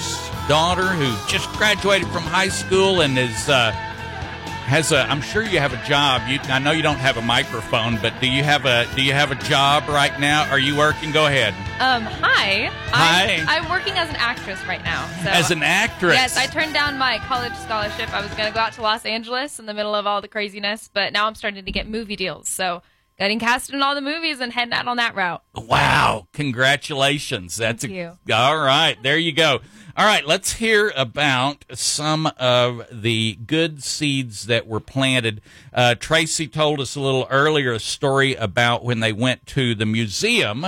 daughter, 0.48 0.88
who 0.88 1.06
just 1.30 1.48
graduated 1.52 2.08
from 2.08 2.24
high 2.24 2.48
school 2.48 3.02
and 3.02 3.16
is 3.16 3.48
uh, 3.48 3.70
has 3.70 4.90
a. 4.90 5.02
I'm 5.02 5.20
sure 5.20 5.44
you 5.44 5.60
have 5.60 5.72
a 5.72 5.80
job. 5.86 6.22
You, 6.28 6.40
I 6.52 6.58
know 6.58 6.72
you 6.72 6.82
don't 6.82 6.98
have 6.98 7.16
a 7.16 7.22
microphone, 7.22 7.96
but 8.02 8.20
do 8.20 8.28
you 8.28 8.42
have 8.42 8.64
a 8.64 8.88
do 8.96 9.04
you 9.04 9.12
have 9.12 9.30
a 9.30 9.36
job 9.36 9.88
right 9.88 10.18
now? 10.18 10.50
Are 10.50 10.58
you 10.58 10.76
working? 10.76 11.12
Go 11.12 11.26
ahead. 11.26 11.54
Um, 11.80 12.02
hi. 12.02 12.68
Hi. 12.90 13.36
I'm, 13.46 13.48
I'm 13.48 13.70
working 13.70 13.92
as 13.92 14.08
an 14.08 14.16
actress 14.16 14.58
right 14.66 14.82
now. 14.82 15.06
So. 15.22 15.30
As 15.30 15.52
an 15.52 15.62
actress, 15.62 16.14
Yes, 16.14 16.36
I 16.36 16.46
turned 16.46 16.74
down 16.74 16.98
my 16.98 17.18
college 17.20 17.54
scholarship. 17.54 18.12
I 18.12 18.20
was 18.20 18.34
going 18.34 18.48
to 18.48 18.52
go 18.52 18.58
out 18.58 18.72
to 18.72 18.82
Los 18.82 19.04
Angeles 19.06 19.60
in 19.60 19.66
the 19.66 19.74
middle 19.74 19.94
of 19.94 20.08
all 20.08 20.20
the 20.20 20.26
craziness, 20.26 20.90
but 20.92 21.12
now 21.12 21.28
I'm 21.28 21.36
starting 21.36 21.64
to 21.64 21.70
get 21.70 21.88
movie 21.88 22.16
deals. 22.16 22.48
So 22.48 22.82
getting 23.18 23.38
cast 23.38 23.72
in 23.72 23.82
all 23.82 23.94
the 23.94 24.00
movies 24.00 24.40
and 24.40 24.52
heading 24.52 24.72
out 24.74 24.88
on 24.88 24.96
that 24.96 25.14
route. 25.14 25.42
Wow! 25.54 26.26
Congratulations. 26.32 27.56
That's 27.56 27.82
Thank 27.82 27.94
a, 27.94 27.96
you. 27.96 28.34
all 28.34 28.58
right. 28.58 28.96
There 29.02 29.18
you 29.18 29.32
go. 29.32 29.60
All 29.98 30.04
right, 30.04 30.26
let's 30.26 30.52
hear 30.52 30.92
about 30.94 31.64
some 31.72 32.30
of 32.38 32.82
the 32.92 33.38
good 33.46 33.82
seeds 33.82 34.44
that 34.44 34.66
were 34.66 34.78
planted. 34.78 35.40
Uh, 35.72 35.94
Tracy 35.94 36.48
told 36.48 36.80
us 36.80 36.96
a 36.96 37.00
little 37.00 37.26
earlier 37.30 37.72
a 37.72 37.78
story 37.78 38.34
about 38.34 38.84
when 38.84 39.00
they 39.00 39.14
went 39.14 39.46
to 39.46 39.74
the 39.74 39.86
museum 39.86 40.66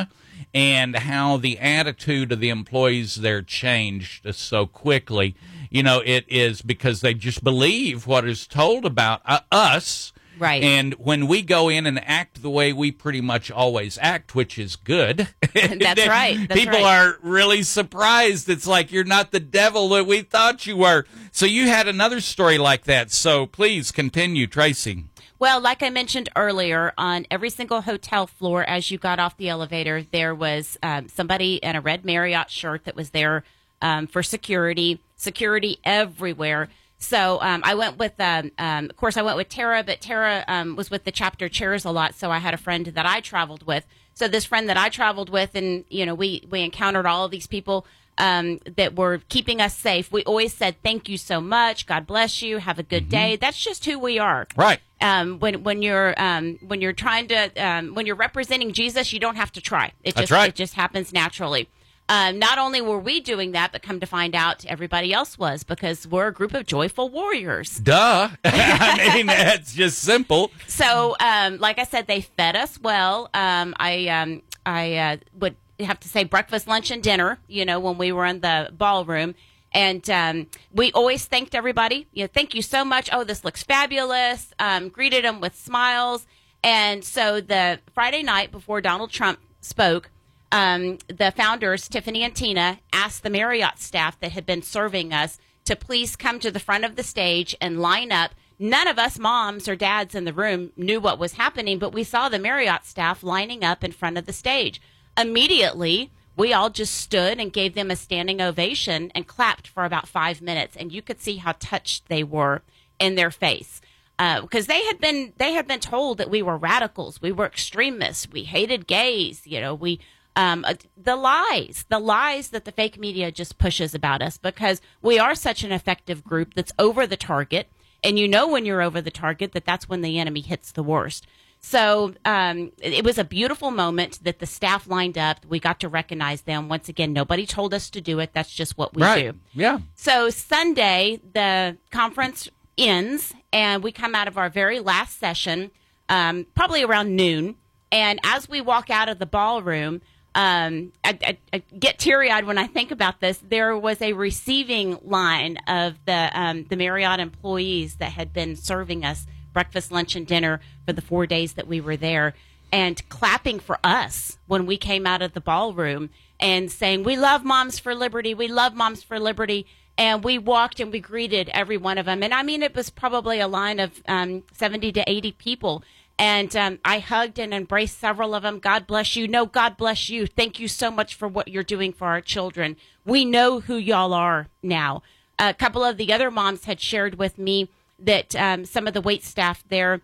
and 0.54 0.96
how 0.96 1.36
the 1.36 1.58
attitude 1.58 2.32
of 2.32 2.40
the 2.40 2.48
employees 2.48 3.16
there 3.16 3.42
changed 3.42 4.34
so 4.34 4.64
quickly. 4.64 5.34
You 5.68 5.82
know, 5.82 6.02
it 6.06 6.24
is 6.26 6.62
because 6.62 7.02
they 7.02 7.12
just 7.12 7.44
believe 7.44 8.06
what 8.06 8.26
is 8.26 8.46
told 8.46 8.86
about 8.86 9.20
uh, 9.26 9.40
us. 9.52 10.14
Right. 10.38 10.62
And 10.62 10.94
when 10.94 11.26
we 11.26 11.42
go 11.42 11.68
in 11.68 11.86
and 11.86 12.02
act 12.04 12.42
the 12.42 12.50
way 12.50 12.72
we 12.72 12.92
pretty 12.92 13.20
much 13.20 13.50
always 13.50 13.98
act, 14.00 14.34
which 14.34 14.58
is 14.58 14.76
good, 14.76 15.28
That's 15.54 16.06
right. 16.06 16.48
That's 16.48 16.60
people 16.60 16.80
right. 16.80 17.06
are 17.06 17.18
really 17.22 17.62
surprised. 17.62 18.48
It's 18.48 18.66
like 18.66 18.92
you're 18.92 19.04
not 19.04 19.32
the 19.32 19.40
devil 19.40 19.88
that 19.90 20.06
we 20.06 20.22
thought 20.22 20.66
you 20.66 20.76
were. 20.76 21.04
So 21.32 21.46
you 21.46 21.66
had 21.66 21.88
another 21.88 22.20
story 22.20 22.58
like 22.58 22.84
that. 22.84 23.10
So 23.10 23.46
please 23.46 23.90
continue, 23.90 24.46
Tracy. 24.46 25.04
Well, 25.40 25.60
like 25.60 25.84
I 25.84 25.90
mentioned 25.90 26.28
earlier, 26.34 26.92
on 26.98 27.24
every 27.30 27.50
single 27.50 27.82
hotel 27.82 28.26
floor, 28.26 28.64
as 28.64 28.90
you 28.90 28.98
got 28.98 29.20
off 29.20 29.36
the 29.36 29.48
elevator, 29.48 30.02
there 30.02 30.34
was 30.34 30.76
um, 30.82 31.08
somebody 31.08 31.56
in 31.56 31.76
a 31.76 31.80
red 31.80 32.04
Marriott 32.04 32.50
shirt 32.50 32.84
that 32.84 32.96
was 32.96 33.10
there 33.10 33.44
um, 33.80 34.08
for 34.08 34.24
security. 34.24 35.00
Security 35.14 35.78
everywhere. 35.84 36.68
So 36.98 37.40
um, 37.40 37.62
I 37.64 37.74
went 37.74 37.96
with, 37.96 38.18
um, 38.18 38.50
um, 38.58 38.86
of 38.90 38.96
course, 38.96 39.16
I 39.16 39.22
went 39.22 39.36
with 39.36 39.48
Tara, 39.48 39.82
but 39.84 40.00
Tara 40.00 40.44
um, 40.48 40.74
was 40.76 40.90
with 40.90 41.04
the 41.04 41.12
chapter 41.12 41.48
chairs 41.48 41.84
a 41.84 41.90
lot. 41.90 42.14
So 42.14 42.30
I 42.30 42.38
had 42.38 42.54
a 42.54 42.58
friend 42.58 42.86
that 42.86 43.06
I 43.06 43.20
traveled 43.20 43.64
with. 43.66 43.86
So 44.14 44.26
this 44.26 44.44
friend 44.44 44.68
that 44.68 44.76
I 44.76 44.88
traveled 44.88 45.30
with, 45.30 45.54
and 45.54 45.84
you 45.88 46.04
know, 46.04 46.14
we 46.14 46.44
we 46.50 46.62
encountered 46.62 47.06
all 47.06 47.24
of 47.24 47.30
these 47.30 47.46
people. 47.46 47.86
um, 48.20 48.58
that 48.76 48.96
were 48.96 49.20
keeping 49.28 49.60
us 49.60 49.76
safe. 49.76 50.10
We 50.10 50.24
always 50.24 50.52
said, 50.52 50.74
"Thank 50.82 51.08
you 51.08 51.16
so 51.16 51.40
much. 51.40 51.86
God 51.86 52.04
bless 52.04 52.42
you. 52.42 52.58
Have 52.58 52.80
a 52.80 52.82
good 52.82 53.08
day." 53.08 53.36
That's 53.36 53.62
just 53.62 53.84
who 53.84 53.96
we 53.96 54.18
are. 54.18 54.48
Right. 54.56 54.80
Um, 55.00 55.38
when 55.38 55.62
when 55.62 55.82
you're 55.82 56.20
um, 56.20 56.58
when 56.66 56.80
you're 56.80 56.92
trying 56.92 57.28
to 57.28 57.50
um, 57.64 57.94
when 57.94 58.06
you're 58.06 58.16
representing 58.16 58.72
Jesus, 58.72 59.12
you 59.12 59.20
don't 59.20 59.36
have 59.36 59.52
to 59.52 59.60
try. 59.60 59.92
It 60.02 60.16
That's 60.16 60.22
just 60.22 60.32
right. 60.32 60.48
it 60.48 60.56
just 60.56 60.74
happens 60.74 61.12
naturally. 61.12 61.68
Um, 62.08 62.38
not 62.38 62.58
only 62.58 62.80
were 62.80 62.98
we 62.98 63.20
doing 63.20 63.52
that, 63.52 63.72
but 63.72 63.82
come 63.82 64.00
to 64.00 64.06
find 64.06 64.34
out, 64.34 64.64
everybody 64.64 65.12
else 65.12 65.38
was 65.38 65.62
because 65.62 66.06
we're 66.06 66.28
a 66.28 66.32
group 66.32 66.54
of 66.54 66.66
joyful 66.66 67.10
warriors. 67.10 67.76
Duh. 67.76 68.30
I 68.44 69.12
mean, 69.14 69.26
that's 69.26 69.74
just 69.74 69.98
simple. 69.98 70.50
So, 70.66 71.16
um, 71.20 71.58
like 71.58 71.78
I 71.78 71.84
said, 71.84 72.06
they 72.06 72.22
fed 72.22 72.56
us 72.56 72.80
well. 72.80 73.28
Um, 73.34 73.74
I 73.78 74.08
um, 74.08 74.42
I 74.64 74.96
uh, 74.96 75.16
would 75.38 75.56
have 75.80 76.00
to 76.00 76.08
say 76.08 76.24
breakfast, 76.24 76.66
lunch, 76.66 76.90
and 76.90 77.02
dinner. 77.02 77.38
You 77.46 77.64
know, 77.64 77.78
when 77.78 77.98
we 77.98 78.12
were 78.12 78.24
in 78.24 78.40
the 78.40 78.70
ballroom, 78.72 79.34
and 79.72 80.08
um, 80.08 80.46
we 80.72 80.92
always 80.92 81.24
thanked 81.26 81.54
everybody. 81.54 82.06
You 82.12 82.24
know, 82.24 82.30
thank 82.32 82.54
you 82.54 82.62
so 82.62 82.84
much. 82.84 83.10
Oh, 83.12 83.24
this 83.24 83.44
looks 83.44 83.62
fabulous. 83.62 84.52
Um, 84.58 84.88
greeted 84.88 85.24
them 85.24 85.40
with 85.40 85.54
smiles. 85.54 86.26
And 86.64 87.04
so 87.04 87.40
the 87.40 87.80
Friday 87.94 88.22
night 88.22 88.50
before 88.50 88.80
Donald 88.80 89.10
Trump 89.10 89.38
spoke, 89.60 90.10
um, 90.50 90.98
the 91.08 91.32
founders, 91.36 91.88
Tiffany 91.88 92.22
and 92.22 92.34
Tina, 92.34 92.78
asked 92.92 93.22
the 93.22 93.30
Marriott 93.30 93.78
staff 93.78 94.18
that 94.20 94.32
had 94.32 94.46
been 94.46 94.62
serving 94.62 95.12
us 95.12 95.38
to 95.64 95.76
please 95.76 96.16
come 96.16 96.40
to 96.40 96.50
the 96.50 96.60
front 96.60 96.84
of 96.84 96.96
the 96.96 97.02
stage 97.02 97.54
and 97.60 97.80
line 97.80 98.10
up. 98.10 98.32
None 98.58 98.88
of 98.88 98.98
us 98.98 99.18
moms 99.18 99.68
or 99.68 99.76
dads 99.76 100.14
in 100.14 100.24
the 100.24 100.32
room 100.32 100.72
knew 100.76 101.00
what 101.00 101.18
was 101.18 101.34
happening, 101.34 101.78
but 101.78 101.92
we 101.92 102.02
saw 102.02 102.28
the 102.28 102.38
Marriott 102.38 102.84
staff 102.84 103.22
lining 103.22 103.62
up 103.62 103.84
in 103.84 103.92
front 103.92 104.18
of 104.18 104.26
the 104.26 104.32
stage. 104.32 104.80
Immediately, 105.16 106.10
we 106.36 106.52
all 106.52 106.70
just 106.70 106.94
stood 106.94 107.38
and 107.38 107.52
gave 107.52 107.74
them 107.74 107.90
a 107.90 107.96
standing 107.96 108.40
ovation 108.40 109.12
and 109.14 109.26
clapped 109.26 109.68
for 109.68 109.84
about 109.84 110.08
five 110.08 110.40
minutes, 110.40 110.76
and 110.76 110.90
you 110.90 111.02
could 111.02 111.20
see 111.20 111.36
how 111.36 111.52
touched 111.58 112.08
they 112.08 112.24
were 112.24 112.62
in 112.98 113.14
their 113.14 113.30
face 113.30 113.80
because 114.18 114.66
they 114.66 114.84
had 114.86 115.00
been 115.00 115.32
they 115.36 115.52
had 115.52 115.68
been 115.68 115.78
told 115.80 116.18
that 116.18 116.30
we 116.30 116.42
were 116.42 116.56
radicals, 116.56 117.22
we 117.22 117.30
were 117.30 117.46
extremists, 117.46 118.28
we 118.28 118.44
hated 118.44 118.86
gays. 118.86 119.46
You 119.46 119.60
know, 119.60 119.74
we 119.74 120.00
um, 120.38 120.64
uh, 120.64 120.74
the 120.96 121.16
lies, 121.16 121.84
the 121.88 121.98
lies 121.98 122.50
that 122.50 122.64
the 122.64 122.70
fake 122.70 122.96
media 122.96 123.32
just 123.32 123.58
pushes 123.58 123.92
about 123.92 124.22
us 124.22 124.38
because 124.38 124.80
we 125.02 125.18
are 125.18 125.34
such 125.34 125.64
an 125.64 125.72
effective 125.72 126.22
group 126.22 126.54
that's 126.54 126.72
over 126.78 127.08
the 127.08 127.16
target, 127.16 127.68
and 128.04 128.20
you 128.20 128.28
know 128.28 128.46
when 128.46 128.64
you're 128.64 128.80
over 128.80 129.00
the 129.00 129.10
target 129.10 129.50
that 129.52 129.64
that's 129.64 129.88
when 129.88 130.00
the 130.00 130.16
enemy 130.16 130.40
hits 130.40 130.70
the 130.70 130.82
worst. 130.84 131.26
So 131.58 132.14
um, 132.24 132.70
it 132.80 133.04
was 133.04 133.18
a 133.18 133.24
beautiful 133.24 133.72
moment 133.72 134.22
that 134.22 134.38
the 134.38 134.46
staff 134.46 134.86
lined 134.86 135.18
up. 135.18 135.44
We 135.44 135.58
got 135.58 135.80
to 135.80 135.88
recognize 135.88 136.42
them 136.42 136.68
once 136.68 136.88
again. 136.88 137.12
Nobody 137.12 137.44
told 137.44 137.74
us 137.74 137.90
to 137.90 138.00
do 138.00 138.20
it. 138.20 138.30
That's 138.32 138.54
just 138.54 138.78
what 138.78 138.94
we 138.94 139.02
right. 139.02 139.32
do. 139.32 139.38
Yeah. 139.54 139.80
So 139.96 140.30
Sunday, 140.30 141.20
the 141.34 141.76
conference 141.90 142.48
ends, 142.78 143.34
and 143.52 143.82
we 143.82 143.90
come 143.90 144.14
out 144.14 144.28
of 144.28 144.38
our 144.38 144.48
very 144.48 144.78
last 144.78 145.18
session, 145.18 145.72
um, 146.08 146.46
probably 146.54 146.84
around 146.84 147.16
noon. 147.16 147.56
And 147.90 148.20
as 148.22 148.48
we 148.48 148.60
walk 148.60 148.88
out 148.88 149.08
of 149.08 149.18
the 149.18 149.26
ballroom, 149.26 150.00
um, 150.34 150.92
I, 151.04 151.18
I, 151.22 151.38
I 151.52 151.62
get 151.78 151.98
teary 151.98 152.30
eyed 152.30 152.46
when 152.46 152.58
I 152.58 152.66
think 152.66 152.90
about 152.90 153.20
this. 153.20 153.38
There 153.38 153.76
was 153.76 154.00
a 154.00 154.12
receiving 154.12 154.98
line 155.02 155.58
of 155.66 155.98
the 156.04 156.30
um, 156.32 156.64
the 156.64 156.76
Marriott 156.76 157.20
employees 157.20 157.96
that 157.96 158.12
had 158.12 158.32
been 158.32 158.56
serving 158.56 159.04
us 159.04 159.26
breakfast, 159.52 159.90
lunch, 159.90 160.14
and 160.14 160.26
dinner 160.26 160.60
for 160.86 160.92
the 160.92 161.02
four 161.02 161.26
days 161.26 161.54
that 161.54 161.66
we 161.66 161.80
were 161.80 161.96
there, 161.96 162.34
and 162.70 163.08
clapping 163.08 163.58
for 163.58 163.78
us 163.82 164.38
when 164.46 164.66
we 164.66 164.76
came 164.76 165.06
out 165.06 165.22
of 165.22 165.32
the 165.32 165.40
ballroom 165.40 166.10
and 166.38 166.70
saying, 166.70 167.02
"We 167.02 167.16
love 167.16 167.44
Moms 167.44 167.78
for 167.78 167.94
Liberty. 167.94 168.34
We 168.34 168.48
love 168.48 168.74
Moms 168.74 169.02
for 169.02 169.18
Liberty." 169.18 169.66
And 170.00 170.22
we 170.22 170.38
walked 170.38 170.78
and 170.78 170.92
we 170.92 171.00
greeted 171.00 171.50
every 171.52 171.76
one 171.76 171.98
of 171.98 172.06
them. 172.06 172.22
And 172.22 172.32
I 172.32 172.44
mean, 172.44 172.62
it 172.62 172.72
was 172.72 172.88
probably 172.88 173.40
a 173.40 173.48
line 173.48 173.80
of 173.80 174.00
um, 174.06 174.44
70 174.52 174.92
to 174.92 175.10
80 175.10 175.32
people. 175.32 175.82
And 176.18 176.54
um, 176.56 176.78
I 176.84 176.98
hugged 176.98 177.38
and 177.38 177.54
embraced 177.54 177.98
several 177.98 178.34
of 178.34 178.42
them. 178.42 178.58
God 178.58 178.86
bless 178.86 179.14
you. 179.14 179.28
No, 179.28 179.46
God 179.46 179.76
bless 179.76 180.10
you. 180.10 180.26
Thank 180.26 180.58
you 180.58 180.66
so 180.66 180.90
much 180.90 181.14
for 181.14 181.28
what 181.28 181.48
you're 181.48 181.62
doing 181.62 181.92
for 181.92 182.08
our 182.08 182.20
children. 182.20 182.76
We 183.04 183.24
know 183.24 183.60
who 183.60 183.76
y'all 183.76 184.12
are 184.12 184.48
now. 184.62 185.02
A 185.38 185.54
couple 185.54 185.84
of 185.84 185.96
the 185.96 186.12
other 186.12 186.30
moms 186.30 186.64
had 186.64 186.80
shared 186.80 187.18
with 187.18 187.38
me 187.38 187.70
that 188.00 188.34
um, 188.34 188.64
some 188.64 188.88
of 188.88 188.94
the 188.94 189.00
wait 189.00 189.22
staff 189.22 189.62
there, 189.68 190.00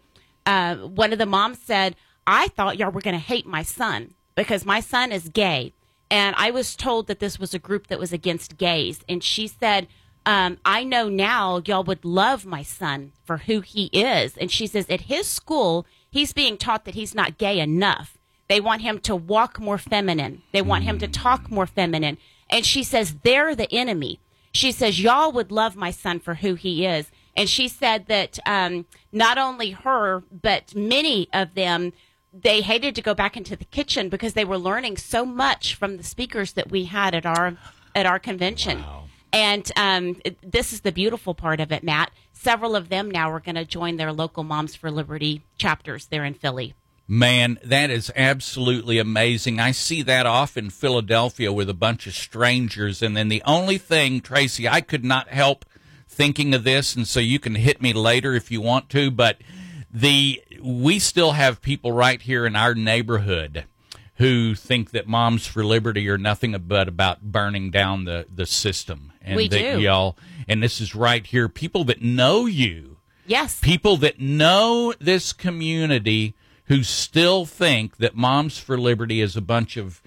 uh, 0.46 0.76
one 0.76 1.12
of 1.12 1.18
the 1.18 1.26
moms 1.26 1.58
said, 1.58 1.96
I 2.26 2.48
thought 2.48 2.78
y'all 2.78 2.92
were 2.92 3.00
going 3.00 3.16
to 3.16 3.20
hate 3.20 3.46
my 3.46 3.62
son 3.62 4.14
because 4.36 4.64
my 4.64 4.80
son 4.80 5.10
is 5.10 5.28
gay. 5.28 5.72
And 6.10 6.36
I 6.38 6.52
was 6.52 6.76
told 6.76 7.08
that 7.08 7.18
this 7.18 7.40
was 7.40 7.54
a 7.54 7.58
group 7.58 7.88
that 7.88 7.98
was 7.98 8.12
against 8.12 8.56
gays. 8.56 9.00
And 9.08 9.22
she 9.22 9.48
said, 9.48 9.88
um, 10.26 10.58
I 10.64 10.84
know 10.84 11.08
now 11.08 11.60
y'all 11.64 11.84
would 11.84 12.04
love 12.04 12.46
my 12.46 12.62
son 12.62 13.12
for 13.24 13.38
who 13.38 13.60
he 13.60 13.86
is. 13.86 14.36
And 14.36 14.50
she 14.50 14.66
says, 14.66 14.86
at 14.88 15.02
his 15.02 15.26
school, 15.26 15.86
he's 16.14 16.32
being 16.32 16.56
taught 16.56 16.84
that 16.84 16.94
he's 16.94 17.12
not 17.12 17.38
gay 17.38 17.58
enough. 17.58 18.16
They 18.48 18.60
want 18.60 18.82
him 18.82 19.00
to 19.00 19.16
walk 19.16 19.58
more 19.58 19.78
feminine, 19.78 20.42
they 20.52 20.62
want 20.62 20.84
him 20.84 20.98
to 21.00 21.08
talk 21.08 21.50
more 21.50 21.66
feminine. 21.66 22.18
And 22.48 22.64
she 22.64 22.84
says, 22.84 23.16
they're 23.24 23.56
the 23.56 23.72
enemy. 23.72 24.20
She 24.52 24.70
says, 24.70 25.00
y'all 25.00 25.32
would 25.32 25.50
love 25.50 25.74
my 25.74 25.90
son 25.90 26.20
for 26.20 26.34
who 26.36 26.54
he 26.54 26.86
is. 26.86 27.10
And 27.36 27.48
she 27.48 27.66
said 27.66 28.06
that 28.06 28.38
um, 28.46 28.86
not 29.10 29.38
only 29.38 29.70
her, 29.72 30.22
but 30.30 30.72
many 30.76 31.28
of 31.32 31.54
them, 31.54 31.92
they 32.32 32.60
hated 32.60 32.94
to 32.94 33.02
go 33.02 33.14
back 33.14 33.36
into 33.36 33.56
the 33.56 33.64
kitchen 33.64 34.08
because 34.08 34.34
they 34.34 34.44
were 34.44 34.58
learning 34.58 34.98
so 34.98 35.24
much 35.24 35.74
from 35.74 35.96
the 35.96 36.04
speakers 36.04 36.52
that 36.52 36.70
we 36.70 36.84
had 36.84 37.14
at 37.14 37.26
our 37.26 37.56
at 37.96 38.06
our 38.06 38.20
convention. 38.20 38.84
And 39.32 39.72
um, 39.76 40.20
this 40.42 40.72
is 40.72 40.82
the 40.82 40.92
beautiful 40.92 41.34
part 41.34 41.58
of 41.58 41.72
it, 41.72 41.82
Matt. 41.82 42.12
Several 42.44 42.76
of 42.76 42.90
them 42.90 43.10
now 43.10 43.30
are 43.30 43.40
going 43.40 43.54
to 43.54 43.64
join 43.64 43.96
their 43.96 44.12
local 44.12 44.44
Moms 44.44 44.74
for 44.74 44.90
Liberty 44.90 45.40
chapters 45.56 46.08
there 46.08 46.26
in 46.26 46.34
Philly. 46.34 46.74
Man, 47.08 47.58
that 47.64 47.88
is 47.88 48.12
absolutely 48.14 48.98
amazing. 48.98 49.58
I 49.58 49.70
see 49.70 50.02
that 50.02 50.26
off 50.26 50.58
in 50.58 50.68
Philadelphia 50.68 51.50
with 51.50 51.70
a 51.70 51.74
bunch 51.74 52.06
of 52.06 52.12
strangers. 52.12 53.00
And 53.00 53.16
then 53.16 53.30
the 53.30 53.42
only 53.46 53.78
thing, 53.78 54.20
Tracy, 54.20 54.68
I 54.68 54.82
could 54.82 55.06
not 55.06 55.28
help 55.28 55.64
thinking 56.06 56.52
of 56.52 56.64
this, 56.64 56.94
and 56.94 57.08
so 57.08 57.18
you 57.18 57.38
can 57.38 57.54
hit 57.54 57.80
me 57.80 57.94
later 57.94 58.34
if 58.34 58.50
you 58.50 58.60
want 58.60 58.90
to, 58.90 59.10
but 59.10 59.38
the 59.90 60.42
we 60.62 60.98
still 60.98 61.32
have 61.32 61.62
people 61.62 61.92
right 61.92 62.20
here 62.20 62.44
in 62.44 62.56
our 62.56 62.74
neighborhood 62.74 63.64
who 64.16 64.54
think 64.54 64.90
that 64.90 65.08
moms 65.08 65.46
for 65.46 65.64
liberty 65.64 66.06
are 66.10 66.18
nothing 66.18 66.54
but 66.68 66.88
about 66.88 67.22
burning 67.22 67.70
down 67.70 68.04
the, 68.04 68.26
the 68.32 68.44
system 68.44 69.13
and 69.24 69.36
We 69.36 69.48
that 69.48 69.76
do. 69.76 69.80
y'all 69.80 70.16
and 70.46 70.62
this 70.62 70.80
is 70.80 70.94
right 70.94 71.26
here 71.26 71.48
people 71.48 71.84
that 71.84 72.02
know 72.02 72.46
you 72.46 72.98
Yes. 73.26 73.58
people 73.60 73.96
that 73.98 74.20
know 74.20 74.92
this 75.00 75.32
community 75.32 76.34
who 76.66 76.82
still 76.82 77.44
think 77.46 77.96
that 77.98 78.14
Moms 78.16 78.58
for 78.58 78.78
Liberty 78.78 79.20
is 79.20 79.36
a 79.36 79.40
bunch 79.42 79.76
of, 79.76 80.00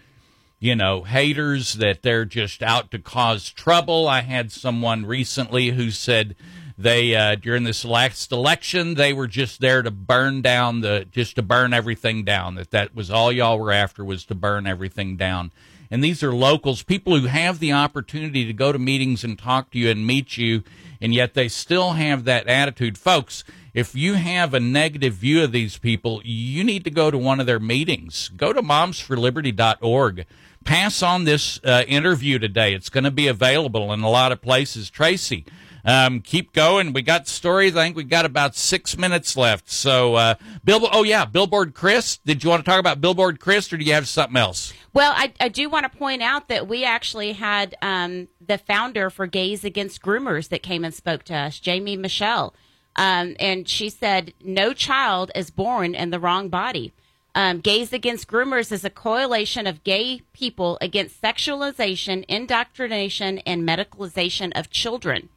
you 0.59 0.75
know, 0.75 1.03
haters, 1.03 1.73
that 1.73 2.01
they're 2.01 2.25
just 2.25 2.63
out 2.63 2.89
to 2.91 2.99
cause 2.99 3.49
trouble. 3.51 4.07
I 4.07 4.21
had 4.21 4.51
someone 4.51 5.05
recently 5.05 5.69
who 5.71 5.91
said 5.91 6.35
they, 6.77 7.15
uh, 7.15 7.35
during 7.35 7.63
this 7.63 7.85
last 7.85 8.31
election, 8.31 8.95
they 8.95 9.13
were 9.13 9.27
just 9.27 9.61
there 9.61 9.81
to 9.83 9.91
burn 9.91 10.41
down 10.41 10.81
the, 10.81 11.05
just 11.11 11.35
to 11.35 11.41
burn 11.43 11.73
everything 11.73 12.23
down, 12.23 12.55
that 12.55 12.71
that 12.71 12.95
was 12.95 13.09
all 13.11 13.31
y'all 13.31 13.59
were 13.59 13.71
after 13.71 14.03
was 14.03 14.25
to 14.25 14.35
burn 14.35 14.65
everything 14.67 15.15
down. 15.15 15.51
And 15.89 16.03
these 16.03 16.21
are 16.23 16.33
locals, 16.33 16.83
people 16.83 17.17
who 17.17 17.27
have 17.27 17.59
the 17.59 17.71
opportunity 17.71 18.45
to 18.45 18.53
go 18.53 18.71
to 18.71 18.79
meetings 18.79 19.23
and 19.23 19.37
talk 19.39 19.71
to 19.71 19.79
you 19.79 19.89
and 19.89 20.05
meet 20.05 20.37
you, 20.37 20.63
and 20.99 21.13
yet 21.13 21.33
they 21.33 21.47
still 21.47 21.93
have 21.93 22.25
that 22.25 22.47
attitude. 22.47 22.97
Folks, 22.97 23.43
if 23.73 23.95
you 23.95 24.15
have 24.15 24.53
a 24.53 24.59
negative 24.59 25.13
view 25.13 25.43
of 25.43 25.51
these 25.51 25.77
people, 25.77 26.21
you 26.25 26.63
need 26.63 26.83
to 26.83 26.89
go 26.89 27.11
to 27.11 27.17
one 27.17 27.39
of 27.39 27.45
their 27.45 27.59
meetings. 27.59 28.29
Go 28.35 28.51
to 28.51 28.61
momsforliberty.org. 28.61 30.25
Pass 30.63 31.01
on 31.03 31.23
this 31.23 31.61
uh, 31.63 31.83
interview 31.87 32.39
today. 32.39 32.73
It's 32.73 32.89
going 32.89 33.03
to 33.03 33.11
be 33.11 33.27
available 33.27 33.93
in 33.93 34.01
a 34.01 34.09
lot 34.09 34.31
of 34.31 34.41
places. 34.41 34.89
Tracy, 34.89 35.45
um, 35.87 36.19
keep 36.19 36.51
going. 36.51 36.91
We 36.91 37.01
got 37.01 37.29
stories. 37.29 37.77
I 37.77 37.85
think 37.85 37.95
we 37.95 38.03
got 38.03 38.25
about 38.25 38.55
six 38.55 38.97
minutes 38.97 39.37
left. 39.37 39.71
So, 39.71 40.15
uh, 40.15 40.35
Bill, 40.65 40.87
oh 40.91 41.03
yeah, 41.03 41.23
Billboard 41.23 41.73
Chris. 41.73 42.17
Did 42.17 42.43
you 42.43 42.49
want 42.49 42.63
to 42.65 42.69
talk 42.69 42.79
about 42.79 42.99
Billboard 42.99 43.39
Chris, 43.39 43.71
or 43.71 43.77
do 43.77 43.85
you 43.85 43.93
have 43.93 44.07
something 44.07 44.35
else? 44.35 44.73
Well, 44.93 45.13
I, 45.15 45.31
I 45.39 45.47
do 45.47 45.69
want 45.69 45.89
to 45.89 45.97
point 45.97 46.21
out 46.21 46.49
that 46.49 46.67
we 46.67 46.83
actually 46.83 47.33
had 47.33 47.77
um, 47.81 48.27
the 48.45 48.57
founder 48.57 49.09
for 49.09 49.27
Gays 49.27 49.63
Against 49.63 50.01
Groomers 50.01 50.49
that 50.49 50.61
came 50.61 50.83
and 50.83 50.93
spoke 50.93 51.23
to 51.23 51.33
us, 51.33 51.59
Jaimee 51.59 51.97
Michell. 51.97 52.53
Um, 52.97 53.37
and 53.39 53.69
she 53.69 53.89
said, 53.89 54.33
No 54.43 54.73
child 54.73 55.31
is 55.35 55.51
born 55.51 55.95
in 55.95 56.09
the 56.09 56.19
wrong 56.19 56.49
body. 56.49 56.91
Um, 57.33 57.59
Gays 57.61 57.93
Against 57.93 58.27
Groomers 58.27 58.73
is 58.73 58.83
a 58.83 58.89
coalition 58.89 59.67
of 59.67 59.85
gay 59.85 60.21
people 60.33 60.77
against 60.81 61.21
sexualization, 61.21 62.25
indoctrination, 62.27 63.37
and 63.45 63.65
medicalization 63.65 64.51
of 64.53 64.69
children. 64.69 65.29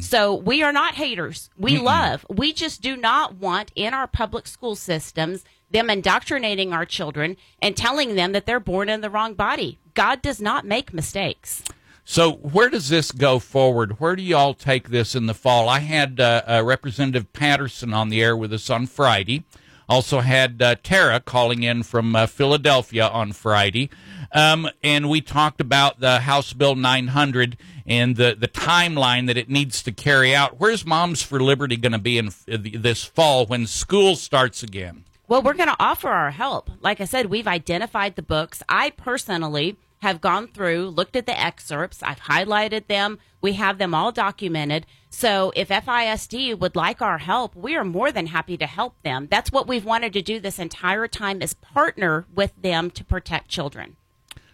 So 0.00 0.34
we 0.34 0.62
are 0.62 0.72
not 0.72 0.94
haters. 0.94 1.50
We 1.56 1.78
love. 1.78 2.26
We 2.28 2.52
just 2.52 2.82
do 2.82 2.96
not 2.96 3.36
want 3.36 3.70
in 3.76 3.94
our 3.94 4.06
public 4.06 4.46
school 4.46 4.74
systems 4.74 5.44
them 5.70 5.90
indoctrinating 5.90 6.72
our 6.72 6.84
children 6.84 7.36
and 7.60 7.76
telling 7.76 8.14
them 8.14 8.32
that 8.32 8.46
they're 8.46 8.60
born 8.60 8.88
in 8.88 9.02
the 9.02 9.10
wrong 9.10 9.34
body. 9.34 9.78
God 9.94 10.22
does 10.22 10.40
not 10.40 10.64
make 10.64 10.92
mistakes. 10.92 11.62
So, 12.04 12.32
where 12.32 12.70
does 12.70 12.88
this 12.88 13.12
go 13.12 13.38
forward? 13.38 14.00
Where 14.00 14.16
do 14.16 14.22
y'all 14.22 14.54
take 14.54 14.88
this 14.88 15.14
in 15.14 15.26
the 15.26 15.34
fall? 15.34 15.68
I 15.68 15.80
had 15.80 16.18
uh, 16.18 16.42
uh, 16.48 16.62
Representative 16.64 17.34
Patterson 17.34 17.92
on 17.92 18.08
the 18.08 18.22
air 18.22 18.34
with 18.34 18.50
us 18.52 18.70
on 18.70 18.86
Friday. 18.86 19.44
Also 19.88 20.20
had 20.20 20.60
uh, 20.60 20.76
Tara 20.82 21.20
calling 21.20 21.62
in 21.62 21.82
from 21.82 22.14
uh, 22.14 22.26
Philadelphia 22.26 23.08
on 23.08 23.32
Friday. 23.32 23.90
Um, 24.32 24.68
and 24.82 25.08
we 25.08 25.20
talked 25.20 25.60
about 25.60 26.00
the 26.00 26.20
House 26.20 26.52
Bill 26.52 26.74
900 26.74 27.56
and 27.86 28.16
the, 28.16 28.36
the 28.38 28.48
timeline 28.48 29.26
that 29.26 29.38
it 29.38 29.48
needs 29.48 29.82
to 29.84 29.92
carry 29.92 30.34
out. 30.34 30.60
Where's 30.60 30.84
Moms 30.84 31.22
for 31.22 31.40
Liberty 31.40 31.76
going 31.76 31.92
to 31.92 31.98
be 31.98 32.18
in 32.18 32.30
this 32.46 33.04
fall 33.04 33.46
when 33.46 33.66
school 33.66 34.16
starts 34.16 34.62
again? 34.62 35.04
Well, 35.26 35.42
we're 35.42 35.54
going 35.54 35.68
to 35.68 35.76
offer 35.78 36.08
our 36.08 36.30
help. 36.30 36.70
Like 36.80 37.00
I 37.00 37.04
said, 37.04 37.26
we've 37.26 37.46
identified 37.46 38.16
the 38.16 38.22
books. 38.22 38.62
I 38.68 38.90
personally 38.90 39.76
have 40.00 40.20
gone 40.20 40.48
through, 40.48 40.88
looked 40.88 41.16
at 41.16 41.26
the 41.26 41.38
excerpts, 41.38 42.02
I've 42.02 42.20
highlighted 42.20 42.86
them. 42.86 43.18
We 43.40 43.54
have 43.54 43.78
them 43.78 43.94
all 43.94 44.12
documented. 44.12 44.86
So 45.10 45.52
if 45.56 45.68
FISD 45.68 46.58
would 46.58 46.76
like 46.76 47.00
our 47.00 47.18
help, 47.18 47.56
we 47.56 47.76
are 47.76 47.84
more 47.84 48.12
than 48.12 48.26
happy 48.26 48.56
to 48.58 48.66
help 48.66 48.94
them. 49.02 49.26
That's 49.30 49.50
what 49.50 49.66
we've 49.66 49.84
wanted 49.84 50.12
to 50.12 50.22
do 50.22 50.38
this 50.38 50.58
entire 50.58 51.08
time 51.08 51.40
is 51.42 51.54
partner 51.54 52.26
with 52.34 52.52
them 52.60 52.90
to 52.92 53.04
protect 53.04 53.48
children. 53.48 53.96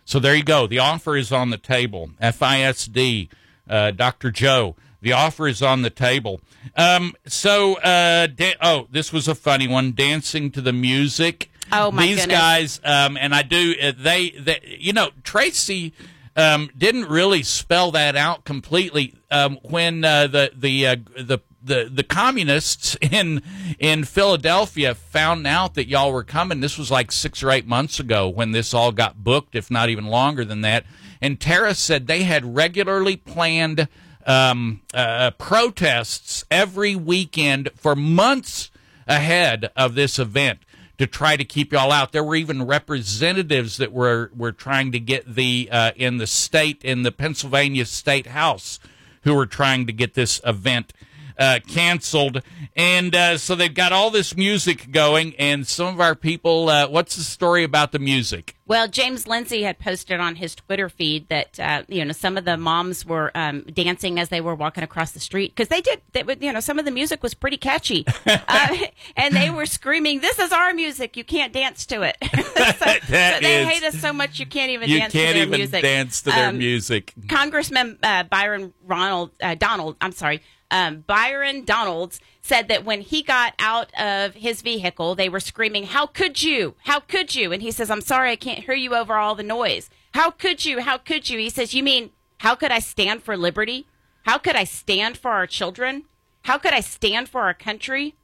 So 0.04 0.18
there 0.18 0.34
you 0.34 0.44
go. 0.44 0.66
The 0.66 0.78
offer 0.78 1.16
is 1.16 1.32
on 1.32 1.50
the 1.50 1.58
table. 1.58 2.10
FISD, 2.22 3.28
uh, 3.68 3.90
Dr. 3.92 4.30
Joe, 4.30 4.76
the 5.00 5.12
offer 5.12 5.48
is 5.48 5.62
on 5.62 5.82
the 5.82 5.90
table. 5.90 6.40
Um, 6.76 7.14
so, 7.26 7.74
uh, 7.78 8.26
da- 8.26 8.56
oh, 8.62 8.86
this 8.90 9.12
was 9.12 9.28
a 9.28 9.34
funny 9.34 9.66
one. 9.68 9.92
Dancing 9.92 10.50
to 10.52 10.60
the 10.60 10.72
music. 10.72 11.50
Oh, 11.72 11.90
my 11.90 12.06
These 12.06 12.20
goodness. 12.20 12.38
guys, 12.38 12.80
um, 12.84 13.16
and 13.16 13.34
I 13.34 13.42
do. 13.42 13.74
Uh, 13.82 13.92
they, 13.96 14.30
they, 14.30 14.76
you 14.78 14.92
know, 14.92 15.10
Tracy 15.22 15.92
um, 16.36 16.70
didn't 16.76 17.08
really 17.08 17.42
spell 17.42 17.90
that 17.92 18.16
out 18.16 18.44
completely 18.44 19.14
um, 19.30 19.58
when 19.62 20.04
uh, 20.04 20.26
the 20.26 20.52
the 20.54 20.86
uh, 20.86 20.96
the 21.16 21.40
the 21.62 21.90
the 21.92 22.02
communists 22.02 22.96
in 23.00 23.42
in 23.78 24.04
Philadelphia 24.04 24.94
found 24.94 25.46
out 25.46 25.74
that 25.74 25.88
y'all 25.88 26.12
were 26.12 26.24
coming. 26.24 26.60
This 26.60 26.78
was 26.78 26.90
like 26.90 27.12
six 27.12 27.42
or 27.42 27.50
eight 27.50 27.66
months 27.66 27.98
ago 27.98 28.28
when 28.28 28.52
this 28.52 28.74
all 28.74 28.92
got 28.92 29.22
booked, 29.22 29.54
if 29.54 29.70
not 29.70 29.88
even 29.88 30.06
longer 30.06 30.44
than 30.44 30.60
that. 30.62 30.84
And 31.20 31.40
Tara 31.40 31.74
said 31.74 32.06
they 32.06 32.24
had 32.24 32.54
regularly 32.54 33.16
planned 33.16 33.88
um, 34.26 34.82
uh, 34.92 35.30
protests 35.32 36.44
every 36.50 36.94
weekend 36.96 37.70
for 37.76 37.94
months 37.94 38.70
ahead 39.06 39.70
of 39.76 39.94
this 39.94 40.18
event 40.18 40.60
to 40.98 41.06
try 41.06 41.36
to 41.36 41.44
keep 41.44 41.72
y'all 41.72 41.92
out. 41.92 42.12
There 42.12 42.24
were 42.24 42.36
even 42.36 42.66
representatives 42.66 43.76
that 43.78 43.92
were 43.92 44.30
were 44.36 44.52
trying 44.52 44.92
to 44.92 45.00
get 45.00 45.34
the 45.34 45.68
uh, 45.70 45.92
in 45.96 46.18
the 46.18 46.26
state 46.26 46.84
in 46.84 47.02
the 47.02 47.12
Pennsylvania 47.12 47.84
State 47.84 48.28
House 48.28 48.78
who 49.22 49.34
were 49.34 49.46
trying 49.46 49.86
to 49.86 49.92
get 49.92 50.14
this 50.14 50.40
event 50.44 50.92
uh, 51.38 51.60
canceled. 51.68 52.42
And 52.76 53.14
uh, 53.14 53.38
so 53.38 53.54
they've 53.54 53.72
got 53.74 53.92
all 53.92 54.10
this 54.10 54.36
music 54.36 54.90
going, 54.90 55.34
and 55.36 55.66
some 55.66 55.86
of 55.86 56.00
our 56.00 56.14
people. 56.14 56.68
Uh, 56.68 56.88
what's 56.88 57.16
the 57.16 57.22
story 57.22 57.64
about 57.64 57.92
the 57.92 57.98
music? 57.98 58.56
Well, 58.66 58.88
James 58.88 59.26
Lindsay 59.28 59.62
had 59.62 59.78
posted 59.78 60.20
on 60.20 60.36
his 60.36 60.54
Twitter 60.54 60.88
feed 60.88 61.28
that 61.28 61.60
uh, 61.60 61.82
you 61.88 62.02
know 62.04 62.12
some 62.12 62.38
of 62.38 62.44
the 62.46 62.56
moms 62.56 63.04
were 63.04 63.30
um, 63.34 63.62
dancing 63.64 64.18
as 64.18 64.30
they 64.30 64.40
were 64.40 64.54
walking 64.54 64.82
across 64.82 65.12
the 65.12 65.20
street 65.20 65.54
because 65.54 65.68
they 65.68 65.80
did. 65.82 66.00
They, 66.12 66.22
would- 66.22 66.42
you 66.42 66.52
know, 66.52 66.60
some 66.60 66.78
of 66.78 66.84
the 66.86 66.90
music 66.90 67.22
was 67.22 67.34
pretty 67.34 67.58
catchy, 67.58 68.06
uh, 68.26 68.76
and 69.16 69.34
they 69.36 69.50
were 69.50 69.66
screaming, 69.66 70.20
"This 70.20 70.38
is 70.38 70.50
our 70.52 70.72
music! 70.72 71.16
You 71.16 71.24
can't 71.24 71.52
dance 71.52 71.84
to 71.86 72.02
it." 72.02 72.16
so, 72.34 72.40
so 72.40 73.00
they 73.06 73.62
is- 73.62 73.68
hate 73.68 73.82
us 73.84 74.00
so 74.00 74.12
much 74.12 74.40
you 74.40 74.46
can't 74.46 74.70
even 74.70 74.88
You 74.88 74.98
dance 75.00 75.12
can't 75.12 75.28
to 75.28 75.34
their 75.34 75.46
even 75.46 75.58
music. 75.58 75.82
dance 75.82 76.22
to 76.22 76.30
their 76.30 76.48
Um, 76.48 76.58
music. 76.58 77.12
Congressman 77.28 77.98
uh, 78.02 78.22
Byron 78.24 78.72
Ronald 78.86 79.30
uh, 79.42 79.54
Donald, 79.56 79.96
I'm 80.00 80.12
sorry, 80.12 80.40
um, 80.70 81.00
Byron 81.06 81.64
Donalds 81.64 82.20
said 82.42 82.68
that 82.68 82.84
when 82.84 83.00
he 83.00 83.22
got 83.22 83.54
out 83.58 83.92
of 83.98 84.34
his 84.34 84.62
vehicle, 84.62 85.14
they 85.14 85.28
were 85.28 85.40
screaming, 85.40 85.84
"How 85.84 86.06
could 86.06 86.42
you? 86.42 86.74
How 86.84 87.00
could 87.00 87.34
you?" 87.34 87.52
And 87.52 87.62
he 87.62 87.70
says, 87.70 87.90
"I'm 87.90 88.00
sorry, 88.00 88.30
I 88.30 88.36
can't 88.36 88.64
hear 88.64 88.74
you 88.74 88.94
over 88.94 89.14
all 89.14 89.34
the 89.34 89.42
noise. 89.42 89.90
How 90.12 90.30
could 90.30 90.64
you? 90.64 90.80
How 90.80 90.98
could 90.98 91.30
you?" 91.30 91.38
He 91.38 91.50
says, 91.50 91.74
"You 91.74 91.82
mean 91.82 92.10
how 92.38 92.54
could 92.54 92.70
I 92.70 92.78
stand 92.78 93.22
for 93.22 93.36
liberty? 93.36 93.86
How 94.24 94.38
could 94.38 94.56
I 94.56 94.64
stand 94.64 95.16
for 95.16 95.30
our 95.30 95.46
children? 95.46 96.04
How 96.42 96.58
could 96.58 96.72
I 96.72 96.80
stand 96.80 97.28
for 97.28 97.42
our 97.42 97.54
country?" 97.54 98.14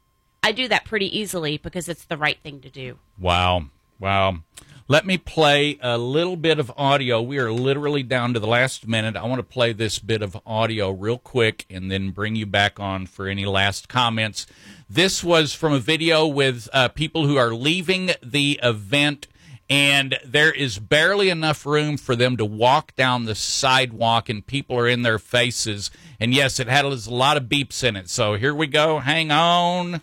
I 0.43 0.53
do 0.53 0.69
that 0.69 0.85
pretty 0.85 1.17
easily 1.19 1.59
because 1.59 1.89
it's 1.89 2.05
the 2.05 2.17
right 2.17 2.39
thing 2.43 2.61
to 2.61 2.71
do. 2.71 2.99
Wow. 3.19 3.67
Wow. 3.99 4.39
Let 4.91 5.07
me 5.07 5.19
play 5.19 5.79
a 5.81 5.97
little 5.97 6.35
bit 6.35 6.59
of 6.59 6.73
audio. 6.77 7.23
We 7.23 7.39
are 7.39 7.53
literally 7.53 8.03
down 8.03 8.35
to 8.35 8.41
the 8.41 8.49
last 8.49 8.89
minute. 8.89 9.15
I 9.15 9.25
want 9.25 9.39
to 9.39 9.45
play 9.45 9.73
this 9.73 10.01
bit 10.01 10.21
of 10.21 10.37
audio 10.45 10.91
real 10.91 11.17
quick 11.17 11.65
and 11.71 11.93
then 11.93 12.11
bring 12.11 12.35
you 12.35 12.45
back 12.45 12.81
on 12.81 13.07
for 13.07 13.29
any 13.29 13.47
last 13.47 13.89
comments. 13.89 14.49
This 14.89 15.23
was 15.23 15.55
from 15.55 15.73
a 15.73 15.79
video 15.79 16.27
with 16.27 16.69
uh, 16.73 16.89
people 16.89 17.25
who 17.25 17.37
are 17.37 17.55
leaving 17.55 18.11
the 18.21 18.59
event, 18.65 19.29
and 19.69 20.19
there 20.25 20.51
is 20.51 20.81
barely 20.81 21.31
enough 21.31 21.65
room 21.65 21.97
for 21.97 22.17
them 22.17 22.37
to 22.39 22.45
walk 22.45 22.97
down 22.97 23.27
the 23.27 23.37
sidewalk, 23.37 24.29
and 24.29 24.45
people 24.45 24.77
are 24.77 24.89
in 24.89 25.03
their 25.03 25.21
faces. 25.21 25.93
And 26.19 26.35
yes, 26.35 26.59
it 26.59 26.67
has 26.67 27.07
a 27.07 27.15
lot 27.15 27.37
of 27.37 27.45
beeps 27.45 27.85
in 27.85 27.95
it. 27.95 28.11
So 28.11 28.35
here 28.35 28.57
we 28.57 28.67
go. 28.67 28.99
Hang 28.99 29.31
on. 29.31 30.03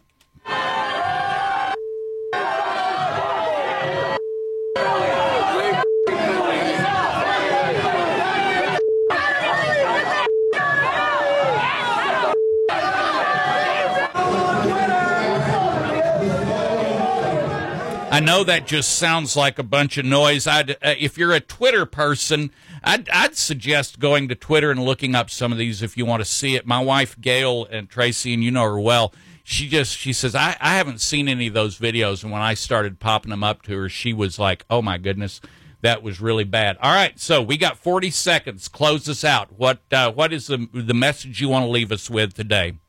I 18.18 18.20
know 18.20 18.44
that 18.46 18.66
just 18.66 18.98
sounds 18.98 19.36
like 19.36 19.60
a 19.60 19.64
bunch 19.64 20.00
of 20.00 20.04
noise. 20.06 20.48
I'd, 20.48 20.72
uh, 20.72 20.96
if 20.98 21.20
you're 21.20 21.34
a 21.34 21.40
Twitter 21.40 21.86
person, 21.86 22.50
I'd, 22.84 23.08
I'd 23.10 23.38
suggest 23.38 24.00
going 24.00 24.28
to 24.30 24.34
Twitter 24.34 24.72
and 24.72 24.84
looking 24.84 25.14
up 25.14 25.30
some 25.30 25.52
of 25.52 25.60
these 25.60 25.84
if 25.84 25.96
you 25.96 26.04
want 26.04 26.22
to 26.22 26.26
see 26.26 26.56
it. 26.56 26.66
My 26.66 26.80
wife 26.80 27.22
Gail 27.22 27.66
and 27.66 27.88
Tracy, 27.88 28.34
and 28.34 28.44
you 28.44 28.50
know 28.50 28.64
her 28.64 28.80
well. 28.80 29.14
She 29.44 29.70
just 29.70 29.96
she 29.96 30.14
says 30.14 30.34
I, 30.34 30.58
I 30.60 30.78
haven't 30.78 31.00
seen 31.00 31.30
any 31.30 31.46
of 31.46 31.54
those 31.54 31.78
videos, 31.78 32.24
and 32.24 32.32
when 32.32 32.42
I 32.42 32.56
started 32.56 33.00
popping 33.00 33.30
them 33.30 33.44
up 33.44 33.62
to 33.64 33.78
her, 33.78 33.88
she 33.88 34.14
was 34.14 34.40
like, 34.40 34.66
"Oh 34.68 34.82
my 34.82 34.98
goodness, 34.98 35.40
that 35.82 36.02
was 36.02 36.20
really 36.20 36.44
bad." 36.44 36.78
All 36.82 36.92
right, 36.92 37.20
so 37.20 37.40
we 37.40 37.56
got 37.56 37.78
40 37.78 38.10
seconds. 38.10 38.68
Close 38.68 39.08
us 39.08 39.24
out. 39.24 39.52
What 39.52 39.82
uh, 39.92 40.12
what 40.12 40.34
is 40.34 40.48
the 40.48 40.68
the 40.74 40.96
message 40.96 41.40
you 41.40 41.50
want 41.50 41.66
to 41.66 41.70
leave 41.70 41.92
us 41.92 42.10
with 42.10 42.34
today? 42.34 42.80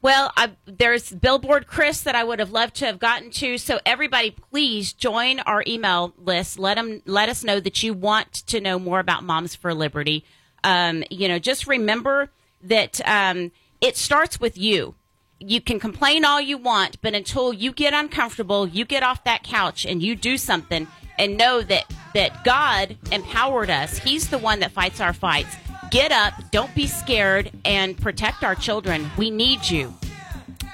Well, 0.00 0.32
I, 0.36 0.52
there's 0.64 1.10
Billboard 1.10 1.66
Chris 1.66 2.02
that 2.02 2.14
I 2.14 2.22
would 2.22 2.38
have 2.38 2.52
loved 2.52 2.76
to 2.76 2.86
have 2.86 3.00
gotten 3.00 3.30
to. 3.32 3.58
So 3.58 3.80
everybody, 3.84 4.30
please 4.30 4.92
join 4.92 5.40
our 5.40 5.64
email 5.66 6.14
list. 6.16 6.58
Let 6.58 6.76
them 6.76 7.02
let 7.04 7.28
us 7.28 7.42
know 7.42 7.58
that 7.58 7.82
you 7.82 7.94
want 7.94 8.32
to 8.32 8.60
know 8.60 8.78
more 8.78 9.00
about 9.00 9.24
Moms 9.24 9.56
for 9.56 9.74
Liberty. 9.74 10.24
Um, 10.62 11.02
you 11.10 11.26
know, 11.26 11.38
just 11.40 11.66
remember 11.66 12.30
that 12.62 13.00
um, 13.06 13.50
it 13.80 13.96
starts 13.96 14.40
with 14.40 14.56
you. 14.56 14.94
You 15.40 15.60
can 15.60 15.78
complain 15.80 16.24
all 16.24 16.40
you 16.40 16.58
want, 16.58 17.00
but 17.00 17.14
until 17.14 17.52
you 17.52 17.72
get 17.72 17.94
uncomfortable, 17.94 18.66
you 18.68 18.84
get 18.84 19.02
off 19.02 19.24
that 19.24 19.42
couch 19.42 19.84
and 19.84 20.02
you 20.02 20.16
do 20.16 20.36
something, 20.36 20.88
and 21.18 21.36
know 21.36 21.62
that 21.62 21.92
that 22.14 22.44
God 22.44 22.96
empowered 23.10 23.70
us. 23.70 23.98
He's 23.98 24.28
the 24.28 24.38
one 24.38 24.60
that 24.60 24.72
fights 24.72 25.00
our 25.00 25.12
fights. 25.12 25.56
Get 25.90 26.12
up, 26.12 26.34
don't 26.50 26.74
be 26.74 26.86
scared, 26.86 27.50
and 27.64 27.96
protect 27.96 28.44
our 28.44 28.54
children. 28.54 29.10
We 29.16 29.30
need 29.30 29.68
you. 29.68 29.94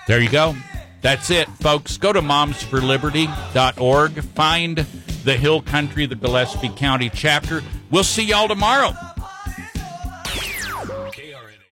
There 0.07 0.21
you 0.21 0.29
go. 0.29 0.55
That's 1.01 1.31
it, 1.31 1.49
folks. 1.61 1.97
Go 1.99 2.13
to 2.13 2.21
momsforliberty.org. 2.21 4.25
Find 4.25 4.77
the 5.25 5.37
Hill 5.37 5.63
Country, 5.63 6.07
the 6.07 6.15
Gillespie 6.15 6.69
County 6.71 7.11
chapter. 7.11 7.63
We'll 7.91 8.05
see 8.05 8.25
y'all 8.25 8.49
tomorrow. 8.49 8.95